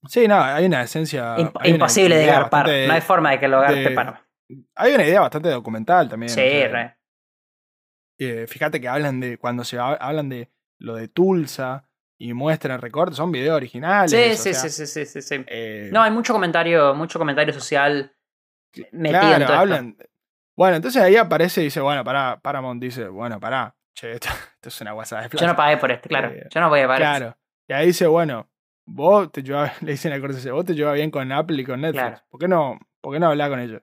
Sí, 0.09 0.27
no, 0.27 0.40
hay 0.40 0.66
una 0.66 0.83
esencia. 0.83 1.37
Imp- 1.37 1.53
hay 1.61 1.71
una 1.71 1.77
imposible 1.77 2.16
de 2.16 2.27
garpar. 2.27 2.66
No 2.66 2.92
hay 2.95 3.01
forma 3.01 3.31
de 3.33 3.40
que 3.40 3.49
lo 3.49 3.61
garpe 3.61 3.90
para. 3.90 4.23
Hay 4.77 4.95
una 4.95 5.05
idea 5.05 5.21
bastante 5.21 5.49
documental 5.51 6.09
también. 6.09 6.31
Sí, 6.31 6.40
o 6.40 6.45
sea, 6.51 6.69
re. 6.69 6.97
Eh, 8.18 8.46
fíjate 8.48 8.81
que 8.81 8.88
hablan 8.88 9.20
de. 9.20 9.38
Cuando 9.38 9.64
se 9.64 9.79
ha- 9.79 9.94
hablan 9.94 10.29
de 10.29 10.50
lo 10.79 10.94
de 10.94 11.09
Tulsa 11.09 11.88
y 12.18 12.33
muestran 12.33 12.81
recortes, 12.81 13.16
son 13.16 13.31
videos 13.33 13.57
originales. 13.57 14.11
Sí, 14.11 14.35
sí, 14.37 14.55
sea, 14.55 14.68
sí, 14.68 14.70
sí, 14.70 14.87
sí, 14.87 15.05
sí, 15.07 15.22
sí. 15.22 15.44
eh, 15.48 15.90
No, 15.92 16.02
hay 16.02 16.11
mucho 16.11 16.33
comentario, 16.33 16.94
mucho 16.94 17.18
comentario 17.18 17.52
social 17.55 18.12
metido 18.92 19.20
Claro, 19.20 19.35
en 19.37 19.40
todo 19.42 19.42
esto. 19.52 19.61
hablan. 19.61 19.96
Bueno, 20.57 20.76
entonces 20.76 21.02
ahí 21.02 21.16
aparece 21.16 21.61
y 21.61 21.64
dice, 21.64 21.81
bueno, 21.81 22.02
pará, 22.05 22.40
Paramount 22.42 22.81
dice, 22.83 23.09
bueno, 23.09 23.38
pará, 23.38 23.74
che, 23.94 24.12
esto, 24.12 24.29
esto 24.55 24.68
es 24.70 24.81
una 24.81 24.92
guasada 24.92 25.22
de 25.22 25.29
plata. 25.29 25.44
Yo 25.44 25.50
no 25.52 25.57
pagué 25.57 25.76
por 25.76 25.90
este, 25.92 26.09
claro. 26.09 26.29
Eh, 26.31 26.46
Yo 26.50 26.61
no 26.61 26.68
voy 26.70 26.81
a 26.81 26.87
pagar. 26.87 26.98
Claro. 27.00 27.37
Y 27.68 27.72
ahí 27.74 27.87
dice, 27.88 28.07
bueno, 28.07 28.48
vos 28.87 29.31
te 29.33 29.42
llevabas, 29.42 29.83
le 29.83 29.92
dicen 29.92 30.12
a 30.12 30.16
Scorsese, 30.18 30.50
vos 30.52 30.64
te 30.64 30.74
llevas 30.74 30.94
bien 30.94 31.11
con 31.11 31.31
Apple 31.33 31.61
y 31.61 31.64
con 31.64 31.81
Netflix. 31.83 32.02
Claro. 32.02 32.22
¿Por 32.31 32.40
qué 32.40 32.48
no, 32.48 32.79
por 33.02 33.12
qué 33.12 33.20
no 33.20 33.26
hablar 33.29 33.50
con 33.50 33.61
ellos? 33.61 33.83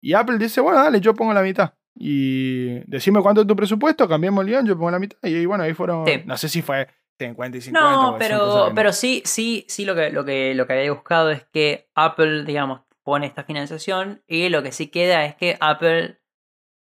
Y 0.00 0.14
Apple 0.14 0.38
dice, 0.38 0.60
bueno, 0.62 0.82
dale, 0.82 1.00
yo 1.00 1.14
pongo 1.14 1.32
la 1.34 1.42
mitad. 1.42 1.74
Y 1.96 2.80
decime 2.90 3.20
cuánto 3.22 3.42
es 3.42 3.46
tu 3.46 3.54
presupuesto, 3.56 4.08
cambiemos 4.08 4.44
el 4.44 4.50
guion, 4.50 4.66
yo 4.66 4.74
pongo 4.76 4.90
la 4.90 4.98
mitad. 4.98 5.16
Y, 5.22 5.46
bueno, 5.46 5.64
ahí 5.64 5.74
fueron, 5.74 6.06
Sí. 6.06 6.22
no 6.26 6.36
sé 6.36 6.48
si 6.48 6.60
fue 6.62 6.88
50 7.18 7.58
y 7.58 7.60
50. 7.60 7.90
No, 7.90 8.16
pero, 8.18 8.72
pero 8.74 8.92
sí, 8.92 9.22
sí, 9.24 9.64
sí 9.68 9.84
lo 9.84 9.94
que, 9.94 10.10
lo, 10.10 10.24
que, 10.24 10.54
lo 10.54 10.66
que 10.66 10.72
había 10.72 10.92
buscado 10.92 11.30
es 11.30 11.44
que 11.52 11.88
Apple, 11.94 12.44
digamos, 12.44 12.80
pone 13.04 13.26
esta 13.26 13.44
financiación 13.44 14.22
y 14.26 14.48
lo 14.48 14.62
que 14.62 14.72
sí 14.72 14.88
queda 14.88 15.24
es 15.24 15.36
que 15.36 15.56
Apple, 15.60 16.20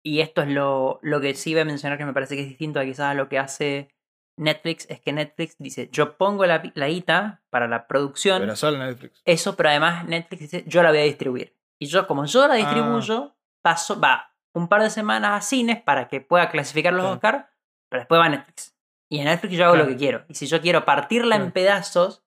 y 0.05 0.21
esto 0.21 0.43
es 0.43 0.49
lo, 0.49 1.01
lo 1.03 1.21
que 1.21 1.35
sí 1.35 1.53
voy 1.55 1.63
a 1.63 1.65
mencionar 1.65 1.99
que 1.99 2.05
me 2.05 2.13
parece 2.13 2.37
que 2.37 2.43
es 2.43 2.49
distinto 2.49 2.79
a 2.79 2.85
quizás 2.85 3.07
a 3.11 3.15
lo 3.15 3.29
que 3.29 3.39
hace 3.39 3.89
Netflix, 4.37 4.87
es 4.89 5.01
que 5.01 5.13
Netflix 5.13 5.57
dice, 5.59 5.89
yo 5.93 6.17
pongo 6.17 6.47
la, 6.47 6.63
la 6.75 6.89
guita 6.89 7.43
para 7.51 7.67
la 7.69 7.87
producción, 7.89 8.41
Pero 8.43 8.55
solo 8.57 8.79
Netflix. 8.79 9.21
eso, 9.25 9.57
pero 9.57 9.71
además 9.71 10.07
Netflix 10.07 10.41
dice, 10.43 10.65
yo 10.67 10.83
la 10.83 10.91
voy 10.91 10.99
a 11.01 11.03
distribuir. 11.03 11.57
Y 11.81 11.87
yo, 11.87 12.07
como 12.07 12.25
yo 12.27 12.45
Ah. 12.45 12.49
la 12.49 12.55
distribuyo, 12.55 13.35
paso, 13.63 13.99
va 14.01 14.30
un 14.55 14.69
par 14.69 14.83
de 14.83 14.91
semanas 14.91 15.33
a 15.33 15.41
cines 15.41 15.81
para 15.81 16.09
que 16.09 16.21
pueda 16.21 16.51
clasificar 16.51 16.93
los 16.93 17.03
Claro. 17.03 17.15
Oscars, 17.17 17.45
pero 17.89 18.01
después 18.01 18.21
va 18.21 18.27
a 18.27 18.29
Netflix. 18.31 18.77
Y 19.09 19.19
en 19.19 19.25
Netflix 19.27 19.55
yo 19.57 19.65
hago 19.67 19.77
lo 19.77 19.87
que 19.87 19.97
quiero. 19.97 20.25
Y 20.29 20.35
si 20.35 20.47
yo 20.47 20.61
quiero 20.61 20.85
partirla 20.85 21.37
en 21.37 21.51
pedazos, 21.53 22.23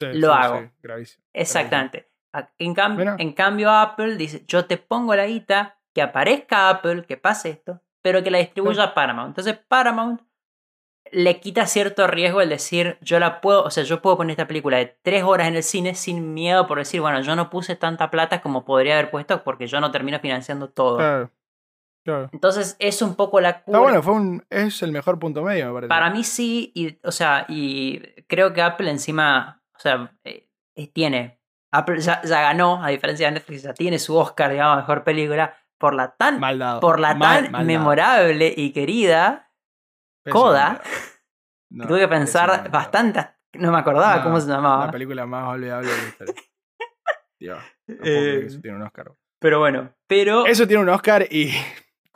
Sí, 0.00 0.06
lo 0.14 0.32
sí, 0.32 0.38
hago. 0.40 0.60
sí, 0.60 0.70
gravísimo. 0.82 1.24
exactamente. 1.32 2.08
En, 2.58 2.74
cam- 2.74 2.96
Mira. 2.96 3.16
en 3.18 3.32
cambio, 3.32 3.70
Apple 3.70 4.16
dice, 4.16 4.44
yo 4.46 4.66
te 4.66 4.76
pongo 4.76 5.14
la 5.16 5.26
guita, 5.26 5.78
que 5.94 6.02
aparezca 6.02 6.68
Apple, 6.70 7.04
que 7.04 7.16
pase 7.16 7.50
esto, 7.50 7.80
pero 8.02 8.22
que 8.22 8.30
la 8.30 8.38
distribuya 8.38 8.94
Paramount. 8.94 9.30
Entonces 9.30 9.58
Paramount 9.66 10.20
le 11.10 11.40
quita 11.40 11.66
cierto 11.66 12.06
riesgo 12.06 12.40
el 12.42 12.50
decir, 12.50 12.98
yo 13.00 13.18
la 13.18 13.40
puedo, 13.40 13.64
o 13.64 13.70
sea, 13.70 13.82
yo 13.82 14.02
puedo 14.02 14.18
poner 14.18 14.32
esta 14.32 14.46
película 14.46 14.76
de 14.76 14.86
tres 15.02 15.24
horas 15.24 15.48
en 15.48 15.56
el 15.56 15.62
cine 15.62 15.94
sin 15.94 16.34
miedo 16.34 16.66
por 16.66 16.78
decir, 16.78 17.00
bueno, 17.00 17.20
yo 17.22 17.34
no 17.34 17.48
puse 17.48 17.76
tanta 17.76 18.10
plata 18.10 18.42
como 18.42 18.64
podría 18.64 18.94
haber 18.98 19.10
puesto 19.10 19.42
porque 19.42 19.66
yo 19.66 19.80
no 19.80 19.90
termino 19.90 20.20
financiando 20.20 20.68
todo. 20.68 20.98
Claro. 20.98 21.30
Claro. 22.08 22.30
Entonces 22.32 22.74
es 22.78 23.02
un 23.02 23.14
poco 23.16 23.38
la 23.40 23.50
Está 23.50 23.64
cura. 23.64 23.78
bueno, 23.80 24.02
fue 24.02 24.14
un, 24.14 24.42
es 24.48 24.82
el 24.82 24.92
mejor 24.92 25.18
punto 25.18 25.42
medio, 25.42 25.66
me 25.66 25.72
parece. 25.74 25.88
Para 25.88 26.08
mí 26.08 26.24
sí, 26.24 26.72
y, 26.74 26.98
o 27.06 27.12
sea, 27.12 27.44
y 27.48 28.00
creo 28.28 28.54
que 28.54 28.62
Apple 28.62 28.90
encima, 28.90 29.62
o 29.76 29.78
sea, 29.78 30.16
eh, 30.24 30.48
tiene, 30.94 31.38
Apple 31.70 32.00
ya, 32.00 32.22
ya 32.22 32.40
ganó, 32.40 32.82
a 32.82 32.88
diferencia 32.88 33.26
de 33.26 33.32
Netflix, 33.34 33.62
ya 33.64 33.74
tiene 33.74 33.98
su 33.98 34.16
Oscar, 34.16 34.50
digamos, 34.50 34.78
mejor 34.78 35.04
película, 35.04 35.54
por 35.76 35.92
la 35.94 36.16
tan, 36.16 36.40
Mal 36.40 36.58
dado. 36.58 36.80
por 36.80 36.98
la 36.98 37.14
Mal- 37.14 37.50
tan 37.52 37.66
memorable 37.66 38.54
y 38.56 38.72
querida, 38.72 39.52
Pésimo 40.24 40.42
Coda. 40.44 40.80
No, 41.70 41.86
tuve 41.86 42.00
que 42.00 42.08
pensar 42.08 42.50
pésimo 42.50 42.70
bastante, 42.70 43.28
no 43.52 43.70
me 43.70 43.78
acordaba 43.78 44.16
No, 44.16 44.22
cómo 44.22 44.40
se 44.40 44.48
La 44.48 44.54
llamaba. 44.56 44.90
película 44.90 45.26
más 45.26 45.46
olvidable 45.46 45.88
de 45.90 45.96
la 46.02 46.08
historia. 46.08 46.34
Dios, 47.38 47.58
no 47.86 47.96
puedo 47.98 48.08
Eh, 48.08 48.22
creer 48.22 48.40
que 48.40 48.46
eso 48.46 48.60
tiene 48.62 48.76
un 48.78 48.82
Oscar. 48.84 49.12
Pero 49.40 49.58
bueno, 49.60 49.92
pero... 50.08 50.46
Eso 50.46 50.66
tiene 50.66 50.82
un 50.82 50.88
Oscar 50.88 51.26
y 51.30 51.52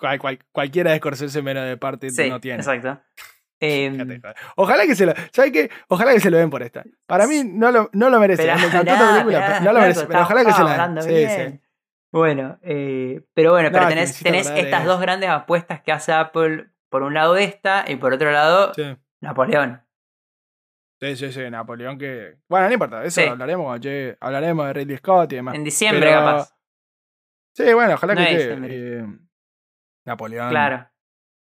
cual- 0.03 0.19
cual- 0.19 0.39
cualquiera 0.53 0.91
de 0.91 0.99
Scorsese 0.99 1.41
menos 1.43 1.65
de 1.65 1.77
parte 1.77 2.11
sí, 2.11 2.29
no 2.29 2.41
tiene. 2.41 2.59
exacto. 2.59 3.01
Em, 3.65 3.93
Fíjate. 3.93 4.21
Ojalá 4.57 4.87
que 4.87 4.97
se 4.97 5.07
lo. 5.07 5.13
¿Sabes 5.33 5.53
qué? 5.53 5.71
Ojalá 5.87 6.13
que 6.13 6.19
se 6.19 6.31
lo 6.33 6.37
den 6.39 6.51
por 6.51 6.63
esta. 6.65 6.83
Para 7.07 7.29
mí 7.29 7.43
no 7.45 7.71
lo, 7.71 7.89
no 7.93 8.11
lo 8.11 8.19
merece. 8.19 8.45
Me 8.45 8.51
encantó 8.65 8.93
película, 8.99 9.47
pero 9.47 9.61
no 9.65 9.73
lo 9.73 9.79
merece. 9.81 10.07
Pero 10.07 10.21
ojalá 10.23 10.45
que 10.45 10.53
se 10.53 10.65
la 10.65 10.89
den. 10.89 11.03
Sí, 11.03 11.27
sí. 11.29 11.61
Bueno, 12.11 12.59
eh, 12.63 13.23
pero 13.35 13.53
bueno, 13.53 13.69
pero 13.71 13.85
No, 13.85 13.89
tenés, 13.89 14.19
tenés 14.21 14.51
estas 14.51 14.81
es- 14.81 14.87
dos 14.87 15.01
grandes 15.01 15.31
apuestas 15.31 15.81
que 15.81 15.93
hace 15.93 16.13
Apple. 16.13 16.71
Por 16.89 17.05
un 17.05 17.15
lado 17.15 17.37
esta 17.37 17.85
y 17.87 17.95
por 17.95 18.13
otro 18.13 18.33
lado 18.33 18.75
Sí. 18.75 18.97
Napoleón. 19.21 19.81
Sí, 21.01 21.17
sí, 21.17 21.33
sí, 21.33 21.49
Napoleón 21.49 21.99
que. 21.99 22.39
Bueno, 22.49 22.67
no 22.67 22.73
importa, 22.75 23.05
eso 23.05 23.21
hablaremos 23.31 23.81
hablaremos 24.21 24.67
de 24.67 24.73
Ridley 24.73 24.97
Scott 24.99 25.33
y 25.33 25.37
demás. 25.37 25.55
En 25.55 25.63
diciembre 25.63 26.11
capaz. 26.11 26.53
Sí, 27.55 27.73
bueno, 27.75 27.95
ojalá 27.95 28.15
No 28.15 28.21
que 28.21 28.35
es 28.35 28.43
eh, 28.43 29.07
Napoleón, 30.05 30.51
Claro. 30.51 30.89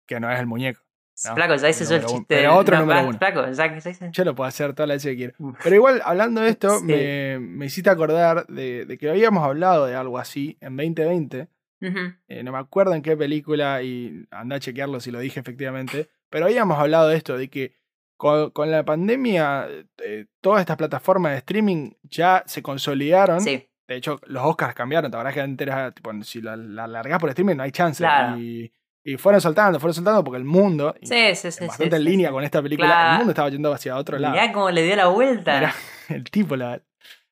que 0.07 0.19
no 0.19 0.31
es 0.31 0.39
el 0.39 0.45
muñeco. 0.47 0.81
No, 1.25 1.33
Flaco, 1.33 1.55
ya 1.55 1.69
hice 1.69 1.83
yo 1.85 1.95
el 1.95 2.05
chiste. 2.05 2.25
Pero 2.27 2.55
otro 2.55 2.75
no, 2.75 2.81
número 2.83 3.07
uno. 3.07 3.17
Flaco, 3.17 3.49
ya 3.51 3.73
que 3.73 3.81
se 3.81 3.89
dice. 3.89 4.09
Yo 4.11 4.23
lo 4.23 4.35
puedo 4.35 4.47
hacer 4.47 4.73
toda 4.73 4.85
la 4.85 4.93
vez 4.93 5.03
que 5.03 5.15
quiero. 5.15 5.33
Pero 5.63 5.75
igual, 5.75 5.99
hablando 6.05 6.41
de 6.41 6.49
esto, 6.49 6.77
Sí. 6.79 6.85
me, 6.85 7.39
me 7.39 7.65
hiciste 7.65 7.89
acordar 7.89 8.45
de, 8.47 8.85
de 8.85 8.97
que 8.99 9.09
habíamos 9.09 9.43
hablado 9.43 9.87
de 9.87 9.95
algo 9.95 10.19
así 10.19 10.57
en 10.61 10.77
2020. 10.77 11.47
Ujú. 11.79 11.99
eh, 12.27 12.41
no 12.43 12.51
me 12.51 12.57
acuerdo 12.57 12.93
en 12.95 13.03
qué 13.03 13.15
película 13.15 13.83
y 13.83 14.25
anda 14.31 14.55
a 14.55 14.59
chequearlo 14.59 14.99
si 14.99 15.09
lo 15.11 15.19
dije 15.19 15.39
efectivamente. 15.39 16.09
Pero 16.29 16.45
habíamos 16.45 16.77
hablado 16.79 17.07
de 17.09 17.17
esto, 17.17 17.37
de 17.37 17.49
que 17.49 17.75
con, 18.17 18.49
con 18.51 18.71
la 18.71 18.83
pandemia 18.83 19.67
eh, 20.03 20.25
todas 20.41 20.59
estas 20.61 20.77
plataformas 20.77 21.31
de 21.33 21.37
streaming 21.39 21.91
ya 22.03 22.43
se 22.47 22.61
consolidaron. 22.63 23.41
Sí, 23.41 23.69
De 23.87 23.95
hecho, 23.95 24.19
los 24.27 24.43
Oscars 24.43 24.75
cambiaron. 24.75 25.09
La 25.11 25.17
verdad 25.19 25.33
que 25.33 25.41
antes 25.41 25.65
era, 25.67 25.91
tipo, 25.91 26.11
si 26.23 26.41
la, 26.41 26.55
la 26.57 26.87
largás 26.87 27.19
por 27.19 27.29
streaming 27.29 27.55
no 27.55 27.63
hay 27.63 27.71
chance. 27.71 28.03
Claro. 28.03 28.37
Y, 28.37 28.71
y 29.03 29.15
fueron 29.17 29.39
soltando, 29.39 29.79
fueron 29.79 29.93
soltando 29.93 30.23
porque 30.23 30.37
el 30.39 30.43
mundo, 30.43 30.93
sí, 31.01 31.33
sí. 31.35 31.51
sí, 31.51 31.65
bastante 31.65 31.95
en 31.95 32.03
línea 32.03 32.29
con 32.31 32.43
esta 32.43 32.61
película, 32.61 32.89
Claro. 32.89 33.11
el 33.11 33.17
mundo 33.19 33.31
estaba 33.31 33.49
yendo 33.49 33.71
hacia 33.71 33.95
otro 33.95 34.19
lado. 34.19 34.33
Mirá 34.33 34.51
cómo 34.51 34.69
le 34.69 34.83
dio 34.83 34.95
la 34.97 35.07
vuelta. 35.07 35.55
Mirá, 35.55 35.73
el 36.09 36.23
tipo 36.25 36.55
la- 36.57 36.81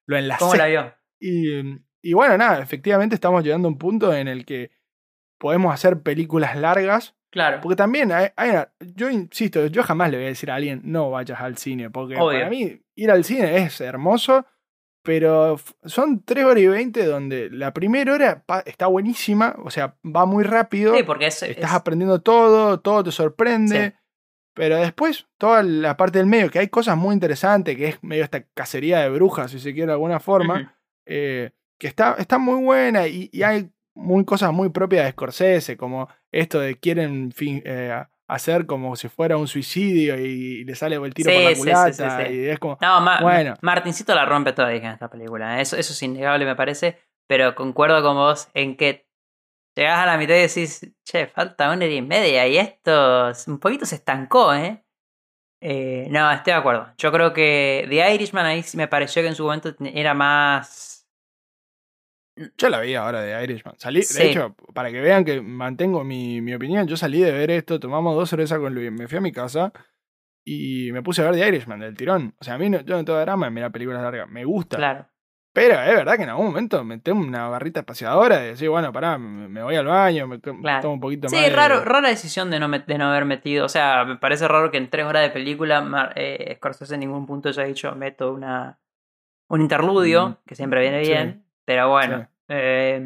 lo 0.08 0.18
enlazó. 0.18 0.46
¿Cómo 0.46 0.56
la 0.56 0.68
vio? 0.68 0.94
Y, 1.20 1.62
y 2.02 2.14
bueno, 2.14 2.38
nada, 2.38 2.60
efectivamente 2.62 3.16
estamos 3.16 3.44
llegando 3.44 3.68
a 3.68 3.72
un 3.72 3.78
punto 3.78 4.14
en 4.14 4.28
el 4.28 4.46
que 4.46 4.70
podemos 5.40 5.74
hacer 5.74 6.02
películas 6.02 6.56
largas. 6.56 7.16
Claro. 7.32 7.60
Porque 7.62 7.76
también, 7.76 8.12
hay, 8.12 8.28
hay 8.38 8.52
una- 8.52 8.70
yo 8.80 9.10
insisto, 9.10 9.66
yo 9.68 9.84
jamás 9.84 10.12
le 10.12 10.18
voy 10.18 10.26
a 10.28 10.30
decir 10.30 10.52
a 10.52 10.56
alguien 10.56 10.82
no 10.86 11.10
vayas 11.12 11.42
al 11.42 11.58
cine. 11.58 11.90
Porque 11.90 12.16
Obvio. 12.16 12.40
para 12.40 12.50
mí 12.50 12.80
ir 12.96 13.12
al 13.12 13.24
cine 13.26 13.58
es 13.58 13.82
hermoso. 13.82 14.46
Pero 15.06 15.58
son 15.86 16.24
3 16.26 16.44
horas 16.44 16.62
y 16.64 16.68
20 16.68 17.06
donde 17.06 17.50
la 17.52 17.74
primera 17.74 18.14
hora 18.14 18.44
está 18.66 18.88
buenísima. 18.88 19.56
O 19.64 19.70
sea, 19.70 19.96
va 20.04 20.26
muy 20.26 20.44
rápido. 20.44 20.96
Sí, 20.96 21.04
porque 21.04 21.28
es. 21.28 21.42
Estás 21.44 21.70
es- 21.72 21.76
aprendiendo 21.76 22.22
todo, 22.22 22.80
todo 22.82 23.04
te 23.04 23.12
sorprende. 23.12 23.88
Sí. 23.90 23.94
Pero 24.56 24.78
después, 24.78 25.28
toda 25.38 25.64
la 25.64 25.96
parte 25.98 26.18
del 26.18 26.28
medio, 26.28 26.50
que 26.50 26.60
hay 26.60 26.70
cosas 26.70 26.98
muy 26.98 27.14
interesantes, 27.14 27.76
que 27.76 27.90
es 27.90 28.04
medio 28.04 28.24
esta 28.24 28.44
cacería 28.54 29.00
de 29.02 29.10
brujas, 29.10 29.52
si 29.52 29.60
se 29.60 29.74
quiere 29.74 29.88
de 29.88 29.92
alguna 29.94 30.20
forma, 30.22 30.78
eh, 31.06 31.52
que 31.78 31.88
está, 31.88 32.16
está 32.18 32.38
muy 32.38 32.64
buena 32.64 33.06
y, 33.06 33.30
y 33.34 33.44
hay 33.44 33.70
muy 33.94 34.24
cosas 34.24 34.54
muy 34.54 34.70
propias 34.70 35.04
de 35.06 35.12
Scorsese, 35.12 35.76
como 35.78 36.08
esto 36.32 36.60
de 36.62 36.80
quieren 36.80 37.32
fin- 37.34 37.62
eh, 37.66 38.02
hacer 38.28 38.66
como 38.66 38.96
si 38.96 39.08
fuera 39.10 39.38
un 39.38 39.48
suicidio 39.48 40.18
y, 40.20 40.64
le 40.64 40.76
sale 40.76 40.96
el 40.96 41.14
tiro 41.14 41.32
Sí, 41.32 41.38
por 41.38 41.52
la 41.52 41.58
culata 41.58 42.20
sí, 42.20 42.26
sí. 42.28 42.34
y 42.34 42.46
es 42.48 42.60
como... 42.60 42.78
No, 42.82 43.02
Ma- 43.02 43.22
Bueno. 43.22 43.54
Martincito 43.62 44.16
la 44.16 44.26
rompe 44.26 44.54
toda 44.54 44.74
en 44.74 44.86
esta 44.86 45.10
película. 45.10 45.58
¿eh? 45.58 45.62
Eso, 45.62 45.76
eso 45.78 45.94
es 45.94 46.04
innegable, 46.04 46.46
me 46.46 46.56
parece. 46.56 47.00
Pero 47.28 47.56
concuerdo 47.56 48.02
con 48.04 48.16
vos 48.16 48.50
en 48.54 48.78
que 48.78 49.08
llegás 49.76 50.00
a 50.00 50.06
la 50.06 50.18
mitad 50.18 50.36
y 50.36 50.42
decís, 50.42 50.88
che, 51.04 51.28
falta 51.28 51.68
una 51.68 51.86
hora 51.86 51.94
y 51.94 52.02
media 52.02 52.48
y 52.48 52.58
esto 52.58 53.32
un 53.48 53.60
poquito 53.60 53.86
se 53.86 53.96
estancó, 53.96 54.54
¿eh? 54.54 54.84
Eh, 55.62 56.08
no, 56.12 56.32
estoy 56.32 56.54
de 56.54 56.60
acuerdo. 56.60 56.94
Yo 56.98 57.12
creo 57.12 57.34
que 57.34 57.86
The 57.90 58.14
Irishman 58.14 58.46
ahí 58.46 58.62
sí 58.62 58.78
me 58.78 58.88
pareció 58.88 59.22
que 59.22 59.30
en 59.30 59.36
su 59.36 59.44
momento 59.44 59.74
era 59.80 60.14
más. 60.14 60.95
Yo 62.58 62.70
la 62.70 62.80
vi 62.82 62.96
ahora 62.96 63.22
de 63.22 63.44
Irishman. 63.44 63.76
Salí, 63.78 64.04
Sí. 64.04 64.18
De 64.24 64.30
hecho, 64.32 64.56
para 64.74 64.92
que 64.92 65.00
vean 65.00 65.24
que 65.24 65.42
mantengo 65.42 66.04
mi, 66.04 66.42
mi 66.42 66.54
opinión, 66.54 66.86
yo 66.88 66.98
salí 66.98 67.22
de 67.22 67.32
ver 67.32 67.50
esto, 67.52 67.80
tomamos 67.80 68.16
dos 68.16 68.30
cervezas 68.30 68.60
con 68.60 68.74
Luis, 68.74 68.92
me 68.92 69.08
fui 69.08 69.18
a 69.18 69.22
mi 69.22 69.32
casa 69.32 69.72
y 70.46 70.92
me 70.92 71.02
puse 71.02 71.22
a 71.22 71.32
ver 71.32 71.36
The 71.40 71.48
Irishman 71.48 71.80
del 71.80 71.96
tirón. 71.96 72.36
O 72.40 72.44
sea, 72.44 72.56
a 72.56 72.58
mí 72.58 72.70
no, 72.70 72.82
yo 72.82 72.98
no 72.98 73.06
tengo 73.06 73.20
drama 73.20 73.48
en 73.48 73.54
mirar 73.54 73.72
películas 73.72 74.02
largas, 74.04 74.30
me 74.30 74.44
gusta. 74.46 74.78
Claro. 74.78 75.08
Pero 75.54 75.76
es 75.82 75.96
verdad 75.96 76.18
que 76.18 76.24
en 76.24 76.30
algún 76.30 76.48
momento 76.48 76.84
me 76.84 76.98
tengo 77.00 77.22
una 77.22 77.48
barrita 77.48 77.80
espaciadora 77.80 78.40
de 78.40 78.48
decir, 78.50 78.68
bueno, 78.68 78.92
pará, 78.92 79.18
me, 79.18 79.64
voy 79.64 79.78
al 79.78 79.86
baño, 79.86 80.28
me 80.28 80.42
Claro. 80.42 80.82
tomo 80.82 80.96
un 80.96 81.00
poquito 81.00 81.30
Sí, 81.30 81.38
más. 81.38 81.46
de- 81.46 81.50
raro, 81.56 81.86
rara 81.86 82.10
decisión 82.10 82.52
de 82.52 82.60
no, 82.60 82.68
de 82.68 82.98
no 82.98 83.06
haber 83.10 83.24
metido. 83.24 83.64
O 83.66 83.70
sea, 83.70 84.04
me 84.04 84.18
parece 84.18 84.50
raro 84.50 84.70
que 84.70 84.78
en 84.78 84.90
tres 84.90 85.06
horas 85.06 85.22
de 85.24 85.30
película 85.30 86.12
eh, 86.18 86.56
Scorsese 86.58 86.96
en 86.96 87.00
ningún 87.00 87.26
punto 87.26 87.48
haya 87.48 87.64
dicho 87.64 87.96
meto 87.96 88.34
una 88.34 88.80
un 89.48 89.62
interludio, 89.62 90.30
Mm, 90.30 90.36
que 90.46 90.56
siempre 90.56 90.82
viene 90.82 91.06
sí, 91.06 91.12
bien. 91.12 91.46
Pero 91.64 91.90
bueno. 91.90 92.20
sí. 92.20 92.35
Eh, 92.50 93.02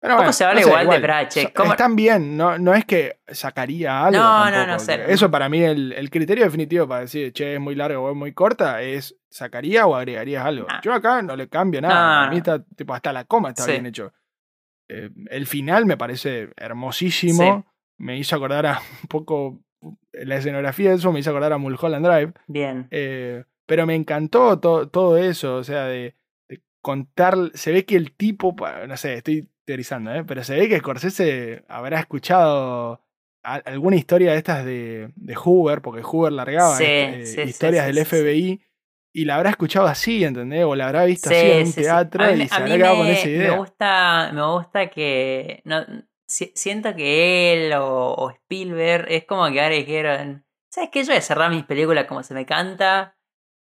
Pero 0.00 0.16
poco 0.18 0.32
se 0.32 0.44
habla 0.44 0.60
no 0.60 0.64
sé, 0.66 0.70
igual 0.70 0.88
de 0.88 0.98
Brache, 1.00 1.52
¿cómo- 1.54 1.72
Están 1.72 1.96
bien, 1.96 2.36
no, 2.36 2.58
no 2.58 2.74
es 2.74 2.84
que 2.84 3.18
sacaría 3.28 4.04
algo. 4.04 4.18
No, 4.18 4.44
no, 4.44 4.50
tampoco, 4.50 4.72
no 4.72 4.78
sé. 4.78 4.96
que 5.04 5.12
Eso 5.12 5.30
para 5.30 5.48
mí, 5.48 5.62
el, 5.62 5.92
el 5.92 6.10
criterio 6.10 6.44
definitivo 6.44 6.86
para 6.86 7.00
decir, 7.02 7.32
che, 7.32 7.54
es 7.54 7.60
muy 7.60 7.74
larga 7.74 7.98
o 7.98 8.10
es 8.10 8.16
muy 8.16 8.32
corta, 8.32 8.82
es 8.82 9.16
sacaría 9.30 9.86
o 9.86 9.94
agregarías 9.96 10.44
algo. 10.44 10.66
Ah. 10.70 10.80
Yo 10.82 10.92
acá 10.92 11.22
no 11.22 11.34
le 11.36 11.48
cambio 11.48 11.80
nada. 11.80 11.94
No, 11.94 12.20
para 12.20 12.28
mí 12.30 12.36
no. 12.36 12.38
está, 12.38 12.64
tipo, 12.76 12.94
hasta 12.94 13.12
la 13.12 13.24
coma 13.24 13.48
está 13.50 13.64
Sí. 13.64 13.72
bien 13.72 13.86
hecho. 13.86 14.12
Eh, 14.88 15.10
el 15.30 15.46
final 15.46 15.86
me 15.86 15.96
parece 15.96 16.50
hermosísimo. 16.56 17.64
Sí. 17.66 17.70
Me 17.98 18.16
hizo 18.18 18.36
acordar 18.36 18.66
a 18.66 18.78
un 19.02 19.08
poco 19.08 19.60
la 20.12 20.36
escenografía 20.36 20.90
de 20.90 20.96
eso, 20.96 21.10
me 21.12 21.20
hizo 21.20 21.30
acordar 21.30 21.52
a 21.52 21.58
Mulholland 21.58 22.06
Drive. 22.06 22.32
bien. 22.46 22.86
Eh, 22.90 23.44
pero 23.66 23.84
me 23.86 23.94
encantó 23.96 24.60
to- 24.60 24.88
todo 24.88 25.16
eso, 25.16 25.56
o 25.56 25.64
sea, 25.64 25.84
de 25.86 26.14
contar, 26.86 27.36
se 27.54 27.72
ve 27.72 27.84
que 27.84 27.96
el 27.96 28.12
tipo, 28.14 28.54
no 28.86 28.96
sé, 28.96 29.14
estoy 29.14 29.50
teorizando, 29.64 30.14
¿eh? 30.14 30.22
pero 30.24 30.44
se 30.44 30.54
ve 30.54 30.68
que 30.68 30.78
Scorsese 30.78 31.64
habrá 31.68 31.98
escuchado 31.98 33.02
a- 33.42 33.54
alguna 33.64 33.96
historia 33.96 34.30
de 34.30 34.38
estas 34.38 34.64
de, 34.64 35.10
de 35.16 35.34
Hoover, 35.34 35.82
porque 35.82 36.02
Hoover 36.02 36.32
largaba 36.32 36.78
Sí, 36.78 36.84
este, 36.84 37.22
eh, 37.22 37.26
sí, 37.26 37.40
historias 37.42 37.86
sí, 37.86 37.92
del. 37.92 37.98
FBI 38.06 38.62
y 39.12 39.24
la 39.24 39.34
habrá 39.36 39.50
escuchado 39.50 39.86
así, 39.88 40.22
¿entendés? 40.24 40.64
O 40.64 40.76
la 40.76 40.86
habrá 40.86 41.04
visto 41.06 41.28
Sí, 41.30 41.34
así 41.34 41.50
en 41.50 41.66
un 41.66 41.72
teatro 41.72 42.24
A 42.24 42.30
mí, 42.32 42.42
y 42.44 42.48
se 42.48 42.54
habrá 42.54 42.76
quedado 42.76 42.96
me, 42.96 43.02
con 43.02 43.10
esa 43.12 43.26
me 43.26 43.32
idea. 43.34 43.56
gusta, 43.58 44.30
me 44.32 44.42
gusta 44.46 44.86
que. 44.90 45.62
No, 45.64 45.84
si- 46.28 46.52
siento 46.54 46.94
que 46.94 47.52
él 47.66 47.72
o, 47.72 48.14
o 48.14 48.30
Spielberg 48.30 49.06
es 49.10 49.24
como 49.24 49.50
que 49.50 49.60
ahora 49.60 49.74
dijeron: 49.74 50.44
¿Sabes 50.70 50.90
qué? 50.92 51.02
Yo 51.02 51.08
voy 51.08 51.16
a 51.16 51.20
cerrar 51.22 51.50
mis 51.50 51.64
películas 51.64 52.04
como 52.04 52.22
se 52.22 52.34
me 52.34 52.46
canta. 52.46 53.15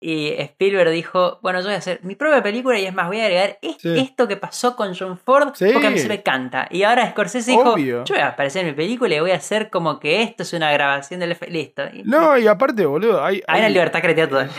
Y 0.05 0.33
Spielberg 0.37 0.91
dijo: 0.91 1.39
Bueno, 1.41 1.59
yo 1.59 1.67
voy 1.67 1.75
a 1.75 1.77
hacer 1.77 2.01
mi 2.03 2.15
propia 2.15 2.43
película 2.43 2.77
y 2.77 2.85
es 2.85 2.93
más, 2.93 3.07
voy 3.07 3.21
a 3.21 3.23
agregar 3.23 3.57
es- 3.61 3.77
Sí. 3.79 3.97
esto 3.97 4.27
que 4.27 4.35
pasó 4.35 4.75
con 4.75 4.93
John 4.93 5.17
Ford 5.17 5.53
Sí. 5.55 5.69
porque 5.71 5.87
a 5.87 5.91
mí 5.91 5.97
se 5.97 6.09
me 6.09 6.21
canta. 6.21 6.67
Y 6.69 6.83
ahora 6.83 7.09
Scorsese 7.11 7.51
dijo. 7.51 7.77
Yo 7.77 8.03
voy 8.09 8.17
a 8.19 8.27
aparecer 8.27 8.61
en 8.65 8.67
mi 8.71 8.73
película 8.73 9.15
y 9.15 9.19
voy 9.21 9.31
a 9.31 9.35
hacer 9.35 9.69
como 9.69 9.99
que 10.01 10.21
esto 10.21 10.43
es 10.43 10.51
una 10.51 10.71
grabación 10.73 11.21
del. 11.21 11.31
F 11.31 11.47
Listo. 11.49 11.83
No, 12.03 12.37
y 12.37 12.47
aparte, 12.47 12.85
boludo, 12.85 13.23
hay, 13.23 13.41
Hay 13.47 13.59
una 13.61 13.69
libertad 13.69 14.01
creativa 14.01 14.27
total. 14.27 14.49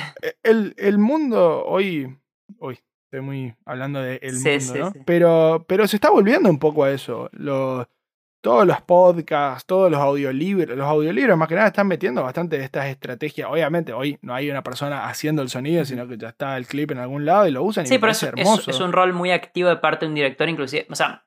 el, 0.42 0.74
el 0.78 0.96
mundo 0.98 1.64
hoy, 1.66 2.16
hoy, 2.58 2.78
estoy 3.04 3.20
muy 3.20 3.54
hablando 3.66 4.00
de 4.00 4.18
el 4.22 4.36
Sí, 4.38 4.48
mundo, 4.48 4.64
sí, 4.74 4.78
¿no? 4.78 4.90
sí. 4.92 5.00
Pero, 5.04 5.66
pero 5.68 5.86
se 5.86 5.96
está 5.96 6.08
volviendo 6.10 6.48
un 6.48 6.58
poco 6.58 6.84
a 6.84 6.90
eso. 6.90 7.28
Los, 7.32 7.86
todos 8.44 8.66
los 8.66 8.80
podcasts, 8.82 9.64
todos 9.66 9.90
los 9.90 9.98
audiolibros, 9.98 10.76
los 10.76 10.86
audiolibros 10.86 11.36
más 11.38 11.48
que 11.48 11.54
nada 11.54 11.68
están 11.68 11.86
metiendo 11.88 12.22
bastante 12.22 12.58
de 12.58 12.64
estas 12.64 12.86
estrategias. 12.86 13.48
Obviamente, 13.50 13.94
hoy 13.94 14.18
no 14.20 14.34
hay 14.34 14.50
una 14.50 14.62
persona 14.62 15.08
haciendo 15.08 15.40
el 15.40 15.48
sonido, 15.48 15.82
sino 15.86 16.06
que 16.06 16.18
ya 16.18 16.28
está 16.28 16.56
el 16.58 16.66
clip 16.66 16.90
en 16.90 16.98
algún 16.98 17.24
lado 17.24 17.48
y 17.48 17.50
lo 17.52 17.62
usan 17.64 17.84
y 17.84 17.88
Sí, 17.88 17.94
me 17.94 18.00
pero 18.00 18.12
es, 18.12 18.22
es- 18.22 18.80
un 18.80 18.92
rol 18.92 19.14
muy 19.14 19.30
activo 19.30 19.70
de 19.70 19.76
parte 19.78 20.04
de 20.04 20.10
un 20.10 20.14
director, 20.14 20.46
inclusive. 20.48 20.86
O 20.90 20.94
sea, 20.94 21.24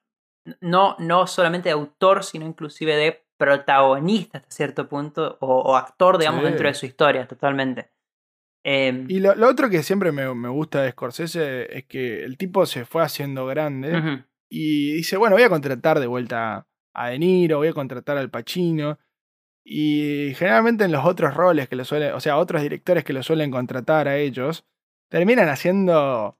no, 0.61 0.95
no 0.99 1.26
solamente 1.26 1.70
de 1.70 1.74
autor, 1.74 2.24
sino 2.24 2.45
inclusive 2.45 2.95
de 2.95 3.26
protagonista 3.38 4.38
hasta 4.38 4.51
cierto 4.51 4.88
punto, 4.88 5.38
o, 5.41 5.61
o 5.61 5.76
actor, 5.76 6.20
digamos, 6.20 6.41
Sí. 6.43 6.47
dentro 6.49 6.68
de 6.68 6.74
su 6.76 6.86
historia, 6.86 7.28
totalmente. 7.28 7.89
Em, 8.63 9.05
Y 9.09 9.20
lo, 9.22 9.34
lo 9.36 9.47
otro 9.49 9.70
que 9.70 9.82
siempre 9.82 10.11
me, 10.11 10.32
me 10.36 10.49
gusta 10.49 10.82
de 10.84 10.91
Scorsese 10.91 11.78
es 11.78 11.86
que 11.86 12.24
el 12.24 12.38
tipo 12.38 12.65
se 12.65 12.86
fue 12.86 13.01
haciendo 13.01 13.45
grande. 13.47 14.24
Y 14.49 14.93
dice, 14.93 15.18
bueno, 15.18 15.36
voy 15.36 15.43
a 15.43 15.49
contratar 15.49 15.99
de 15.99 16.07
vuelta 16.07 16.68
a 16.98 17.10
De 17.10 17.20
Niro, 17.20 17.58
voy 17.58 17.70
a 17.70 17.74
contratar 17.74 18.18
al 18.18 18.30
Pacino. 18.30 19.00
Y 19.70 20.34
generalmente 20.36 20.86
en 20.86 20.91
los 20.93 21.06
otros 21.06 21.34
roles 21.34 21.68
que 21.68 21.76
lo 21.76 21.84
suelen, 21.84 22.14
o 22.14 22.20
sea, 22.22 22.38
otros 22.38 22.62
directores 22.62 23.04
que 23.04 23.12
lo 23.14 23.22
suelen 23.22 23.52
contratar 23.52 24.08
a 24.08 24.16
ellos, 24.18 24.66
terminan 25.10 25.50
haciendo, 25.50 26.38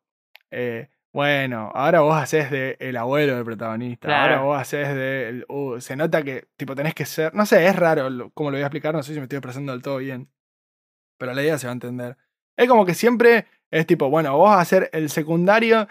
eh, 0.49 0.88
bueno, 1.12 1.70
ahora 1.74 1.99
vos 2.01 2.16
haces 2.16 2.49
de 2.51 2.78
el 2.80 2.95
abuelo 2.95 3.36
del 3.36 3.43
protagonista, 3.43 4.08
Claro. 4.08 4.36
ahora 4.36 4.45
vos 4.45 4.62
haces 4.62 4.88
de, 4.95 5.30
el- 5.30 5.45
uh, 5.49 5.80
se 5.82 5.97
nota 5.97 6.24
que, 6.24 6.47
tipo, 6.55 6.74
tenés 6.74 6.93
que 6.93 7.05
ser, 7.05 7.34
no 7.36 7.45
sé, 7.45 7.66
es 7.68 7.76
raro 7.76 8.32
cómo 8.34 8.49
lo 8.49 8.55
voy 8.55 8.64
a 8.64 8.68
explicar, 8.68 8.93
no 8.95 9.03
sé 9.03 9.14
si 9.14 9.20
me 9.20 9.24
estoy 9.24 9.38
expresando 9.38 9.74
del 9.74 9.82
todo 9.82 9.97
bien, 9.97 10.30
pero 11.18 11.34
la 11.34 11.41
idea 11.43 11.58
se 11.58 11.68
va 11.68 11.72
a 11.72 11.74
entender. 11.74 12.16
Es 12.55 12.70
como 12.70 12.86
que 12.86 12.93
siempre 12.93 13.45
es 13.72 13.86
tipo, 13.86 14.10
bueno, 14.10 14.38
vos 14.38 14.51
vas 14.51 14.62
a 14.62 14.66
ser 14.66 14.89
el 14.93 15.10
secundario 15.10 15.88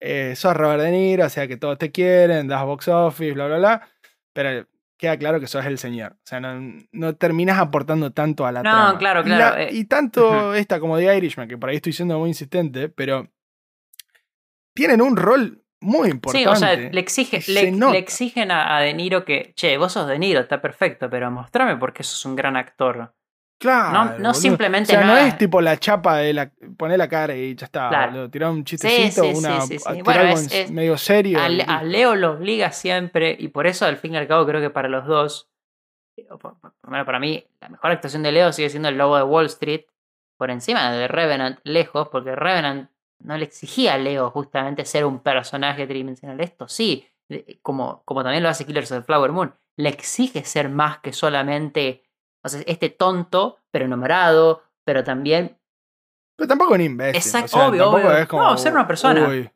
eh, 0.00 0.34
sos 0.36 0.56
Robert 0.56 0.82
De 0.82 0.90
Niro, 0.90 1.24
o 1.26 1.28
sea 1.28 1.46
que 1.48 1.56
todos 1.56 1.78
te 1.78 1.90
quieren, 1.90 2.46
das 2.48 2.64
box 2.64 2.88
office, 2.88 3.32
bla, 3.32 3.46
bla, 3.46 3.58
bla. 3.58 3.88
Pero 4.32 4.66
queda 4.96 5.16
claro 5.16 5.40
que 5.40 5.46
sos 5.46 5.64
el 5.66 5.78
señor. 5.78 6.12
O 6.12 6.20
sea, 6.26 6.40
no, 6.40 6.60
no 6.92 7.14
terminas 7.16 7.58
aportando 7.58 8.12
tanto 8.12 8.46
a 8.46 8.52
la 8.52 8.62
No, 8.62 8.70
trama. 8.70 8.98
claro, 8.98 9.20
Y 9.20 9.24
claro, 9.24 9.56
la- 9.56 9.62
eh. 9.64 9.68
Y, 9.72 9.84
tanto 9.86 10.54
esta 10.54 10.80
como 10.80 10.96
The 10.98 11.16
Irishman, 11.16 11.48
que 11.48 11.56
por 11.58 11.70
ahí 11.70 11.76
estoy 11.76 11.92
siendo 11.92 12.18
muy 12.18 12.28
insistente, 12.30 12.88
pero 12.88 13.28
tienen 14.74 15.00
un 15.02 15.16
rol 15.16 15.62
muy 15.80 16.10
importante. 16.10 16.44
Sí, 16.44 16.50
o 16.52 16.56
sea, 16.56 16.74
le, 16.74 17.00
exige, 17.00 17.40
le 17.52 17.98
exigen 17.98 18.50
a, 18.50 18.76
a 18.76 18.80
De 18.80 18.94
Niro 18.94 19.24
que, 19.24 19.52
che, 19.54 19.76
vos 19.78 19.92
sos 19.92 20.08
De 20.08 20.18
Niro, 20.18 20.40
está 20.40 20.60
perfecto, 20.60 21.08
pero 21.08 21.30
mostrame 21.30 21.76
por 21.76 21.92
qué 21.92 22.02
sos 22.02 22.24
un 22.24 22.34
gran 22.36 22.56
actor. 22.56 23.14
Claro. 23.58 23.92
no- 24.12 24.18
no 24.18 24.34
simplemente 24.34 24.92
O 24.92 24.96
sea, 24.96 25.00
no 25.06 25.14
nada. 25.14 25.26
es 25.26 25.36
tipo 25.36 25.60
la 25.60 25.76
chapa 25.78 26.18
de 26.18 26.32
la. 26.32 26.50
poner 26.76 26.96
la 26.98 27.08
cara 27.08 27.34
y 27.34 27.54
ya 27.56 27.66
está. 27.66 27.88
Claro. 27.88 28.12
boludo. 28.12 28.30
Tirar 28.30 28.50
un 28.50 28.64
chistecito, 28.64 29.22
sí, 29.24 29.30
sí, 29.32 29.38
una, 29.38 29.60
sí, 29.62 29.78
tirar 29.78 30.02
Bueno, 30.04 30.20
algo 30.20 30.34
es- 30.38 30.70
medio 30.70 30.96
serio. 30.96 31.40
A, 31.40 31.48
y. 31.48 31.64
Leo 31.86 32.14
lo 32.14 32.32
obliga 32.32 32.70
siempre, 32.70 33.34
y 33.38 33.48
por 33.48 33.66
eso 33.66 33.84
al 33.86 33.96
fin 33.96 34.14
y 34.14 34.16
al 34.16 34.28
cabo 34.28 34.46
creo 34.46 34.60
que 34.60 34.70
para 34.70 34.88
los 34.88 35.06
dos, 35.06 35.48
o 36.30 36.38
por, 36.38 36.58
por- 36.60 36.72
por 36.72 36.84
lo 36.84 36.90
menos 36.90 37.06
para 37.06 37.18
mí, 37.18 37.44
la 37.60 37.68
mejor 37.68 37.90
actuación 37.90 38.22
de 38.22 38.32
Leo 38.32 38.52
sigue 38.52 38.70
siendo 38.70 38.88
el 38.88 38.96
lobo 38.98 39.16
de 39.16 39.22
Wall 39.24 39.46
Street, 39.46 39.82
por 40.36 40.50
encima 40.50 40.92
de 40.92 41.08
Revenant, 41.08 41.58
lejos, 41.64 42.08
porque 42.12 42.36
Revenant 42.36 42.90
no 43.20 43.36
le 43.36 43.44
exigía 43.44 43.94
a 43.94 43.98
Leo 43.98 44.30
justamente 44.30 44.84
ser 44.84 45.04
un 45.04 45.18
personaje 45.18 45.84
tridimensional. 45.88 46.40
Esto 46.40 46.68
sí, 46.68 47.08
como, 47.62 48.02
como 48.04 48.22
también 48.22 48.44
lo 48.44 48.48
hace 48.48 48.64
Killers 48.64 48.92
of 48.92 48.98
the 49.00 49.04
Flower 49.04 49.32
Moon, 49.32 49.52
le 49.76 49.88
exige 49.88 50.44
ser 50.44 50.68
más 50.68 50.98
que 51.00 51.12
solamente 51.12 52.04
o 52.48 52.58
sea, 52.58 52.64
este 52.66 52.90
tonto, 52.90 53.58
pero 53.70 53.84
enamorado, 53.84 54.62
pero 54.84 55.04
también 55.04 55.58
Pero 56.36 56.48
tampoco 56.48 56.74
un 56.74 56.80
imbécil. 56.80 57.16
Exacto, 57.16 57.56
o 57.56 57.60
sea, 57.60 57.68
obvio, 57.68 57.90
obvio. 57.90 58.16
es 58.16 58.26
como. 58.26 58.42
No, 58.42 58.58
ser 58.58 58.72
una 58.72 58.86
persona. 58.86 59.28
uy, 59.28 59.50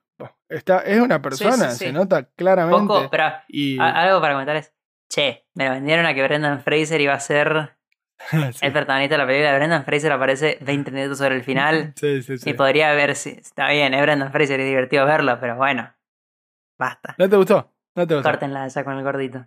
está, 0.49 0.80
es 0.80 1.01
una 1.01 1.20
persona, 1.20 1.70
sí, 1.70 1.78
sí. 1.78 1.84
se 1.86 1.93
nota 1.93 2.24
claramente. 2.36 2.86
poco, 2.86 3.09
pero 3.11 3.24
y, 3.49 3.78
algo 3.78 4.20
para 4.20 4.34
comentar 4.34 4.57
es, 4.57 4.72
che, 5.09 5.47
me 5.55 5.66
lo 5.66 5.72
vendieron 5.72 6.07
a 6.07 6.14
que 6.14 6.22
Brendan 6.22 6.62
Fraser 6.62 7.01
iba 7.01 7.14
a 7.14 7.20
ser 7.20 7.76
el 8.61 8.72
protagonista 8.72 9.14
de 9.14 9.18
la 9.18 9.26
película. 9.26 9.57
Brendan 9.57 9.84
Fraser 9.84 10.12
aparece 10.12 10.59
20 10.61 10.90
minutos 10.90 11.18
sobre 11.18 11.36
el 11.36 11.43
final. 11.43 11.93
Sí, 11.97 12.22
sí, 12.22 12.38
sí. 12.38 12.51
Y 12.51 12.55
podría 12.55 12.90
haber 12.90 13.14
si 13.14 13.30
Está 13.30 13.68
bien, 13.70 13.95
es 13.95 14.03
Brendan 14.03 14.32
Fraser, 14.32 14.61
es 14.61 14.66
divertido 14.66 15.07
verlo, 15.07 15.38
pero 15.40 15.57
bueno. 15.57 15.93
Basta. 16.78 17.14
¿No 17.18 17.28
te 17.28 17.36
gustó? 17.36 17.70
¿No 17.95 18.07
te 18.07 18.14
gustó? 18.14 18.28
Córtenla 18.28 18.66
ya 18.66 18.84
con 18.84 18.97
el 18.97 19.05
gordito. 19.05 19.47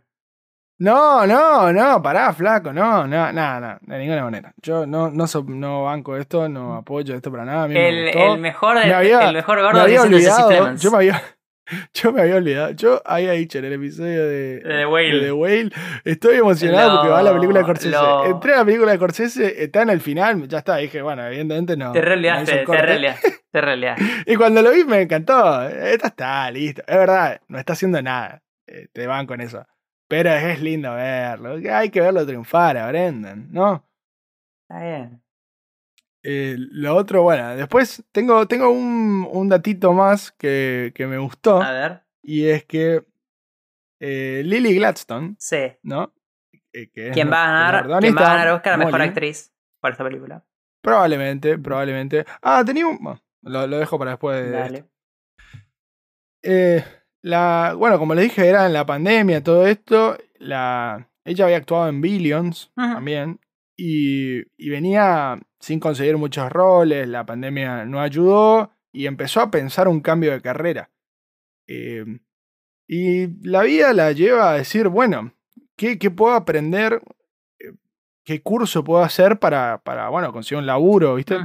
No, 0.78 1.26
no, 1.26 1.72
no, 1.72 2.02
pará, 2.02 2.34
flaco, 2.34 2.74
no, 2.74 3.08
no, 3.08 3.32
nada, 3.32 3.32
nada, 3.32 3.80
de 3.82 3.98
ninguna 3.98 4.24
manera. 4.26 4.54
Yo 4.62 4.86
no, 4.86 5.10
no, 5.10 5.26
so- 5.26 5.46
no 5.48 5.84
banco 5.86 6.18
esto, 6.18 6.50
no 6.50 6.76
apoyo 6.76 7.16
esto 7.16 7.32
para 7.32 7.46
nada. 7.46 7.64
A 7.64 7.68
mí 7.70 7.74
me 7.76 7.88
El, 7.90 8.06
gustó. 8.14 8.34
el 8.34 8.40
mejor, 8.42 8.76
Me 8.86 8.94
había- 8.94 9.30
el 9.30 9.36
mejor 9.36 9.58
me 9.58 9.64
gordo 9.64 9.82
había 9.82 10.00
siendo 10.02 10.18
Jesse 10.18 10.38
olvidado, 10.44 10.76
yo 10.76 10.92
me 10.92 10.98
había, 10.98 11.22
yo 11.94 12.12
me 12.12 12.22
había 12.24 12.36
olvidado. 12.36 12.72
Yo 12.72 13.02
había 13.06 13.32
dicho 13.32 13.58
en 13.60 13.66
el 13.66 13.74
episodio 13.74 14.22
de, 14.28 14.56
De 14.60 14.62
The 14.64 14.86
Whale. 14.86 15.14
de 15.16 15.20
The 15.22 15.32
Whale, 15.32 15.70
estoy 16.04 16.36
emocionado 16.40 16.96
porque 16.98 17.10
va 17.10 17.24
la 17.24 17.32
película 17.34 17.60
de 17.60 17.64
Scorsese. 17.66 17.92
lo- 17.92 18.26
Entré 18.26 18.54
a 18.54 18.58
la 18.58 18.66
película 18.66 18.92
de 18.92 18.98
Scorsese, 18.98 19.64
está 19.64 19.82
en 19.82 19.90
el 19.92 20.02
final, 20.02 20.46
ya 20.50 20.58
está, 20.58 20.76
dije, 20.76 21.02
bueno, 21.02 21.26
evidentemente 21.26 21.78
no. 21.78 21.94
Te 21.94 22.00
no 22.00 22.06
releaste, 22.06 22.60
el 22.60 22.66
te 22.68 22.82
releaste, 22.82 23.34
te 23.50 23.62
releaste. 23.62 24.04
Y 24.28 24.36
cuando 24.36 24.62
lo 24.62 24.72
vi 24.72 24.84
me 24.84 25.02
encantó. 25.04 25.64
Esta 25.70 26.08
está, 26.08 26.52
listo. 26.52 26.82
Es 26.86 26.98
verdad, 26.98 27.40
no 27.48 27.60
está 27.60 27.72
haciendo 27.72 28.02
nada. 28.02 28.42
Eh, 28.68 28.88
te 28.92 29.08
van 29.08 29.26
con 29.26 29.40
eso. 29.40 29.66
Pero 30.08 30.32
es 30.32 30.62
lindo 30.62 30.94
verlo. 30.94 31.58
Hay 31.74 31.90
que 31.90 32.02
verlo 32.02 32.26
triunfar 32.26 32.78
a 32.78 32.88
Brendan, 32.90 33.52
¿no? 33.52 33.88
Está 34.68 34.84
bien. 34.84 35.22
Eh, 36.24 36.56
lo 36.58 36.96
otro, 36.96 37.22
bueno, 37.24 37.56
después 37.56 38.04
tengo, 38.12 38.48
tengo 38.48 38.70
un, 38.70 39.28
un 39.32 39.48
datito 39.50 39.94
más 39.94 40.32
que, 40.32 40.92
que 40.96 41.06
me 41.08 41.18
gustó. 41.18 41.62
A 41.62 41.72
ver. 41.72 42.02
Y 42.24 42.48
es 42.48 42.66
que 42.66 43.04
eh, 44.00 44.42
Lily 44.44 44.76
Gladstone, 44.76 45.36
Sí. 45.38 45.74
¿no? 45.84 46.14
Eh, 46.74 46.90
que 46.92 47.12
¿Quién 47.12 47.32
va 47.32 47.44
a 47.44 47.72
ganar? 47.72 48.00
¿Quién 48.02 48.16
va 48.16 48.22
a 48.22 48.38
ganar 48.38 48.48
Oscar 48.50 48.74
a 48.74 48.78
Mejor 48.78 48.94
Molly. 48.94 49.04
Actriz 49.10 49.54
por 49.80 49.92
esta 49.92 50.04
película? 50.04 50.44
Probablemente, 50.82 51.58
probablemente. 51.58 52.26
Ah, 52.42 52.64
tenía 52.66 52.88
un. 52.88 52.98
bueno, 53.00 53.22
lo, 53.44 53.68
lo 53.68 53.78
dejo 53.78 53.98
para 54.00 54.12
después 54.12 54.38
de 54.40 54.46
esto. 54.48 54.60
Dale. 54.60 54.86
Eh, 56.44 56.84
la, 57.26 57.74
bueno, 57.76 57.98
como 57.98 58.14
les 58.14 58.26
dije, 58.26 58.48
era 58.48 58.68
en 58.68 58.74
la 58.74 58.86
pandemia 58.86 59.44
todo 59.44 59.66
esto. 59.66 60.16
La, 60.38 61.10
ella 61.24 61.46
había 61.46 61.58
actuado 61.58 61.90
en 61.90 62.00
Billions 62.00 62.72
también. 62.76 63.40
Y, 63.76 64.44
y 64.64 64.70
venía 64.70 65.40
sin 65.60 65.80
conseguir 65.80 66.18
muchos 66.18 66.52
roles. 66.52 67.08
La 67.08 67.26
pandemia 67.26 67.84
no 67.86 68.00
ayudó. 68.00 68.74
Y 68.92 69.08
empezó 69.08 69.42
a 69.42 69.50
pensar 69.50 69.88
un 69.88 70.02
cambio 70.02 70.34
de 70.34 70.42
carrera. 70.42 70.92
Eh, 71.66 72.06
y 72.88 73.28
la 73.42 73.64
vida 73.64 73.92
la 73.94 74.12
lleva 74.12 74.52
a 74.52 74.58
decir, 74.58 74.88
bueno, 74.90 75.34
¿qué, 75.76 75.98
qué 75.98 76.12
puedo 76.12 76.36
aprender? 76.36 77.02
Eh, 77.58 77.74
¿Qué 78.24 78.44
curso 78.44 78.84
puedo 78.84 79.02
hacer 79.04 79.40
para, 79.40 79.82
para 79.82 80.10
bueno, 80.10 80.32
conseguir 80.32 80.60
un 80.60 80.68
laburo? 80.68 81.16
¿Viste? 81.16 81.38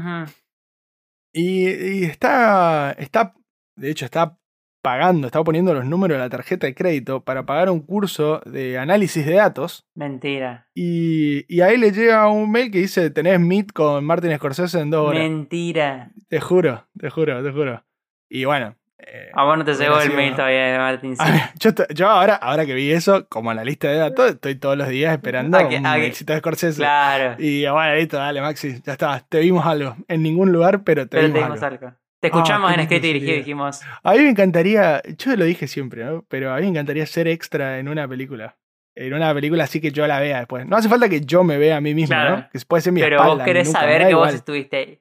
Y, 1.32 1.70
y 1.70 2.04
está, 2.04 2.92
está, 2.98 3.32
de 3.76 3.90
hecho, 3.90 4.04
está 4.04 4.39
pagando, 4.82 5.26
está 5.26 5.42
poniendo 5.44 5.74
los 5.74 5.84
números 5.84 6.16
de 6.16 6.24
la 6.24 6.30
tarjeta 6.30 6.66
de 6.66 6.74
crédito 6.74 7.22
para 7.22 7.44
pagar 7.44 7.68
un 7.70 7.80
curso 7.80 8.40
de 8.46 8.78
análisis 8.78 9.24
de 9.26 9.34
datos. 9.34 9.86
Mentira. 9.94 10.66
Y, 10.74 11.44
y 11.54 11.60
ahí 11.60 11.76
le 11.76 11.92
llega 11.92 12.28
un 12.28 12.50
mail 12.50 12.70
que 12.70 12.78
dice, 12.78 13.10
tenés 13.10 13.38
meet 13.40 13.72
con 13.72 14.04
Martin 14.04 14.34
Scorsese 14.36 14.80
en 14.80 14.90
dos 14.90 15.08
horas. 15.08 15.22
Mentira. 15.22 16.10
Te 16.28 16.40
juro, 16.40 16.86
te 16.98 17.10
juro, 17.10 17.42
te 17.42 17.50
juro. 17.52 17.84
Y 18.28 18.44
bueno. 18.44 18.76
eh, 18.98 19.30
A 19.34 19.44
vos 19.44 19.58
no 19.58 19.64
te 19.64 19.74
llegó 19.74 19.98
el 20.00 20.12
mail 20.12 20.34
todavía 20.34 20.66
de 20.72 20.78
Martin. 20.78 21.14
a 21.18 21.30
ver, 21.30 21.40
yo, 21.58 21.70
yo 21.94 22.08
ahora, 22.08 22.34
ahora 22.36 22.64
que 22.64 22.74
vi 22.74 22.90
eso, 22.92 23.26
como 23.28 23.50
analista 23.50 23.88
de 23.88 23.96
datos, 23.96 24.30
estoy 24.32 24.54
todos 24.54 24.76
los 24.76 24.88
días 24.88 25.12
esperando 25.12 25.58
A 25.58 25.68
que- 25.68 25.76
un 25.78 25.86
a 25.86 25.94
que- 25.94 26.00
mailcito 26.00 26.32
de 26.32 26.38
Scorsese. 26.38 26.78
Claro. 26.78 27.34
Y 27.42 27.66
bueno, 27.68 27.94
listo, 27.96 28.16
dale, 28.18 28.40
Maxi, 28.40 28.80
ya 28.84 28.92
está. 28.92 29.24
Te 29.28 29.40
vimos 29.40 29.66
algo. 29.66 29.96
En 30.08 30.22
ningún 30.22 30.52
lugar, 30.52 30.84
pero 30.84 31.06
te 31.08 31.16
Pero 31.18 31.32
te 31.32 31.38
vimos 31.40 31.62
algo. 31.62 31.86
algo. 31.86 31.96
Te 32.20 32.28
escuchamos 32.28 32.70
qué 32.74 32.80
en 32.80 32.86
y 32.92 33.00
Dirigido 33.00 33.32
y 33.34 33.38
dijimos, 33.38 33.80
A 34.02 34.12
mí 34.12 34.18
me 34.20 34.28
encantaría, 34.30 35.02
yo 35.16 35.34
lo 35.36 35.44
dije 35.44 35.66
siempre, 35.66 36.04
¿no? 36.04 36.24
Pero 36.28 36.52
a 36.52 36.56
mí 36.56 36.62
me 36.62 36.68
encantaría 36.68 37.06
ser 37.06 37.28
extra 37.28 37.78
en 37.78 37.88
una 37.88 38.06
película. 38.06 38.56
En 38.94 39.14
una 39.14 39.32
película 39.32 39.64
así 39.64 39.80
que 39.80 39.90
yo 39.92 40.06
la 40.06 40.20
vea 40.20 40.38
después. 40.40 40.66
No 40.66 40.76
hace 40.76 40.88
falta 40.88 41.08
que 41.08 41.22
yo 41.22 41.42
me 41.44 41.56
vea 41.56 41.76
a 41.78 41.80
mí 41.80 41.94
mismo, 41.94 42.08
Claro. 42.14 42.36
¿no? 42.38 42.48
Que 42.52 42.58
puede 42.60 42.82
ser 42.82 42.92
mi 42.92 43.00
pero 43.00 43.16
espalda, 43.16 43.34
vos 43.36 43.44
querés 43.44 43.68
nuca, 43.68 43.80
saber 43.80 44.08
que 44.08 44.14
vos 44.14 44.34
estuviste 44.34 44.76
ahí. 44.76 45.00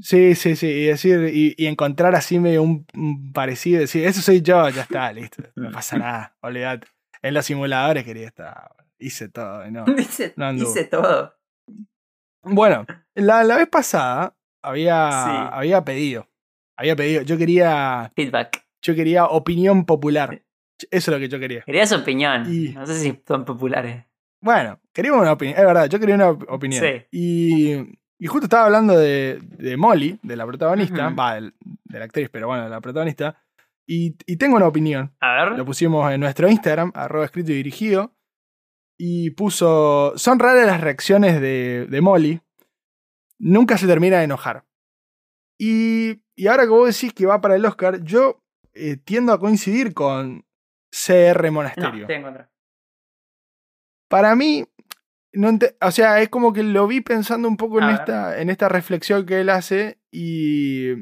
Sí, 0.00 0.34
sí, 0.34 0.56
sí. 0.56 0.66
Y 0.66 0.84
decir, 0.86 1.30
y, 1.32 1.54
y 1.56 1.66
encontrar 1.66 2.14
así 2.16 2.40
medio 2.40 2.62
un, 2.62 2.86
un 2.94 3.32
parecido, 3.32 3.78
decir, 3.80 4.04
eso 4.06 4.20
soy 4.22 4.40
yo, 4.42 4.68
ya 4.70 4.82
está, 4.82 5.12
listo. 5.12 5.44
No 5.54 5.70
pasa 5.70 5.98
nada, 5.98 6.36
olvidate. 6.40 6.86
En 7.20 7.34
los 7.34 7.44
simuladores 7.46 8.02
quería 8.02 8.26
estar. 8.26 8.74
Hice 8.98 9.28
todo, 9.28 9.70
no. 9.70 9.84
Dice 9.96 10.84
todo. 10.90 11.34
Bueno, 12.42 12.86
la, 13.14 13.44
la 13.44 13.56
vez 13.56 13.68
pasada 13.68 14.34
había, 14.62 15.10
Sí. 15.10 15.48
había 15.52 15.84
pedido. 15.84 16.26
Había 16.76 16.96
pedido. 16.96 17.22
Yo 17.22 17.36
quería. 17.38 18.10
Feedback. 18.14 18.64
Yo 18.82 18.94
quería 18.94 19.26
opinión 19.26 19.84
popular. 19.84 20.42
Eso 20.90 21.10
es 21.10 21.14
lo 21.14 21.18
que 21.18 21.28
yo 21.28 21.38
quería. 21.38 21.62
Querías 21.62 21.92
opinión. 21.92 22.52
Y- 22.52 22.70
No 22.72 22.86
sé 22.86 22.98
si 22.98 23.22
son 23.26 23.44
populares. 23.44 24.04
Bueno, 24.40 24.80
queríamos 24.92 25.20
una 25.22 25.32
opinión. 25.32 25.58
Es 25.58 25.64
verdad, 25.64 25.88
yo 25.88 26.00
quería 26.00 26.16
una 26.16 26.30
op- 26.30 26.44
opinión. 26.48 26.82
Sí. 26.84 27.04
Y, 27.12 27.74
y 28.18 28.26
justo 28.26 28.46
estaba 28.46 28.64
hablando 28.66 28.98
de, 28.98 29.38
de 29.40 29.76
Molly, 29.76 30.18
de 30.22 30.34
la 30.36 30.44
protagonista. 30.46 31.10
Va, 31.10 31.34
del- 31.36 31.54
de 31.60 31.98
la 31.98 32.04
actriz, 32.06 32.28
pero 32.30 32.48
bueno, 32.48 32.64
de 32.64 32.70
la 32.70 32.80
protagonista. 32.80 33.40
Y, 33.86 34.16
y 34.26 34.36
tengo 34.36 34.56
una 34.56 34.66
opinión. 34.66 35.14
A 35.20 35.44
Lo 35.44 35.56
ver. 35.56 35.64
pusimos 35.64 36.10
en 36.12 36.20
nuestro 36.20 36.48
Instagram, 36.48 36.90
arroba 36.94 37.24
escrito 37.26 37.52
y 37.52 37.56
dirigido. 37.56 38.16
Y 38.98 39.30
puso. 39.30 40.14
Son 40.16 40.38
raras 40.40 40.66
las 40.66 40.80
reacciones 40.80 41.40
de, 41.40 41.86
de 41.88 42.00
Molly. 42.00 42.40
Nunca 43.38 43.76
se 43.78 43.86
termina 43.86 44.18
de 44.18 44.24
enojar. 44.24 44.64
Y, 45.58 46.21
y 46.36 46.46
ahora 46.46 46.62
que 46.64 46.68
vos 46.70 46.86
decís 46.94 47.12
que 47.12 47.26
va 47.26 47.40
para 47.40 47.56
el 47.56 47.64
Oscar, 47.64 48.02
yo 48.02 48.40
eh, 48.74 48.96
tiendo 48.96 49.32
a 49.32 49.38
coincidir 49.38 49.92
con 49.94 50.44
CR 50.90 51.46
No, 51.46 51.52
Monasterio. 51.52 52.00
estoy 52.02 52.16
en 52.16 52.22
contra. 52.22 52.50
Para 54.08 54.34
mí, 54.36 54.64
no 55.32 55.50
o 55.80 55.90
sea, 55.90 56.20
es 56.20 56.28
como 56.28 56.52
que 56.52 56.62
lo 56.62 56.86
vi 56.86 57.00
pensando 57.00 57.48
un 57.48 57.56
poco 57.56 57.80
en 57.80 57.86
ver. 57.86 57.94
esta, 57.96 58.40
en 58.40 58.50
esta 58.50 58.68
reflexión 58.68 59.24
que 59.26 59.40
él 59.40 59.48
hace 59.50 59.98
y. 60.10 60.92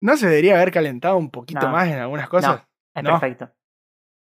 ¿No 0.00 0.16
se 0.16 0.26
debería 0.28 0.56
haber 0.56 0.72
calentado 0.72 1.16
un 1.16 1.30
poquito 1.30 1.66
No. 1.66 1.72
más 1.72 1.88
en 1.88 1.98
algunas 1.98 2.28
cosas? 2.28 2.64
Es 2.94 3.02
No. 3.04 3.10
perfecto. 3.10 3.52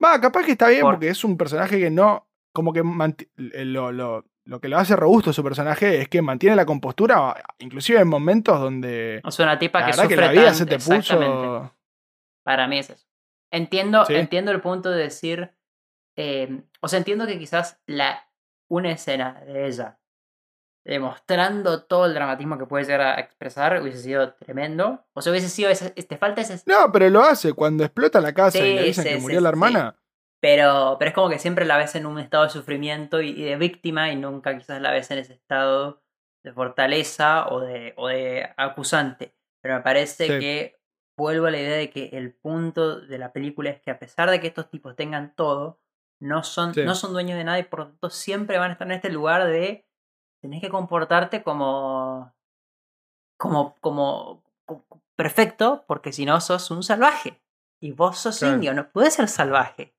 Va, 0.04 0.20
capaz 0.22 0.46
que 0.46 0.52
está 0.52 0.70
bien 0.70 0.82
Por- 0.82 0.94
porque 0.96 1.10
es 1.10 1.24
un 1.24 1.38
personaje 1.38 1.80
que 1.80 1.90
no. 1.90 2.28
Como 2.54 2.74
que 2.74 2.84
manti- 2.84 3.30
lo, 3.36 3.92
lo- 3.92 4.26
lo 4.46 4.60
que 4.60 4.68
lo 4.70 4.78
hace 4.78 4.96
robusto 4.96 5.32
su 5.34 5.44
personaje 5.44 6.02
es 6.02 6.10
que 6.10 6.22
mantiene 6.22 6.56
la 6.56 6.66
compostura, 6.66 7.36
inclusive 7.60 8.00
en 8.00 8.08
momentos 8.08 8.60
donde. 8.60 9.22
Es 9.26 9.40
una 9.40 9.58
tipa 9.60 9.80
La 9.80 9.86
que 9.86 9.92
verdad 9.92 10.04
que 10.08 10.16
sufre 10.16 10.26
la 10.26 10.32
vida 10.32 10.44
tanto- 10.46 10.58
se 10.58 10.66
te 10.66 10.80
puso. 10.80 11.72
Para 12.44 12.68
mí 12.68 12.80
es 12.80 12.90
eso. 12.90 13.06
Entiendo, 13.52 14.06
Sí. 14.06 14.16
entiendo 14.16 14.52
el 14.52 14.62
punto 14.62 14.90
de 14.90 15.04
decir. 15.04 15.52
eh, 16.18 16.64
o 16.82 16.88
sea, 16.90 16.98
entiendo 17.00 17.26
que 17.26 17.40
quizás 17.40 17.80
la, 17.86 18.28
una 18.70 18.92
escena 18.92 19.42
de 19.46 19.68
ella 19.68 19.98
demostrando 20.84 21.84
todo 21.84 22.06
el 22.06 22.14
dramatismo 22.14 22.58
que 22.58 22.66
puede 22.66 22.84
llegar 22.86 23.02
a 23.02 23.20
expresar 23.20 23.80
hubiese 23.82 24.00
sido 24.00 24.34
tremendo. 24.34 25.06
O 25.14 25.22
sea, 25.22 25.32
hubiese 25.32 25.50
sido. 25.50 25.70
Ese, 25.70 25.92
te 25.92 26.18
falta 26.18 26.42
ese. 26.42 26.62
No, 26.66 26.92
pero 26.92 27.10
lo 27.10 27.22
hace 27.24 27.54
cuando 27.54 27.84
explota 27.84 28.20
la 28.20 28.34
casa 28.34 28.58
y 28.60 28.76
le 28.76 28.84
dicen 28.84 29.04
sí, 29.04 29.10
que 29.12 29.18
murió 29.20 29.42
la 29.42 29.50
hermana. 29.50 29.96
Pero, 30.42 30.96
pero 30.98 31.10
es 31.10 31.16
como 31.16 31.30
que 31.30 31.38
siempre 31.40 31.66
la 31.66 31.78
ves 31.78 31.94
en 31.96 32.06
un 32.08 32.18
estado 32.20 32.46
de 32.46 32.50
sufrimiento 32.50 33.22
y, 33.22 33.30
y 33.30 33.44
de 33.44 33.56
víctima 33.58 34.12
y 34.12 34.16
nunca 34.16 34.58
quizás 34.58 34.82
la 34.82 34.92
ves 34.92 35.12
en 35.12 35.20
ese 35.20 35.34
estado 35.34 36.02
de 36.44 36.52
fortaleza 36.52 37.48
o 37.50 37.60
de, 37.60 37.94
o 37.98 38.08
de 38.08 38.50
acusante. 38.58 39.36
Pero 39.62 39.76
me 39.76 39.82
parece 39.82 40.26
Sí. 40.26 40.40
que 40.40 40.80
vuelvo 41.16 41.46
a 41.46 41.52
la 41.52 41.60
idea 41.60 41.78
de 41.78 41.92
que 41.92 42.10
el 42.14 42.34
punto 42.34 43.00
de 43.02 43.18
la 43.20 43.32
película 43.32 43.70
es 43.70 43.80
que 43.82 43.92
a 43.92 44.00
pesar 44.00 44.32
de 44.32 44.40
que 44.40 44.48
estos 44.48 44.70
tipos 44.72 44.96
tengan 44.96 45.36
todo, 45.36 45.80
no 46.20 46.44
son, 46.44 46.74
Sí. 46.74 46.84
no 46.84 46.96
son 46.96 47.14
dueños 47.14 47.38
de 47.38 47.44
nada 47.44 47.60
y 47.60 47.64
por 47.64 47.80
lo 47.80 47.86
tanto 47.90 48.10
siempre 48.10 48.58
van 48.58 48.70
a 48.72 48.74
estar 48.74 48.88
en 48.88 48.94
este 48.94 49.12
lugar 49.12 49.46
de 49.46 49.86
tenés 50.42 50.62
que 50.62 50.70
comportarte 50.70 51.44
como 51.44 52.34
como 53.38 53.78
como, 53.80 54.44
como 54.66 54.86
perfecto 55.16 55.84
porque 55.88 56.12
si 56.14 56.26
no 56.26 56.40
sos 56.42 56.72
un 56.72 56.82
salvaje 56.84 57.42
y 57.80 57.92
vos 57.92 58.18
sos 58.18 58.40
Claro. 58.40 58.56
indio 58.56 58.74
no 58.74 58.92
puedes 58.92 59.14
ser 59.16 59.28
salvaje 59.28 59.96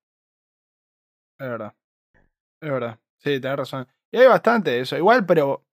Es 1.42 1.48
verdad. 1.48 1.74
Es 2.60 2.70
verdad. 2.70 2.98
Sí, 3.18 3.40
tenés 3.40 3.56
razón. 3.56 3.86
Y 4.12 4.18
hay 4.18 4.26
bastante 4.26 4.70
de 4.70 4.80
eso. 4.80 4.96
Igual, 4.96 5.26
pero 5.26 5.64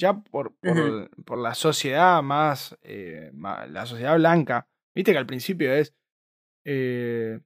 ya 0.00 0.14
por, 0.14 0.54
por, 1.24 1.38
la 1.38 1.54
sociedad 1.54 2.22
más, 2.22 2.76
eh, 2.82 3.30
La 3.68 3.86
sociedad 3.86 4.14
blanca. 4.16 4.68
Viste 4.94 5.12
que 5.12 5.18
al 5.18 5.26
principio 5.26 5.72
es. 5.72 5.94
eh, 6.64 7.40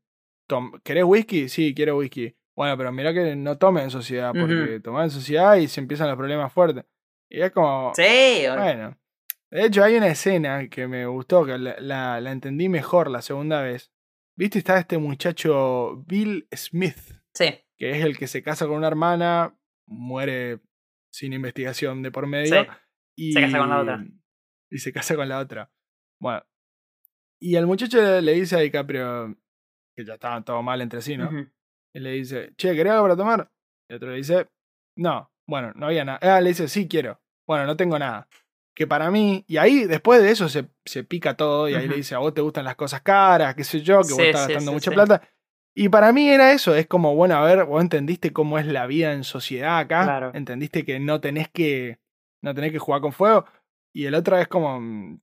tom- 0.49 0.81
¿Querés 0.83 1.05
whisky? 1.05 1.49
Sí, 1.49 1.75
quiero 1.75 1.97
whisky. 1.97 2.35
Bueno, 2.57 2.77
pero 2.77 2.93
mirá 2.93 3.14
que 3.14 3.35
no 3.37 3.57
tomen 3.57 3.85
en 3.85 3.91
sociedad, 3.91 4.33
porque 4.33 4.81
toman 4.81 5.05
en 5.05 5.11
sociedad 5.11 5.57
y 5.57 5.68
se 5.68 5.81
empiezan 5.81 6.09
los 6.09 6.16
problemas 6.18 6.53
fuertes. 6.53 6.85
Y 7.31 7.41
es 7.41 7.51
como. 7.53 7.93
sí 7.95 8.45
Bueno. 8.62 8.99
De 9.51 9.66
hecho, 9.66 9.85
hay 9.85 9.97
una 9.97 10.09
escena 10.09 10.68
que 10.68 10.87
me 10.89 11.07
gustó, 11.07 11.45
que 11.47 11.57
la, 11.59 11.77
la- 11.79 12.20
la 12.20 12.33
entendí 12.33 12.68
mejor 12.68 13.11
la 13.11 13.23
segunda 13.23 13.62
vez. 13.62 13.91
¿Viste? 14.37 14.59
Está 14.59 14.79
este 14.79 14.97
muchacho 14.99 16.03
Bill 16.07 16.49
Smith 16.55 16.97
sí 17.35 17.62
que 17.83 17.91
es 17.91 18.05
el 18.05 18.16
que 18.16 18.28
se 18.28 18.45
casa 18.45 18.68
con 18.68 18.76
una 18.76 18.87
hermana, 18.87 19.59
muere 19.89 20.61
sin 21.12 21.33
investigación 21.33 22.01
de 22.01 22.12
por 22.12 22.28
medio. 22.28 22.62
Sí. 22.62 22.68
Y, 23.16 23.33
Se 23.33 23.41
casa 23.41 23.59
con 23.59 23.68
la 23.70 23.80
otra. 23.80 24.07
Y 24.70 24.78
se 24.78 24.93
casa 24.93 25.16
con 25.16 25.28
la 25.28 25.39
otra. 25.41 25.72
Bueno. 26.20 26.45
Y 27.41 27.57
el 27.57 27.66
muchacho 27.66 28.20
le, 28.20 28.33
dice 28.35 28.55
a 28.55 28.61
DiCaprio, 28.61 29.37
que 29.97 30.05
ya 30.05 30.14
estaban 30.14 30.45
todo 30.45 30.62
mal 30.62 30.80
entre 30.80 31.03
sí, 31.03 31.16
¿no? 31.16 31.28
Y 31.93 31.99
le 31.99 32.12
dice, 32.12 32.55
che, 32.57 32.72
¿querés 32.76 32.93
algo 32.93 33.03
para 33.03 33.16
tomar? 33.16 33.53
Y 33.89 33.95
el 33.95 33.97
otro 33.97 34.11
le 34.11 34.18
dice, 34.18 34.49
no. 34.97 35.33
Bueno, 35.49 35.72
no 35.74 35.87
había 35.87 36.05
nada. 36.05 36.20
Ah, 36.22 36.41
le 36.41 36.51
dice, 36.51 36.68
sí, 36.68 36.87
quiero. 36.87 37.20
Bueno, 37.49 37.66
no 37.66 37.76
tengo 37.76 37.99
nada. 37.99 38.28
Que 38.76 38.87
para 38.87 39.11
mí, 39.11 39.45
y 39.49 39.57
ahí 39.57 39.87
después 39.87 40.22
de 40.22 40.30
eso 40.30 40.49
se, 40.49 40.68
se 40.85 41.03
pica 41.03 41.37
todo 41.37 41.68
y 41.68 41.74
ahí 41.74 41.89
le 41.89 41.97
dice, 41.97 42.14
a 42.14 42.18
vos 42.18 42.33
te 42.33 42.43
gustan 42.43 42.64
las 42.64 42.76
cosas 42.76 43.03
caras, 43.03 43.57
qué 43.57 43.64
sé 43.64 43.80
yo, 43.80 44.03
que 44.03 44.12
vos 44.12 44.16
Sí, 44.16 44.22
estás 44.22 44.47
sí, 44.47 44.53
gastando 44.53 44.70
sí, 44.70 44.74
mucha 44.76 44.93
plata. 44.93 45.28
Y 45.75 45.89
para 45.89 46.12
mí 46.12 46.29
era 46.29 46.53
eso, 46.53 46.75
es 46.75 46.87
como, 46.87 47.14
bueno, 47.14 47.37
a 47.37 47.45
ver, 47.45 47.64
vos 47.64 47.81
entendiste 47.81 48.33
cómo 48.33 48.59
es 48.59 48.66
la 48.66 48.87
vida 48.87 49.12
en 49.14 49.25
sociedad 49.25 49.79
acá, 49.79 50.05
Claro. 50.05 50.31
entendiste 50.35 50.85
que 50.85 51.01
no 51.01 51.20
tenés 51.20 51.49
que, 51.49 51.99
no 52.43 52.55
tenés 52.55 52.73
que 52.73 52.79
jugar 52.79 53.01
con 53.01 53.12
fuego, 53.12 53.47
y 53.95 54.05
el 54.05 54.14
otro 54.14 54.37
es 54.39 54.49
como, 54.49 54.81
mm, 54.81 55.20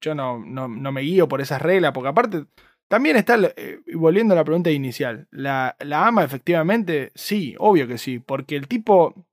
yo 0.00 0.14
no, 0.14 0.38
no, 0.38 0.66
no 0.68 0.92
me 0.92 1.02
guío 1.02 1.28
por 1.28 1.40
esas 1.42 1.60
reglas, 1.60 1.92
porque 1.92 2.08
aparte, 2.08 2.46
también 2.88 3.16
está, 3.16 3.38
eh, 3.56 3.80
volviendo 3.94 4.32
a 4.34 4.36
la 4.36 4.44
pregunta 4.44 4.70
inicial, 4.70 5.28
¿la, 5.30 5.76
¿la 5.80 6.06
ama 6.06 6.24
efectivamente? 6.24 7.12
Sí, 7.14 7.54
obvio 7.58 7.86
que 7.86 7.98
sí, 7.98 8.18
porque 8.18 8.56
el 8.56 8.68
tipo 8.68 9.26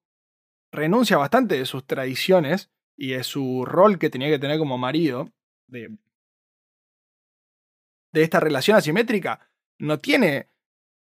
renuncia 0.72 1.18
bastante 1.18 1.58
de 1.58 1.66
sus 1.66 1.86
tradiciones 1.86 2.70
y 2.98 3.12
de 3.12 3.24
su 3.24 3.66
rol 3.66 3.98
que 3.98 4.10
tenía 4.10 4.28
que 4.30 4.40
tener 4.40 4.60
como 4.60 4.78
marido, 4.78 5.30
de, 5.68 5.90
de 8.12 8.24
esta 8.24 8.40
relación 8.40 8.78
asimétrica, 8.78 9.49
no 9.80 10.00
tiene, 10.00 10.50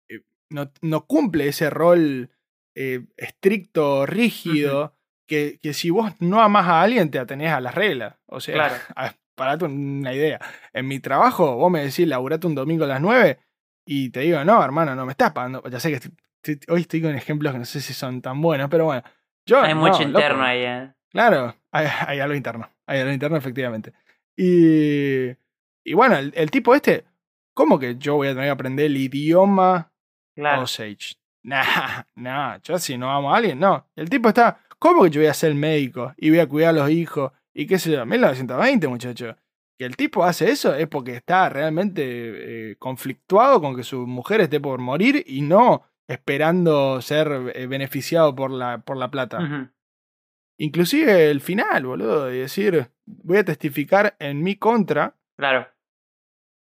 eh, 0.10 0.22
no, 0.50 0.72
no 0.82 1.06
cumple 1.06 1.48
ese 1.48 1.70
rol 1.70 2.30
eh, 2.76 3.06
estricto, 3.18 4.06
rígido, 4.06 4.96
que, 5.28 5.60
que 5.62 5.74
si 5.74 5.90
vos 5.90 6.14
no 6.20 6.42
amás 6.42 6.68
a 6.68 6.82
alguien 6.82 7.12
te 7.12 7.20
atenés 7.20 7.52
a 7.52 7.60
las 7.62 7.76
reglas. 7.76 8.16
O 8.28 8.40
sea, 8.40 8.56
Claro. 8.56 8.76
a- 8.96 9.16
para 9.36 9.52
darte 9.52 9.66
una 9.66 10.14
idea. 10.14 10.40
En 10.74 10.88
mi 10.88 11.00
trabajo, 11.00 11.56
vos 11.56 11.72
me 11.72 11.82
decís, 11.82 12.06
laburate 12.08 12.46
un 12.48 12.56
domingo 12.56 12.84
a 12.84 12.88
las 12.88 13.00
9 13.02 13.40
y 13.86 14.10
te 14.10 14.20
digo, 14.22 14.44
no, 14.44 14.62
hermano, 14.64 14.96
no 14.96 15.06
me 15.06 15.12
estás 15.14 15.32
pagando. 15.32 15.64
Ya 15.70 15.80
sé 15.80 15.90
que 15.90 15.96
estoy- 15.96 16.12
estoy- 16.44 16.74
hoy 16.76 16.82
estoy 16.82 17.02
con 17.02 17.16
ejemplos 17.16 17.54
que 17.54 17.60
no 17.60 17.66
sé 17.66 17.80
si 17.80 17.94
son 17.94 18.22
tan 18.22 18.42
buenos, 18.42 18.70
pero 18.70 18.86
bueno. 18.86 19.02
Yo, 19.46 19.62
hay 19.62 19.74
no, 19.74 19.80
mucho 19.80 20.00
loco. 20.00 20.20
interno 20.20 20.44
ahí 20.44 20.64
eh. 20.64 20.94
Claro, 21.12 21.56
hay, 21.72 21.88
hay 22.08 22.20
algo 22.20 22.36
interno. 22.36 22.70
Hay 22.86 23.00
algo 23.00 23.14
interno, 23.14 23.38
efectivamente. 23.38 23.94
Y, 24.36 25.30
y 25.86 25.94
bueno, 25.94 26.18
el, 26.18 26.34
el 26.36 26.52
tipo 26.52 26.76
este, 26.76 27.06
¿cómo 27.60 27.78
que 27.78 27.98
yo 27.98 28.16
voy 28.16 28.30
a 28.30 28.32
tener 28.32 28.46
que 28.46 28.52
aprender 28.52 28.86
el 28.86 28.96
idioma 28.96 29.92
claro 30.34 30.62
Osage? 30.64 31.16
Nah, 31.44 32.04
nah, 32.16 32.58
yo 32.62 32.78
si 32.80 32.98
no 32.98 33.10
amo 33.10 33.34
a 33.34 33.38
alguien, 33.38 33.60
no. 33.60 33.88
El 33.96 34.10
tipo 34.10 34.28
está, 34.28 34.60
¿cómo 34.78 35.04
que 35.04 35.10
yo 35.10 35.22
voy 35.22 35.30
a 35.30 35.34
ser 35.34 35.56
médico 35.56 36.14
y 36.18 36.30
voy 36.30 36.40
a 36.40 36.48
cuidar 36.48 36.70
a 36.70 36.80
los 36.80 36.90
hijos? 36.90 37.32
Y 37.54 37.66
qué 37.66 37.80
sé 37.80 37.92
yo, 37.92 38.06
1920, 38.06 38.88
muchacho. 38.90 39.36
Que 39.78 39.86
el 39.86 39.96
tipo 39.96 40.26
hace 40.26 40.52
eso 40.52 40.76
es 40.76 40.88
porque 40.88 41.16
está 41.16 41.48
realmente 41.48 42.04
eh, 42.06 42.76
conflictuado 42.78 43.62
con 43.62 43.76
que 43.76 43.84
su 43.84 44.06
mujer 44.06 44.42
esté 44.42 44.60
por 44.60 44.80
morir 44.80 45.24
y 45.26 45.42
no 45.42 45.84
esperando 46.08 47.02
ser 47.02 47.54
eh, 47.56 47.68
beneficiado 47.68 48.36
por 48.36 48.52
la, 48.52 48.80
por 48.80 48.98
la 48.98 49.10
plata. 49.10 49.72
Inclusive 50.58 51.32
el 51.32 51.40
final, 51.40 51.86
boludo, 51.86 52.26
de 52.26 52.40
decir, 52.40 52.90
voy 53.06 53.38
a 53.38 53.46
testificar 53.46 54.16
en 54.20 54.44
mi 54.44 54.58
contra, 54.58 55.16
claro 55.38 55.68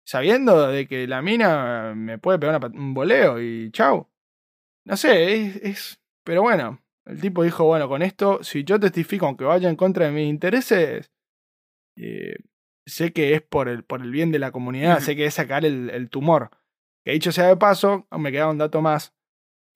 sabiendo 0.06 0.68
de 0.68 0.86
que 0.86 1.06
la 1.06 1.22
mina 1.22 1.94
me 1.96 2.18
puede 2.18 2.38
pegar 2.38 2.56
una 2.64 2.78
un 2.78 2.94
boleo 2.94 3.40
y 3.40 3.70
chau. 3.72 4.08
No 4.86 4.96
sé, 4.96 5.34
es, 5.34 5.56
es- 5.56 6.00
Pero 6.24 6.42
bueno, 6.42 6.80
el 7.06 7.20
tipo 7.20 7.42
dijo, 7.42 7.64
bueno, 7.64 7.88
con 7.88 8.02
esto, 8.02 8.42
si 8.42 8.64
yo 8.64 8.78
testifico 8.80 9.26
aunque 9.26 9.44
vaya 9.44 9.68
en 9.68 9.76
contra 9.76 10.06
de 10.06 10.12
mis 10.12 10.28
intereses, 10.28 11.10
eh, 11.96 12.36
sé 12.86 13.12
que 13.12 13.34
es 13.34 13.42
por 13.42 13.68
el, 13.68 13.84
por 13.84 14.02
el 14.02 14.10
bien 14.10 14.30
de 14.32 14.38
la 14.38 14.52
comunidad, 14.52 15.00
sé 15.00 15.16
que 15.16 15.26
es 15.26 15.34
sacar 15.34 15.64
el, 15.64 15.90
el 15.90 16.10
tumor. 16.10 16.50
Que 17.04 17.12
dicho 17.12 17.32
sea 17.32 17.46
de 17.48 17.56
paso, 17.56 18.06
me 18.18 18.32
queda 18.32 18.48
un 18.50 18.58
dato 18.58 18.80
más. 18.82 19.14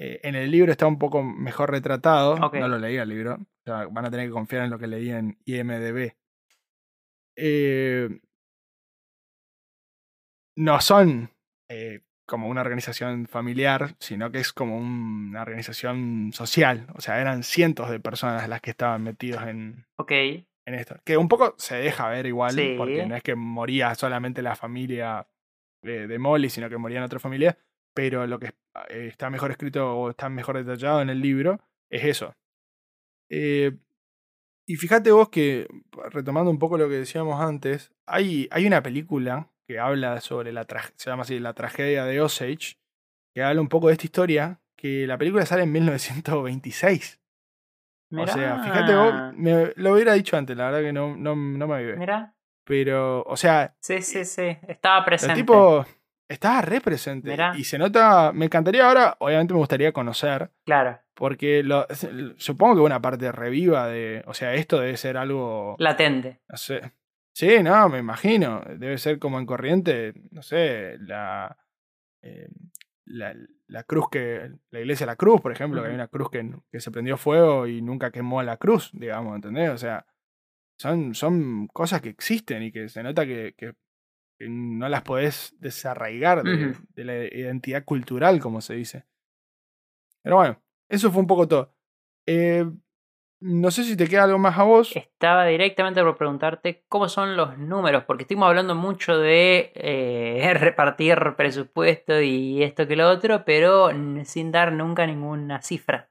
eh, 0.01 0.21
en 0.23 0.35
el 0.37 0.51
libro 0.51 0.73
está 0.73 0.87
un 0.87 0.99
poco 0.99 1.23
mejor 1.23 1.71
retratado. 1.71 2.37
No 2.61 2.69
lo 2.69 2.79
leí 2.79 2.97
el 2.97 3.09
libro, 3.09 3.39
sea, 3.65 3.87
van 3.87 4.05
a 4.07 4.11
tener 4.11 4.27
que 4.27 4.33
confiar 4.33 4.65
en 4.65 4.71
lo 4.71 4.79
que 4.79 4.87
leí 4.87 5.11
en 5.11 5.39
IMDB. 5.45 6.13
Eh, 7.37 8.09
no 10.59 10.81
son 10.81 11.31
eh, 11.71 12.01
como 12.27 12.49
una 12.49 12.61
organización 12.63 13.27
familiar, 13.27 13.95
sino 14.01 14.31
que 14.31 14.39
es 14.39 14.53
como 14.53 14.77
un- 14.77 15.29
una 15.31 15.43
organización 15.43 16.31
social. 16.33 16.87
O 16.95 17.01
sea, 17.01 17.21
eran 17.21 17.43
cientos 17.43 17.91
de 17.91 18.01
personas 18.01 18.49
las 18.49 18.61
que 18.61 18.71
estaban 18.71 19.03
metidos 19.03 19.43
en, 19.45 19.87
Ok. 19.97 20.11
en 20.13 20.75
esto. 20.75 20.97
Que 21.05 21.17
un 21.17 21.29
poco 21.29 21.55
se 21.59 21.77
deja 21.77 22.09
ver 22.09 22.27
igual, 22.27 22.53
Sí. 22.53 22.75
porque 22.77 23.07
no 23.07 23.15
es 23.17 23.23
que 23.23 23.35
moría 23.35 23.95
solamente 23.95 24.43
la 24.43 24.57
familia 24.57 25.27
de, 25.83 26.07
de 26.07 26.19
Molly, 26.19 26.51
sino 26.51 26.69
que 26.69 26.77
morían 26.77 27.05
otras 27.05 27.23
familias. 27.23 27.57
Pero 27.95 28.27
lo 28.27 28.39
que 28.39 28.49
eh, 28.89 29.07
está 29.09 29.31
mejor 29.31 29.51
escrito 29.51 29.97
o 29.97 30.11
está 30.11 30.29
mejor 30.29 30.57
detallado 30.59 31.01
en 31.03 31.11
el 31.11 31.21
libro 31.21 31.61
es 31.91 32.05
eso. 32.05 32.35
Eh, 33.31 33.77
y 34.67 34.77
fíjate 34.77 35.13
vos 35.13 35.29
que, 35.31 35.67
retomando 36.11 36.51
un 36.51 36.59
poco 36.59 36.77
lo 36.79 36.89
que 36.89 36.97
decíamos 36.97 37.41
antes, 37.41 37.93
hay, 38.07 38.49
hay 38.51 38.67
una 38.67 38.83
película 38.83 39.51
que 39.69 39.79
habla 39.79 40.21
sobre 40.23 40.51
la 40.51 40.67
se 40.97 41.11
llama 41.11 41.23
así, 41.23 41.39
la 41.39 41.53
tragedia 41.53 42.07
de 42.07 42.21
Osage, 42.23 42.79
que 43.35 43.43
habla 43.43 43.61
un 43.61 43.69
poco 43.69 43.89
de 43.89 43.93
esta 43.93 44.07
historia, 44.07 44.61
que 44.77 45.07
la 45.07 45.19
película 45.19 45.45
sale 45.45 45.65
en 45.65 45.73
1926. 45.73 47.21
O 48.17 48.27
sea, 48.27 48.59
fíjate 48.65 48.95
vos, 48.97 49.13
Mirá. 49.13 49.33
me, 49.37 49.73
lo 49.77 49.93
hubiera 49.93 50.15
dicho 50.15 50.39
antes, 50.39 50.57
la 50.57 50.67
verdad 50.71 50.81
que 50.81 50.93
no, 50.95 51.15
no, 51.15 51.37
no 51.37 51.67
me 51.69 51.75
avivé. 51.75 51.97
Mira. 51.97 52.35
Pero, 52.65 53.23
o 53.25 53.37
sea, 53.37 53.75
Sí, 53.81 54.01
sí, 54.01 54.25
sí. 54.25 54.57
Estaba 54.67 55.01
el 55.01 55.05
presente. 55.05 55.35
tipo 55.35 55.85
estaba 56.27 56.63
re 56.63 56.81
presente. 56.81 57.31
Mirá. 57.31 57.53
Y 57.57 57.65
se 57.65 57.77
nota, 57.79 58.33
me 58.33 58.47
encantaría 58.47 58.87
ahora, 58.89 59.17
obviamente 59.21 59.53
me 59.53 59.61
gustaría 59.61 59.93
conocer, 59.93 60.51
Claro. 60.65 60.99
porque 61.15 61.63
lo, 61.63 61.87
supongo 62.39 62.77
que 62.77 62.81
una 62.81 63.01
parte 63.03 63.31
reviva 63.33 63.87
de, 63.89 64.23
o 64.27 64.33
sea, 64.33 64.55
esto 64.55 64.79
debe 64.81 64.97
ser 64.97 65.19
algo, 65.19 65.77
Latente. 65.79 66.41
no 66.49 66.57
sé. 66.57 66.93
Sí, 67.39 67.63
no, 67.63 67.89
me 67.89 67.99
imagino. 68.01 68.63
Debe 68.79 68.99
ser 68.99 69.21
como 69.21 69.39
en 69.39 69.47
corriente, 69.47 70.13
no 70.33 70.43
sé, 70.43 70.99
la, 70.99 71.57
eh, 72.21 72.49
la, 73.05 73.33
la 73.69 73.85
cruz 73.85 74.09
que, 74.11 74.51
la 74.71 74.81
iglesia 74.81 75.07
de 75.07 75.13
la 75.13 75.17
cruz, 75.17 75.41
por 75.41 75.53
ejemplo, 75.53 75.81
que 75.81 75.87
hay 75.91 75.95
una 75.95 76.09
cruz 76.09 76.31
que, 76.31 76.51
que 76.73 76.81
se 76.81 76.91
prendió 76.91 77.17
fuego 77.17 77.69
y 77.69 77.81
nunca 77.81 78.11
quemó 78.11 78.43
la 78.43 78.57
cruz, 78.57 78.91
digamos, 78.93 79.37
¿entendés? 79.37 79.71
O 79.71 79.79
sea, 79.79 80.05
son, 80.81 81.15
son 81.15 81.69
cosas 81.69 82.01
que 82.03 82.09
existen 82.09 82.65
y 82.65 82.73
que 82.73 82.89
se 82.89 83.05
nota 83.05 83.25
que, 83.25 83.55
que- 83.57 83.75
que 84.37 84.49
no 84.49 84.89
las 84.89 85.03
podés 85.03 85.55
desarraigar 85.61 86.43
de, 86.43 86.75
de 86.95 87.05
la 87.05 87.25
identidad 87.25 87.85
cultural, 87.85 88.41
como 88.41 88.61
se 88.61 88.75
dice. 88.75 89.05
Pero 90.25 90.37
bueno, 90.37 90.61
eso 90.89 91.13
fue 91.13 91.21
un 91.21 91.27
poco 91.29 91.47
todo. 91.47 91.73
Eh, 92.27 92.65
no 93.41 93.71
sé 93.71 93.85
si 93.85 93.97
te 93.97 94.09
queda 94.09 94.25
algo 94.25 94.39
más 94.39 94.59
a 94.59 94.65
vos. 94.65 94.95
Estaba 94.97 95.47
directamente 95.47 96.03
por 96.03 96.17
preguntarte 96.17 96.85
cómo 96.89 97.09
son 97.09 97.37
los 97.37 97.57
números, 97.59 98.05
porque 98.05 98.25
estuvimos 98.25 98.49
hablando 98.49 98.75
mucho 98.75 99.19
de 99.19 99.73
eh, 99.75 100.55
repartir 100.59 101.19
presupuesto 101.37 102.21
y 102.21 102.63
esto 102.63 102.87
que 102.87 102.97
lo 102.97 103.09
otro, 103.09 103.45
pero 103.45 103.91
sin 104.25 104.51
dar 104.51 104.73
nunca 104.73 105.07
ninguna 105.07 105.63
cifra. 105.63 106.11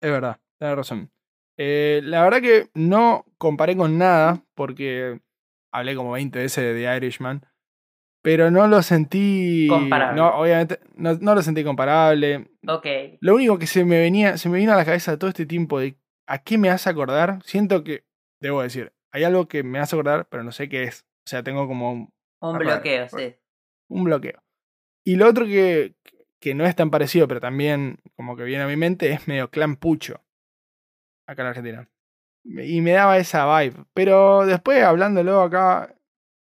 Es 0.00 0.10
verdad, 0.10 0.38
tenés 0.58 0.76
razón. 0.76 1.10
Eh, 1.56 2.00
la 2.04 2.22
verdad 2.22 2.40
que 2.40 2.70
no 2.74 3.24
comparé 3.38 3.76
con 3.76 3.98
nada, 3.98 4.42
porque 4.54 5.20
hablé 5.72 5.94
como 5.94 6.12
20 6.12 6.38
veces 6.38 6.64
de 6.64 6.74
The 6.74 6.96
Irishman, 6.96 7.46
pero 8.22 8.50
no 8.50 8.66
lo 8.68 8.82
sentí. 8.82 9.66
Comparable. 9.68 10.20
No, 10.20 10.28
obviamente, 10.30 10.78
no, 10.94 11.14
no 11.14 11.34
lo 11.34 11.42
sentí 11.42 11.64
comparable. 11.64 12.50
Ok. 12.66 12.86
Lo 13.20 13.34
único 13.34 13.58
que 13.58 13.66
se 13.66 13.84
me 13.84 14.00
venía, 14.00 14.38
se 14.38 14.48
me 14.48 14.58
vino 14.58 14.72
a 14.72 14.76
la 14.76 14.84
cabeza 14.84 15.18
todo 15.18 15.28
este 15.28 15.46
tiempo 15.46 15.80
de 15.80 15.96
a 16.26 16.38
qué 16.42 16.58
me 16.58 16.70
hace 16.70 16.88
acordar, 16.90 17.42
siento 17.44 17.84
que, 17.84 18.04
debo 18.40 18.62
decir, 18.62 18.92
hay 19.12 19.24
algo 19.24 19.48
que 19.48 19.62
me 19.62 19.78
hace 19.78 19.96
acordar, 19.96 20.26
pero 20.28 20.42
no 20.42 20.52
sé 20.52 20.68
qué 20.68 20.84
es. 20.84 21.06
O 21.26 21.28
sea, 21.28 21.42
tengo 21.42 21.66
como 21.66 21.92
un, 21.92 22.12
Un 22.40 22.58
bloqueo, 22.58 23.08
sí. 23.08 23.36
un 23.88 24.04
bloqueo. 24.04 24.42
Y 25.04 25.16
lo 25.16 25.28
otro 25.28 25.44
que, 25.46 25.94
que 26.40 26.54
no 26.54 26.64
es 26.64 26.74
tan 26.74 26.90
parecido, 26.90 27.28
pero 27.28 27.40
también 27.40 28.00
como 28.16 28.36
que 28.36 28.44
viene 28.44 28.64
a 28.64 28.68
mi 28.68 28.76
mente, 28.76 29.10
es 29.12 29.28
medio 29.28 29.50
clan 29.50 29.76
pucho. 29.76 30.24
Acá 31.26 31.42
en 31.42 31.48
Argentina. 31.48 31.88
Y 32.44 32.80
me 32.80 32.92
daba 32.92 33.18
esa 33.18 33.46
vibe. 33.60 33.84
Pero 33.94 34.44
después, 34.46 34.82
hablándolo 34.82 35.42
acá, 35.42 35.94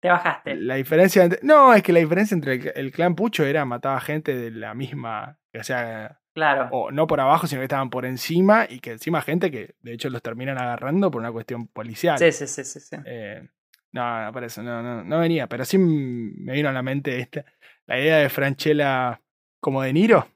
Te 0.00 0.08
bajaste. 0.08 0.54
la 0.56 0.76
diferencia 0.76 1.24
entre... 1.24 1.40
No, 1.42 1.74
es 1.74 1.82
que 1.82 1.92
la 1.92 1.98
diferencia 1.98 2.34
entre 2.34 2.54
el, 2.54 2.72
el 2.76 2.92
clan 2.92 3.16
pucho 3.16 3.44
era 3.44 3.64
mataba 3.64 4.00
gente 4.00 4.36
de 4.36 4.50
la 4.52 4.74
misma... 4.74 5.38
O 5.58 5.64
sea, 5.64 6.21
Claro. 6.34 6.68
o 6.72 6.90
no 6.90 7.06
por 7.06 7.20
abajo, 7.20 7.46
sino 7.46 7.60
que 7.60 7.64
estaban 7.64 7.90
por 7.90 8.06
encima 8.06 8.66
y 8.68 8.80
que 8.80 8.92
encima 8.92 9.20
gente 9.20 9.50
que 9.50 9.74
de 9.80 9.92
hecho 9.92 10.08
los 10.08 10.22
terminan 10.22 10.58
agarrando 10.58 11.10
por 11.10 11.20
una 11.20 11.30
cuestión 11.30 11.66
policial. 11.66 12.18
Sí, 12.18 12.32
sí, 12.32 12.46
sí, 12.46 12.64
sí. 12.64 12.80
sí. 12.80 12.96
Eh, 13.04 13.46
no, 13.92 14.24
no, 14.24 14.32
por 14.32 14.44
eso, 14.44 14.62
no, 14.62 14.82
no, 14.82 15.04
no 15.04 15.18
venía, 15.18 15.46
pero 15.46 15.64
sí 15.64 15.76
me 15.76 16.54
vino 16.54 16.70
a 16.70 16.72
la 16.72 16.82
mente 16.82 17.18
esta, 17.18 17.44
la 17.86 18.00
idea 18.00 18.16
de 18.16 18.30
Franchella 18.30 19.20
como 19.60 19.82
de 19.82 19.92
Niro. 19.92 20.26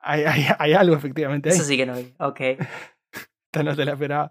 Hay, 0.00 0.24
hay, 0.24 0.46
hay 0.58 0.72
algo 0.74 0.94
efectivamente 0.94 1.50
ahí. 1.50 1.56
Eso 1.56 1.64
sí 1.64 1.76
que 1.76 1.86
no 1.86 1.94
vi. 1.94 2.14
Ok. 2.18 2.40
Esta 3.52 3.62
no 3.64 3.74
te 3.74 3.84
la 3.84 3.92
esperaba. 3.92 4.30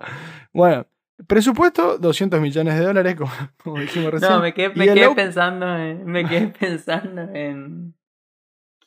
Bueno, 0.54 0.88
presupuesto 1.28 1.98
200 1.98 2.40
millones 2.40 2.80
de 2.80 2.86
dólares, 2.86 3.16
como, 3.16 3.32
como 3.64 3.80
dijimos 3.80 4.12
recién. 4.12 4.32
No, 4.32 4.40
me 4.40 4.54
quedé, 4.54 4.70
me 4.70 4.86
quedé 4.86 5.14
pensando 5.14 5.78
en, 5.78 6.06
me 6.06 6.26
quedé 6.26 6.48
pensando 6.60 7.22
en 7.34 7.96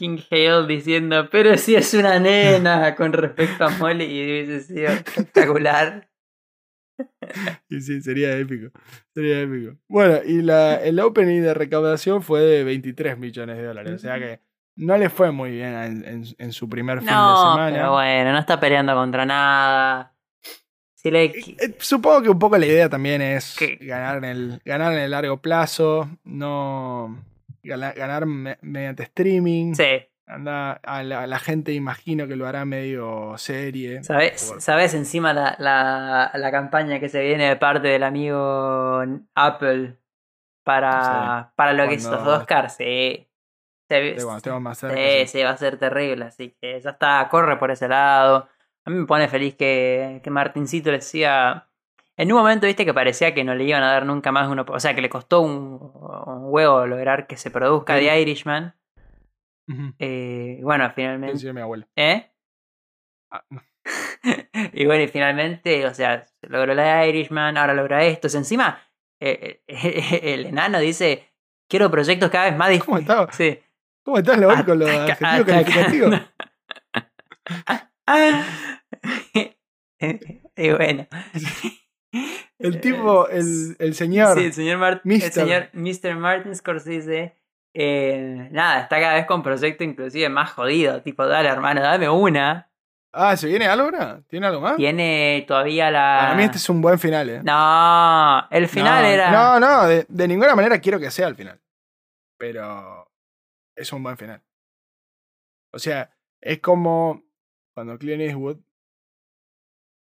King 0.03 0.18
Hale 0.32 0.66
diciendo, 0.66 1.28
pero 1.30 1.57
si 1.57 1.76
es 1.76 1.94
una 1.94 2.18
nena 2.18 2.96
con 2.96 3.12
respecto 3.12 3.64
a 3.64 3.68
Molly 3.70 4.05
y 4.05 4.22
hubiese 4.24 4.61
sido 4.62 4.88
espectacular. 4.88 6.09
Sí, 7.68 7.80
sí, 7.80 8.03
sería 8.03 8.36
épico. 8.36 8.70
Sería 9.14 9.40
épico. 9.40 9.76
Bueno, 9.88 10.18
y 10.26 10.42
la, 10.42 10.76
el 10.76 11.00
opening 11.00 11.40
de 11.40 11.55
recaudación 11.55 12.22
fue 12.22 12.40
de 12.42 12.64
23 12.64 13.16
millones 13.18 13.57
de 13.57 13.64
dólares. 13.64 13.92
O 13.94 13.98
sea 13.98 14.18
que 14.18 14.40
no 14.76 14.96
le 14.98 15.09
fue 15.09 15.30
muy 15.32 15.50
bien 15.53 15.72
en, 15.74 16.05
en- 16.07 16.24
en 16.38 16.53
su 16.53 16.68
primer 16.68 16.98
fin 16.98 17.07
de 17.09 17.12
semana. 17.14 17.70
pero 17.72 17.92
bueno, 17.92 18.32
no 18.32 18.38
está 18.38 18.61
peleando 18.61 18.94
contra 18.94 19.24
nada. 19.24 20.14
Si 20.94 21.11
le... 21.11 21.24
Eh, 21.24 21.74
Supongo 21.78 22.22
que 22.22 22.28
un 22.28 22.38
poco 22.38 22.59
la 22.59 22.66
idea 22.66 22.88
también 22.88 23.22
es 23.22 23.57
¿Qué? 23.59 23.78
ganar 23.80 24.18
en 24.18 24.24
el, 24.24 24.61
ganar 24.64 24.92
en 24.92 24.98
el 25.00 25.11
largo 25.11 25.40
plazo, 25.40 26.09
no 26.24 27.18
ganar 27.63 28.27
me- 28.27 28.59
mediante 28.63 29.05
streaming. 29.05 29.75
Sí, 29.75 30.07
Anda, 30.27 30.73
a 30.85 31.03
la, 31.03 31.27
la 31.27 31.39
gente 31.39 31.73
imagino 31.73 32.27
que 32.29 32.37
lo 32.37 32.47
hará 32.47 32.65
medio 32.65 33.37
serie. 33.39 34.03
¿sabes? 34.05 34.51
Por- 34.51 34.61
¿Sabes 34.61 34.95
encima 34.95 35.33
la, 35.33 35.57
la, 35.59 36.31
la 36.35 36.51
campaña 36.51 37.01
que 37.01 37.09
se 37.09 37.23
viene 37.23 37.49
de 37.49 37.57
parte 37.57 37.89
del 37.89 38.03
amigo 38.05 39.03
Apple 39.35 39.97
para, 40.65 41.53
para 41.57 41.73
lo 41.73 41.89
que 41.89 41.95
es 41.95 42.05
los 42.05 42.27
Oscars? 42.27 42.75
Sí. 42.77 43.29
Se 43.89 44.25
más 44.61 44.79
cerca, 44.79 44.97
Sí, 44.97 45.27
sí. 45.27 45.43
va 45.43 45.51
a 45.51 45.57
ser 45.59 45.77
terrible, 45.79 46.25
así 46.25 46.57
que 46.61 46.81
ya 46.81 46.91
está, 46.91 47.29
corre 47.31 47.59
por 47.59 47.71
ese 47.71 47.89
lado. 47.89 48.49
A 48.87 48.91
mí 48.91 48.97
me 48.97 49.07
pone 49.07 49.29
feliz 49.29 49.55
que, 49.55 50.21
que 50.25 50.31
Martincito 50.31 50.91
le 50.91 50.97
decía. 50.99 51.69
En 52.19 52.31
un 52.33 52.39
momento, 52.39 52.67
viste, 52.67 52.85
que 52.85 52.93
parecía 52.95 53.35
que 53.35 53.43
no 53.45 53.55
le 53.55 53.65
iban 53.65 53.83
a 53.83 53.91
dar 53.93 54.05
nunca 54.07 54.33
más 54.33 54.49
uno. 54.49 54.65
O 54.69 54.81
sea, 54.81 54.95
que 54.95 55.01
le 55.01 55.09
costó 55.09 55.41
un, 55.41 55.81
un 56.27 56.45
huevo 56.53 56.87
lograr 56.87 57.27
que 57.27 57.37
se 57.37 57.51
produzca 57.51 57.99
Sí. 57.99 58.05
The 58.07 58.21
Irishman. 58.21 58.75
Eh, 59.99 60.57
y 60.59 60.63
bueno, 60.63 60.87
Sí, 60.89 60.93
finalmente. 60.97 61.39
sí, 61.39 61.53
mi 61.53 61.61
abuelo. 61.63 61.87
¿Eh? 61.97 62.31
Ah, 63.31 63.45
no. 63.49 63.63
y 64.73 64.85
bueno, 64.87 65.03
y 65.05 65.09
finalmente, 65.09 65.87
o 65.87 65.95
sea, 65.95 66.25
se 66.27 66.49
logró 66.49 66.75
la 66.75 66.99
de 66.99 67.09
Irishman, 67.09 67.57
ahora 67.57 67.73
logra 67.75 68.05
esto. 68.05 68.29
Encima, 68.37 68.79
eh, 69.21 69.63
eh, 69.67 70.21
el 70.35 70.47
enano 70.47 70.79
dice: 70.81 71.33
Quiero 71.69 71.91
proyectos 71.91 72.31
cada 72.31 72.45
vez 72.51 72.57
más 72.57 72.69
¿Cómo 72.85 72.99
difíciles. 72.99 73.01
estaba? 73.01 73.33
Sí. 73.33 73.59
¿Cómo 74.05 74.19
estás, 74.19 74.39
Lobel, 74.39 74.65
con 74.65 74.79
los 74.81 74.91
adjetivos 74.91 75.47
calificativos? 75.47 76.21
y 80.57 80.71
bueno. 80.73 81.07
El 82.59 82.81
tipo, 82.81 83.29
el, 83.29 83.77
el 83.79 83.95
señor. 83.95 84.39
Sí, 84.39 84.45
el 84.45 84.53
señor, 84.53 84.79
Mart- 84.79 85.01
el 85.05 85.33
señor 85.33 85.69
Mr. 85.73 86.15
Martin 86.17 86.55
Scorsese. 86.55 87.37
eh, 87.75 88.49
nada, 88.53 88.81
está 88.83 89.01
cada 89.01 89.15
vez 89.15 89.27
con 89.27 89.43
proyectos 89.43 89.87
inclusive 89.87 90.29
más 90.29 90.53
jodido. 90.53 91.03
Tipo, 91.03 91.27
dale 91.27 91.49
hermano, 91.49 91.81
dame 91.81 92.09
una. 92.09 92.69
Ah, 93.15 93.37
¿se 93.37 93.47
viene 93.47 93.67
algo 93.67 93.85
ahora? 93.85 94.23
¿Tiene 94.29 94.47
algo 94.47 94.61
más? 94.61 94.77
Tiene 94.77 95.45
todavía 95.47 95.91
la. 95.91 96.19
Para 96.23 96.35
mí 96.35 96.45
este 96.45 96.57
es 96.59 96.69
un 96.69 96.81
buen 96.81 96.99
final, 96.99 97.29
¿eh? 97.29 97.41
No, 97.43 98.47
el 98.51 98.69
final 98.69 99.03
no, 99.03 99.09
era. 99.09 99.31
No, 99.31 99.61
no, 99.61 99.87
de, 99.87 100.07
de 100.09 100.29
ninguna 100.29 100.55
manera 100.55 100.79
quiero 100.81 100.99
que 101.01 101.11
sea 101.11 101.29
el 101.29 101.35
final. 101.35 101.61
Pero 102.39 103.11
es 103.77 103.93
un 103.93 104.03
buen 104.03 104.17
final. 104.17 104.43
O 105.75 105.79
sea, 105.79 106.11
es 106.41 106.61
como 106.61 107.23
cuando 107.75 107.99
Clint 107.99 108.21
Eastwood 108.23 108.59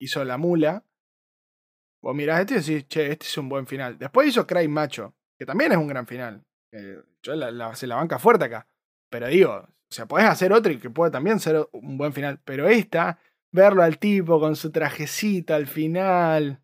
hizo 0.00 0.24
La 0.24 0.36
Mula. 0.38 0.84
Vos 2.02 2.14
mirás 2.14 2.40
esto 2.40 2.54
y 2.54 2.56
decís, 2.58 2.88
che, 2.88 3.10
este 3.12 3.26
es 3.26 3.38
un 3.38 3.48
buen 3.48 3.66
final. 3.66 3.98
Después 3.98 4.28
hizo 4.28 4.46
Cry 4.46 4.68
Macho, 4.68 5.14
que 5.38 5.44
también 5.46 5.72
es 5.72 5.78
un 5.78 5.88
gran 5.88 6.06
final. 6.06 6.42
Yo 7.22 7.34
la, 7.34 7.74
se 7.74 7.86
la 7.86 7.96
banca 7.96 8.18
fuerte 8.18 8.44
acá. 8.44 8.66
Pero 9.10 9.26
digo, 9.28 9.52
o 9.54 9.94
sea, 9.94 10.06
podés 10.06 10.26
hacer 10.26 10.52
otro 10.52 10.70
y 10.72 10.78
que 10.78 10.90
puede 10.90 11.10
también 11.10 11.40
ser 11.40 11.66
un 11.72 11.98
buen 11.98 12.12
final. 12.12 12.40
Pero 12.44 12.68
esta 12.68 13.18
verlo 13.52 13.82
al 13.82 13.98
tipo 13.98 14.38
con 14.38 14.54
su 14.56 14.70
trajecito 14.70 15.54
al 15.54 15.66
final. 15.66 16.60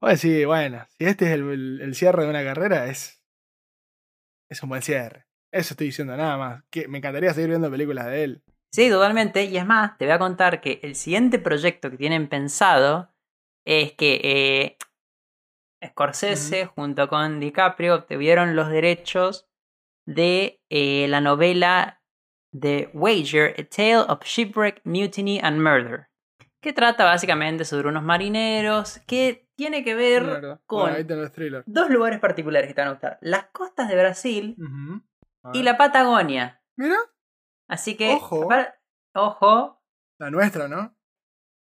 Voy 0.00 0.10
a 0.10 0.12
decir, 0.12 0.46
bueno, 0.46 0.86
si 0.98 1.06
este 1.06 1.24
es 1.26 1.30
el, 1.32 1.48
el- 1.50 1.80
el 1.80 1.94
cierre 1.94 2.24
de 2.24 2.30
una 2.30 2.44
carrera, 2.44 2.86
es, 2.86 3.22
es 4.50 4.62
un 4.62 4.68
buen 4.68 4.82
cierre. 4.82 5.26
Eso 5.52 5.72
estoy 5.74 5.86
diciendo 5.88 6.16
nada 6.16 6.36
más. 6.36 6.64
Que 6.70 6.86
me 6.88 6.98
encantaría 6.98 7.32
seguir 7.32 7.48
viendo 7.50 7.70
películas 7.70 8.06
de 8.06 8.24
él. 8.24 8.42
Sí, 8.72 8.90
totalmente. 8.90 9.44
Y 9.44 9.56
es 9.56 9.64
más, 9.66 9.96
te 9.96 10.04
voy 10.04 10.12
a 10.12 10.18
contar 10.18 10.60
que 10.60 10.80
el 10.82 10.94
siguiente 10.96 11.38
proyecto 11.38 11.90
que 11.90 11.96
tienen 11.96 12.28
pensado 12.28 13.10
es 13.66 13.92
que 13.92 14.20
eh, 14.22 14.76
Scorsese 15.84 16.66
junto 16.66 17.08
con 17.08 17.40
DiCaprio 17.40 17.96
obtuvieron 17.96 18.56
los 18.56 18.68
derechos 18.70 19.48
de 20.06 20.62
eh, 20.70 21.06
la 21.08 21.20
novela 21.20 22.00
The 22.58 22.90
Wager, 22.94 23.54
A 23.58 23.64
Tale 23.64 24.06
of 24.08 24.22
Shipwreck, 24.24 24.80
Mutiny 24.84 25.40
and 25.42 25.60
Murder, 25.60 26.08
que 26.62 26.72
trata 26.72 27.04
básicamente 27.04 27.64
sobre 27.64 27.88
unos 27.88 28.02
marineros 28.02 29.00
que 29.06 29.48
tiene 29.56 29.84
que 29.84 29.94
ver 29.94 30.60
con 30.66 30.90
Bueno, 30.90 31.62
dos 31.66 31.90
lugares 31.90 32.20
particulares 32.20 32.68
que 32.68 32.74
te 32.74 32.80
van 32.80 32.88
a 32.88 32.92
gustar. 32.92 33.18
Las 33.20 33.46
costas 33.46 33.88
de 33.88 33.96
Brasil 33.96 34.56
y 35.52 35.62
la 35.62 35.76
Patagonia. 35.76 36.62
Mira, 36.76 36.96
Así 37.68 37.96
que... 37.96 38.14
Ojo. 39.12 39.82
la 40.18 40.30
nuestra, 40.30 40.68
¿no? 40.68 40.95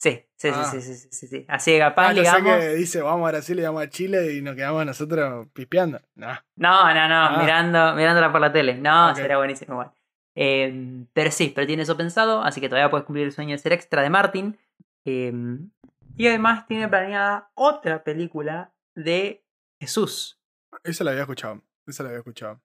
Sí, 0.04 0.22
sí, 0.36 0.48
Ah. 0.52 0.64
sí, 0.70 0.82
sí, 0.82 0.94
sí, 0.96 1.08
sí, 1.10 1.26
sí. 1.28 1.44
Así 1.48 1.70
que 1.72 1.78
capaz, 1.78 2.08
Ah, 2.08 2.12
digamos... 2.12 2.58
que 2.58 2.74
dice 2.74 3.00
vamos 3.00 3.26
a 3.26 3.30
Brasil 3.32 3.58
y 3.58 3.62
vamos 3.62 3.82
a 3.82 3.88
Chile 3.88 4.34
y 4.34 4.42
nos 4.42 4.54
quedamos 4.54 4.84
nosotros 4.84 5.46
pispeando. 5.54 5.98
Nah. 6.14 6.40
No, 6.56 6.92
no, 6.92 7.08
no, 7.08 7.14
Ah. 7.24 7.38
mirando, 7.40 7.94
mirándola 7.94 8.30
por 8.30 8.42
la 8.42 8.52
tele. 8.52 8.74
No, 8.74 9.10
Ok. 9.12 9.16
será 9.16 9.38
buenísimo 9.38 9.72
igual. 9.74 9.92
Eh, 10.36 11.06
pero 11.14 11.30
sí, 11.30 11.52
pero 11.54 11.66
tiene 11.66 11.84
eso 11.84 11.96
pensado, 11.96 12.42
así 12.42 12.60
que 12.60 12.68
todavía 12.68 12.90
puedes 12.90 13.06
cumplir 13.06 13.24
el 13.24 13.32
sueño 13.32 13.52
de 13.52 13.58
ser 13.58 13.72
extra 13.72 14.02
de 14.02 14.10
Martin. 14.10 14.58
Eh, 15.06 15.32
y 16.16 16.26
además 16.28 16.66
tiene 16.66 16.86
planeada 16.88 17.50
otra 17.54 18.04
película 18.04 18.74
de 18.94 19.42
Jesús. 19.80 20.38
Esa 20.82 21.02
la 21.04 21.12
había 21.12 21.22
escuchado. 21.22 21.62
Esa 21.86 22.02
la 22.02 22.10
había 22.10 22.18
escuchado. 22.18 22.60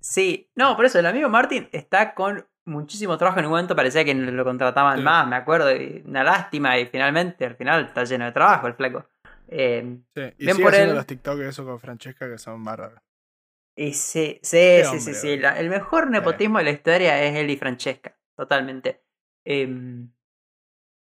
Sí, 0.00 0.48
no, 0.54 0.76
por 0.76 0.84
eso 0.84 1.00
el 1.00 1.06
amigo 1.06 1.28
Martin 1.28 1.68
está 1.72 2.14
con 2.14 2.46
muchísimo 2.68 3.16
trabajo 3.18 3.40
en 3.40 3.46
un 3.46 3.50
momento, 3.52 3.74
parecía 3.74 4.04
que 4.04 4.14
lo 4.14 4.44
contrataban 4.44 4.98
Sí. 4.98 5.04
más, 5.04 5.26
me 5.26 5.36
acuerdo, 5.36 5.74
y 5.74 6.02
una 6.06 6.22
lástima, 6.22 6.78
y 6.78 6.86
finalmente 6.86 7.44
al 7.46 7.56
final 7.56 7.86
está 7.86 8.04
lleno 8.04 8.24
de 8.26 8.32
trabajo 8.32 8.66
el 8.66 8.74
flaco. 8.74 9.06
Eh, 9.48 9.98
Sí. 10.14 10.22
Y 10.38 10.44
Bien 10.44 10.58
por 10.58 10.74
él. 10.74 10.94
los 10.94 11.06
TikTok 11.06 11.40
eso 11.40 11.64
con 11.64 11.80
Francesca 11.80 12.28
que 12.28 12.38
son 12.38 12.62
bárbaros. 12.62 13.00
Y 13.76 13.92
sí, 13.94 14.38
sí, 14.42 14.80
sí, 14.84 15.00
sí, 15.00 15.14
sí. 15.14 15.28
boludo. 15.30 15.42
la- 15.42 15.58
el 15.60 15.68
mejor 15.70 16.10
nepotismo 16.10 16.58
de 16.58 16.64
la 16.64 16.70
historia 16.70 17.22
es 17.22 17.34
él 17.36 17.48
y 17.50 17.56
Francesca, 17.56 18.16
totalmente. 18.36 19.02
Em, 19.44 20.10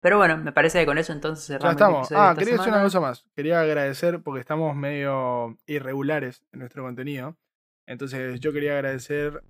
pero 0.01 0.17
bueno, 0.17 0.37
me 0.37 0.51
parece 0.51 0.79
que 0.79 0.85
con 0.85 0.97
eso 0.97 1.13
entonces 1.13 1.47
Ya 1.47 1.53
cerramos 1.59 1.71
el 1.71 1.77
estamos. 1.77 2.11
Ah, 2.11 2.35
quería 2.37 2.55
decir 2.57 2.73
una 2.73 2.81
cosa 2.83 2.99
más. 2.99 3.25
Quería 3.35 3.61
agradecer 3.61 4.21
porque 4.21 4.39
estamos 4.41 4.75
medio 4.75 5.55
irregulares 5.67 6.43
en 6.51 6.59
nuestro 6.59 6.83
contenido. 6.83 7.37
Entonces 7.87 8.39
yo 8.39 8.51
quería 8.51 8.73
agradecer, 8.73 9.43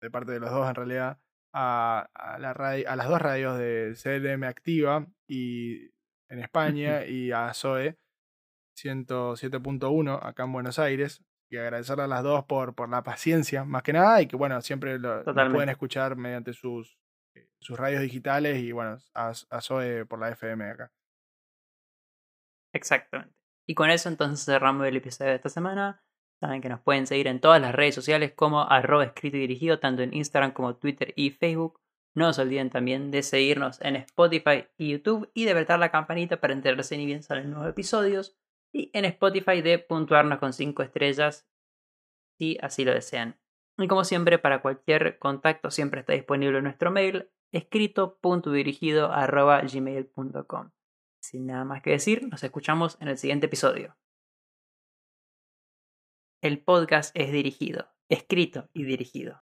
de 0.00 0.10
parte 0.10 0.32
de 0.32 0.40
los 0.40 0.50
dos 0.50 0.66
en 0.68 0.74
realidad, 0.74 1.18
a, 1.52 2.08
a 2.14 2.38
la 2.38 2.52
radio, 2.52 2.88
a 2.90 2.96
las 2.96 3.08
dos 3.08 3.20
radios 3.20 3.58
de 3.58 3.94
CLM 4.02 4.44
Activa 4.44 5.06
y 5.28 5.90
en 6.28 6.38
España 6.38 7.04
y 7.04 7.32
a 7.32 7.52
Zoe 7.54 7.96
107.1 8.76 10.18
acá 10.22 10.44
en 10.44 10.52
Buenos 10.52 10.78
Aires. 10.78 11.22
Y 11.52 11.56
agradecerle 11.56 12.04
a 12.04 12.06
las 12.06 12.22
dos 12.22 12.44
por, 12.44 12.76
por 12.76 12.88
la 12.88 13.02
paciencia, 13.02 13.64
más 13.64 13.82
que 13.82 13.92
nada, 13.92 14.22
y 14.22 14.28
que 14.28 14.36
bueno, 14.36 14.60
siempre 14.60 15.00
lo, 15.00 15.24
pueden 15.24 15.68
escuchar 15.68 16.14
mediante 16.14 16.52
sus, 16.52 16.96
eh, 17.34 17.48
sus 17.60 17.76
radios 17.76 18.02
digitales 18.02 18.58
y 18.58 18.70
bueno, 18.70 18.98
a, 19.14 19.32
a 19.50 19.60
Zoe 19.60 20.06
por 20.06 20.20
la 20.20 20.28
FM 20.28 20.70
acá. 20.70 20.92
Exactamente. 22.72 23.34
Y 23.68 23.74
con 23.74 23.90
eso 23.90 24.08
entonces 24.08 24.44
cerramos 24.44 24.86
el 24.86 24.96
episodio 24.96 25.30
de 25.30 25.36
esta 25.36 25.48
semana. 25.48 26.04
Saben 26.40 26.62
que 26.62 26.70
nos 26.70 26.80
pueden 26.80 27.06
seguir 27.06 27.26
en 27.26 27.40
todas 27.40 27.60
las 27.60 27.74
redes 27.74 27.94
sociales 27.94 28.32
como 28.34 28.62
arroba 28.62 29.04
escrito 29.04 29.36
y 29.36 29.40
dirigido, 29.40 29.78
tanto 29.78 30.02
en 30.02 30.14
Instagram 30.14 30.52
como 30.52 30.76
Twitter 30.76 31.12
y 31.14 31.30
Facebook. 31.30 31.80
No 32.14 32.32
se 32.32 32.42
olviden 32.42 32.70
también 32.70 33.10
de 33.10 33.22
seguirnos 33.22 33.80
en 33.82 33.96
Spotify 33.96 34.66
y 34.78 34.90
YouTube 34.92 35.30
y 35.34 35.44
de 35.44 35.52
apretar 35.52 35.78
la 35.78 35.90
campanita 35.90 36.40
para 36.40 36.54
enterarse 36.54 36.96
ni 36.96 37.06
bien 37.06 37.22
salen 37.22 37.50
nuevos 37.50 37.68
episodios. 37.68 38.36
Y 38.72 38.90
en 38.94 39.04
Spotify 39.04 39.60
de 39.60 39.78
puntuarnos 39.78 40.38
con 40.38 40.52
5 40.52 40.82
estrellas 40.82 41.46
si 42.38 42.56
así 42.62 42.84
lo 42.84 42.94
desean. 42.94 43.38
Y 43.76 43.86
como 43.86 44.04
siempre, 44.04 44.38
para 44.38 44.62
cualquier 44.62 45.18
contacto 45.18 45.70
siempre 45.70 46.00
está 46.00 46.14
disponible 46.14 46.62
nuestro 46.62 46.90
mail 46.90 47.30
escrito.dirigido 47.52 49.12
arroba 49.12 49.60
gmail.com. 49.62 50.70
Sin 51.20 51.46
nada 51.46 51.64
más 51.64 51.82
que 51.82 51.90
decir, 51.90 52.26
nos 52.28 52.42
escuchamos 52.42 52.96
en 53.00 53.08
el 53.08 53.18
siguiente 53.18 53.46
episodio. 53.46 53.96
El 56.42 56.62
podcast 56.62 57.14
es 57.14 57.32
dirigido, 57.32 57.90
escrito 58.08 58.70
y 58.72 58.84
dirigido 58.84 59.38